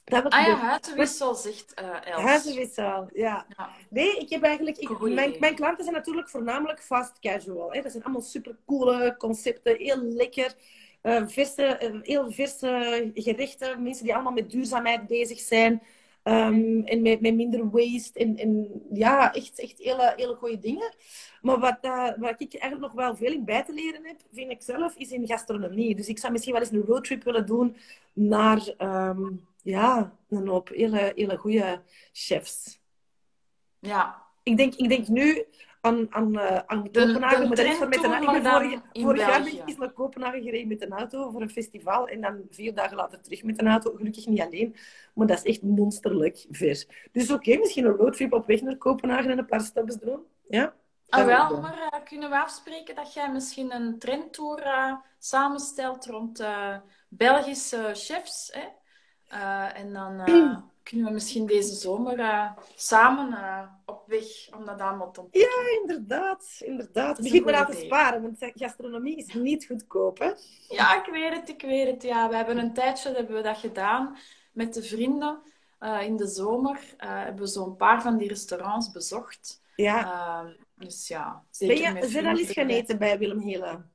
Dat 0.04 0.28
ah 0.28 0.46
ja, 0.46 0.56
huizenwissel, 0.56 1.34
zegt 1.34 1.80
uh, 1.82 2.12
Els. 2.12 2.22
Huizenwissel, 2.22 3.08
ja. 3.12 3.46
ja. 3.56 3.70
Nee, 3.90 4.16
ik 4.16 4.30
heb 4.30 4.42
eigenlijk... 4.42 4.76
Ik, 4.76 4.98
mijn, 4.98 5.36
mijn, 5.40 5.54
klanten 5.54 5.84
zijn 5.84 5.96
natuurlijk 5.96 6.28
voornamelijk 6.28 6.82
fast 6.82 7.18
casual. 7.20 7.72
Hè. 7.72 7.82
Dat 7.82 7.90
zijn 7.90 8.04
allemaal 8.04 8.22
supercoole 8.22 9.14
concepten, 9.18 9.76
heel 9.76 10.02
lekker. 10.02 10.54
Uh, 11.02 11.26
verse, 11.26 11.78
uh, 11.82 12.02
heel 12.02 12.32
verse 12.32 13.10
gerechten. 13.14 13.82
Mensen 13.82 14.04
die 14.04 14.14
allemaal 14.14 14.32
met 14.32 14.50
duurzaamheid 14.50 15.06
bezig 15.06 15.40
zijn. 15.40 15.82
Um, 16.24 16.84
en 16.84 17.02
met, 17.02 17.20
met 17.20 17.34
minder 17.34 17.70
waste. 17.70 18.18
En, 18.18 18.36
en 18.36 18.82
ja, 18.92 19.34
echt, 19.34 19.60
echt 19.60 19.78
hele, 19.78 20.12
hele 20.16 20.34
goede 20.34 20.58
dingen. 20.58 20.94
Maar 21.40 21.58
wat, 21.58 21.78
uh, 21.82 22.10
wat 22.16 22.40
ik 22.40 22.54
eigenlijk 22.54 22.80
nog 22.80 22.92
wel 22.92 23.16
veel 23.16 23.32
in 23.32 23.44
bij 23.44 23.64
te 23.64 23.72
leren 23.72 24.06
heb, 24.06 24.20
vind 24.32 24.50
ik 24.50 24.62
zelf, 24.62 24.96
is 24.96 25.10
in 25.10 25.26
gastronomie. 25.26 25.94
Dus 25.94 26.08
ik 26.08 26.18
zou 26.18 26.32
misschien 26.32 26.52
wel 26.52 26.62
eens 26.62 26.72
een 26.72 26.84
roadtrip 26.86 27.22
willen 27.22 27.46
doen 27.46 27.76
naar... 28.12 28.74
Um, 28.78 29.50
ja, 29.64 30.16
een 30.28 30.48
hoop 30.48 30.68
hele, 30.68 31.12
hele 31.14 31.36
goede 31.36 31.82
chefs. 32.12 32.80
Ja. 33.78 34.22
Ik 34.42 34.56
denk, 34.56 34.74
ik 34.74 34.88
denk 34.88 35.08
nu 35.08 35.44
aan, 35.82 36.06
aan, 36.10 36.34
uh, 36.34 36.56
aan 36.66 36.90
Kopenhagen. 36.90 37.48
met 37.48 37.58
een 37.58 38.24
auto. 38.24 38.50
Vorig, 38.50 38.80
vorig 38.92 39.20
jaar 39.20 39.42
ben 39.42 39.52
ik 39.52 39.62
eens 39.66 39.76
naar 39.76 39.92
Kopenhagen 39.92 40.42
gereden 40.42 40.68
met 40.68 40.82
een 40.82 40.92
auto 40.92 41.30
voor 41.30 41.42
een 41.42 41.50
festival. 41.50 42.08
En 42.08 42.20
dan 42.20 42.40
vier 42.50 42.74
dagen 42.74 42.96
later 42.96 43.20
terug 43.20 43.42
met 43.42 43.60
een 43.60 43.68
auto. 43.68 43.94
Gelukkig 43.94 44.26
niet 44.26 44.40
alleen. 44.40 44.76
Maar 45.14 45.26
dat 45.26 45.36
is 45.36 45.44
echt 45.44 45.62
monsterlijk 45.62 46.46
ver. 46.50 46.84
Dus 47.12 47.30
oké, 47.30 47.56
misschien 47.56 47.84
een 47.84 47.96
roadtrip 47.96 48.32
op 48.32 48.46
weg 48.46 48.60
naar 48.60 48.76
Kopenhagen 48.76 49.30
en 49.30 49.38
een 49.38 49.46
paar 49.46 49.60
stappen 49.60 50.00
doen. 50.00 50.20
Ja? 50.48 50.74
Ah, 51.08 51.24
wel, 51.24 51.60
maar 51.60 51.78
uh, 51.78 52.04
kunnen 52.04 52.30
we 52.30 52.38
afspreken 52.38 52.94
dat 52.94 53.14
jij 53.14 53.32
misschien 53.32 53.74
een 53.74 53.98
trendtour 53.98 54.66
uh, 54.66 54.94
samenstelt 55.18 56.06
rond 56.06 56.44
Belgische 57.08 57.90
chefs? 57.92 58.50
Hè? 58.52 58.66
Uh, 59.32 59.78
en 59.78 59.92
dan 59.92 60.30
uh, 60.30 60.56
kunnen 60.82 61.06
we 61.06 61.12
misschien 61.12 61.46
deze 61.46 61.74
zomer 61.74 62.18
uh, 62.18 62.52
samen 62.74 63.38
op 63.84 64.02
weg 64.06 64.24
om 64.56 64.64
dat 64.64 64.80
allemaal 64.80 65.10
te 65.10 65.20
ontdekken. 65.20 65.50
Ja, 65.50 65.80
inderdaad. 65.80 66.60
inderdaad. 66.64 67.20
Begin 67.20 67.42
maar 67.42 67.54
aan 67.54 67.66
te 67.66 67.82
sparen, 67.84 68.22
want 68.22 68.52
gastronomie 68.54 69.16
is 69.16 69.34
niet 69.34 69.66
goedkoop, 69.66 70.18
hè? 70.18 70.32
Ja, 70.68 71.04
ik 71.04 71.12
weet 71.12 71.34
het, 71.34 71.48
ik 71.48 71.62
weet 71.62 71.86
het. 71.86 72.02
Ja, 72.02 72.28
we 72.28 72.36
hebben 72.36 72.58
een 72.58 72.74
tijdje 72.74 73.14
hebben 73.14 73.36
we 73.36 73.42
dat 73.42 73.56
gedaan 73.56 74.16
met 74.52 74.74
de 74.74 74.82
vrienden. 74.82 75.42
in 76.00 76.16
de 76.16 76.26
zomer 76.26 76.80
hebben 76.96 77.44
we 77.44 77.50
zo'n 77.50 77.76
paar 77.76 78.02
van 78.02 78.16
die 78.16 78.28
restaurants 78.28 78.90
bezocht. 78.90 79.60
Ja. 79.76 80.54
dus 80.74 81.08
ja, 81.08 81.44
zeker 81.50 81.92
ben 81.92 82.02
je, 82.02 82.08
zijn 82.08 82.26
al 82.26 82.38
eens 82.38 82.52
gaan 82.52 82.68
eten 82.68 82.98
bij 82.98 83.18
Willem? 83.18 83.91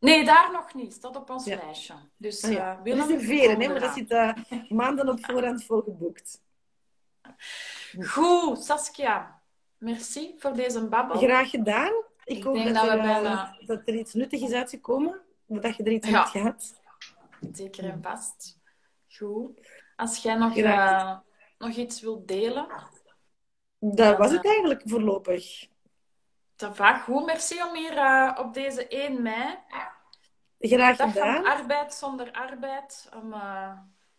Nee, 0.00 0.24
daar 0.24 0.52
nog 0.52 0.74
niet. 0.74 0.92
Staat 0.92 1.16
op 1.16 1.30
ons 1.30 1.46
lijstje. 1.46 1.94
Dus 2.16 2.44
uh, 2.44 2.52
ja. 2.52 2.80
we 2.82 2.94
reserveren, 2.94 3.60
hè, 3.60 3.68
maar 3.68 3.80
dat 3.80 3.94
zit 3.94 4.10
uh, 4.10 4.32
maanden 4.68 5.08
op 5.08 5.24
voorhand 5.24 5.64
volgeboekt. 5.64 6.42
Goed, 8.12 8.64
Saskia. 8.64 9.42
Merci 9.78 10.34
voor 10.38 10.52
deze 10.52 10.88
babbel. 10.88 11.16
Graag 11.16 11.50
gedaan. 11.50 11.92
Ik, 12.24 12.42
hoop 12.42 12.54
dat, 12.54 12.74
dat, 12.74 12.88
er, 12.88 13.00
bijna... 13.00 13.56
dat, 13.66 13.82
er, 13.84 13.94
iets 13.94 14.14
nuttigs 14.14 14.42
is 14.42 14.52
uitgekomen. 14.52 15.20
Dat 15.46 15.76
je 15.76 15.82
er 15.82 15.92
iets 15.92 16.08
ja. 16.08 16.18
hebt 16.18 16.30
gehad. 16.30 16.80
Zeker 17.52 17.84
en 17.84 18.02
vast. 18.02 18.58
Goed. 19.08 19.60
Als 19.96 20.22
jij 20.22 20.34
nog, 20.34 20.56
uh, 20.56 21.18
nog 21.58 21.76
iets 21.76 22.00
wilt 22.00 22.28
delen... 22.28 22.66
Dat 23.78 24.18
was 24.18 24.30
het 24.30 24.44
eigenlijk 24.44 24.82
voorlopig. 24.84 25.68
Dat 26.58 26.78
goed. 27.04 27.26
Merci 27.26 27.62
om 27.62 27.74
hier 27.74 27.92
uh, 27.92 28.38
op 28.38 28.54
deze 28.54 28.88
1 28.88 29.22
mei. 29.22 29.58
Graag 30.58 30.96
gedaan. 30.96 31.44
arbeid 31.44 31.94
zonder 31.94 32.32
arbeid. 32.32 33.08
Om 33.16 33.32
uh, 33.32 33.72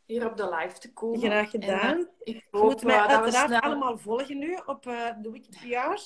hier 0.05 0.25
op 0.25 0.37
de 0.37 0.55
live 0.55 0.79
te 0.79 0.93
komen. 0.93 1.19
Graag 1.19 1.49
gedaan. 1.49 1.79
En, 1.79 1.97
uh, 1.97 2.35
ik 2.35 2.47
hoop, 2.51 2.63
moet 2.63 2.83
mij 2.83 2.99
uiteraard 2.99 3.47
snel... 3.47 3.59
allemaal 3.59 3.97
volgen 3.97 4.37
nu 4.37 4.59
op 4.65 4.83
de 5.21 5.29
Wikipedia. 5.31 5.97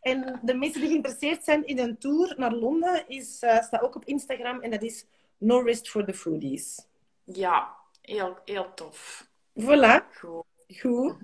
En 0.00 0.40
de 0.42 0.54
mensen 0.54 0.80
die 0.80 0.90
geïnteresseerd 0.90 1.44
zijn 1.44 1.66
in 1.66 1.78
een 1.78 1.98
tour 1.98 2.34
naar 2.36 2.52
Londen, 2.52 3.08
is, 3.08 3.36
staat 3.36 3.80
ook 3.80 3.94
op 3.94 4.04
Instagram. 4.04 4.60
En 4.60 4.70
dat 4.70 4.82
is 4.82 5.06
No 5.38 5.60
Rest 5.60 5.90
for 5.90 6.04
the 6.04 6.14
Foodies. 6.14 6.86
Ja, 7.24 7.76
heel, 8.02 8.38
heel 8.44 8.74
tof. 8.74 9.26
Voilà. 9.60 10.16
Goed. 10.18 10.44
Goed. 10.78 11.16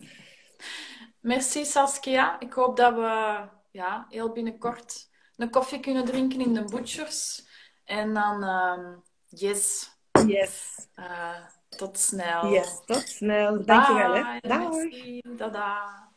Merci 1.20 1.64
Saskia. 1.64 2.40
Ik 2.40 2.52
hoop 2.52 2.76
dat 2.76 2.94
we 2.94 3.42
ja, 3.70 4.06
heel 4.08 4.32
binnenkort 4.32 5.08
een 5.40 5.50
koffie 5.50 5.80
kunnen 5.80 6.04
drinken 6.04 6.40
in 6.40 6.54
de 6.54 6.64
Butchers. 6.64 7.46
En 7.84 8.14
dan, 8.14 8.44
um, 8.44 9.02
yes. 9.28 9.90
Yes. 10.26 10.86
Uh, 10.96 11.36
tot 11.68 11.98
snel. 11.98 12.52
Yes, 12.52 12.80
tot 12.86 13.08
snel. 13.08 13.64
Dankjewel. 13.64 14.14
Hè. 14.14 14.38
Dag. 14.40 14.72
Dada. 15.36 16.08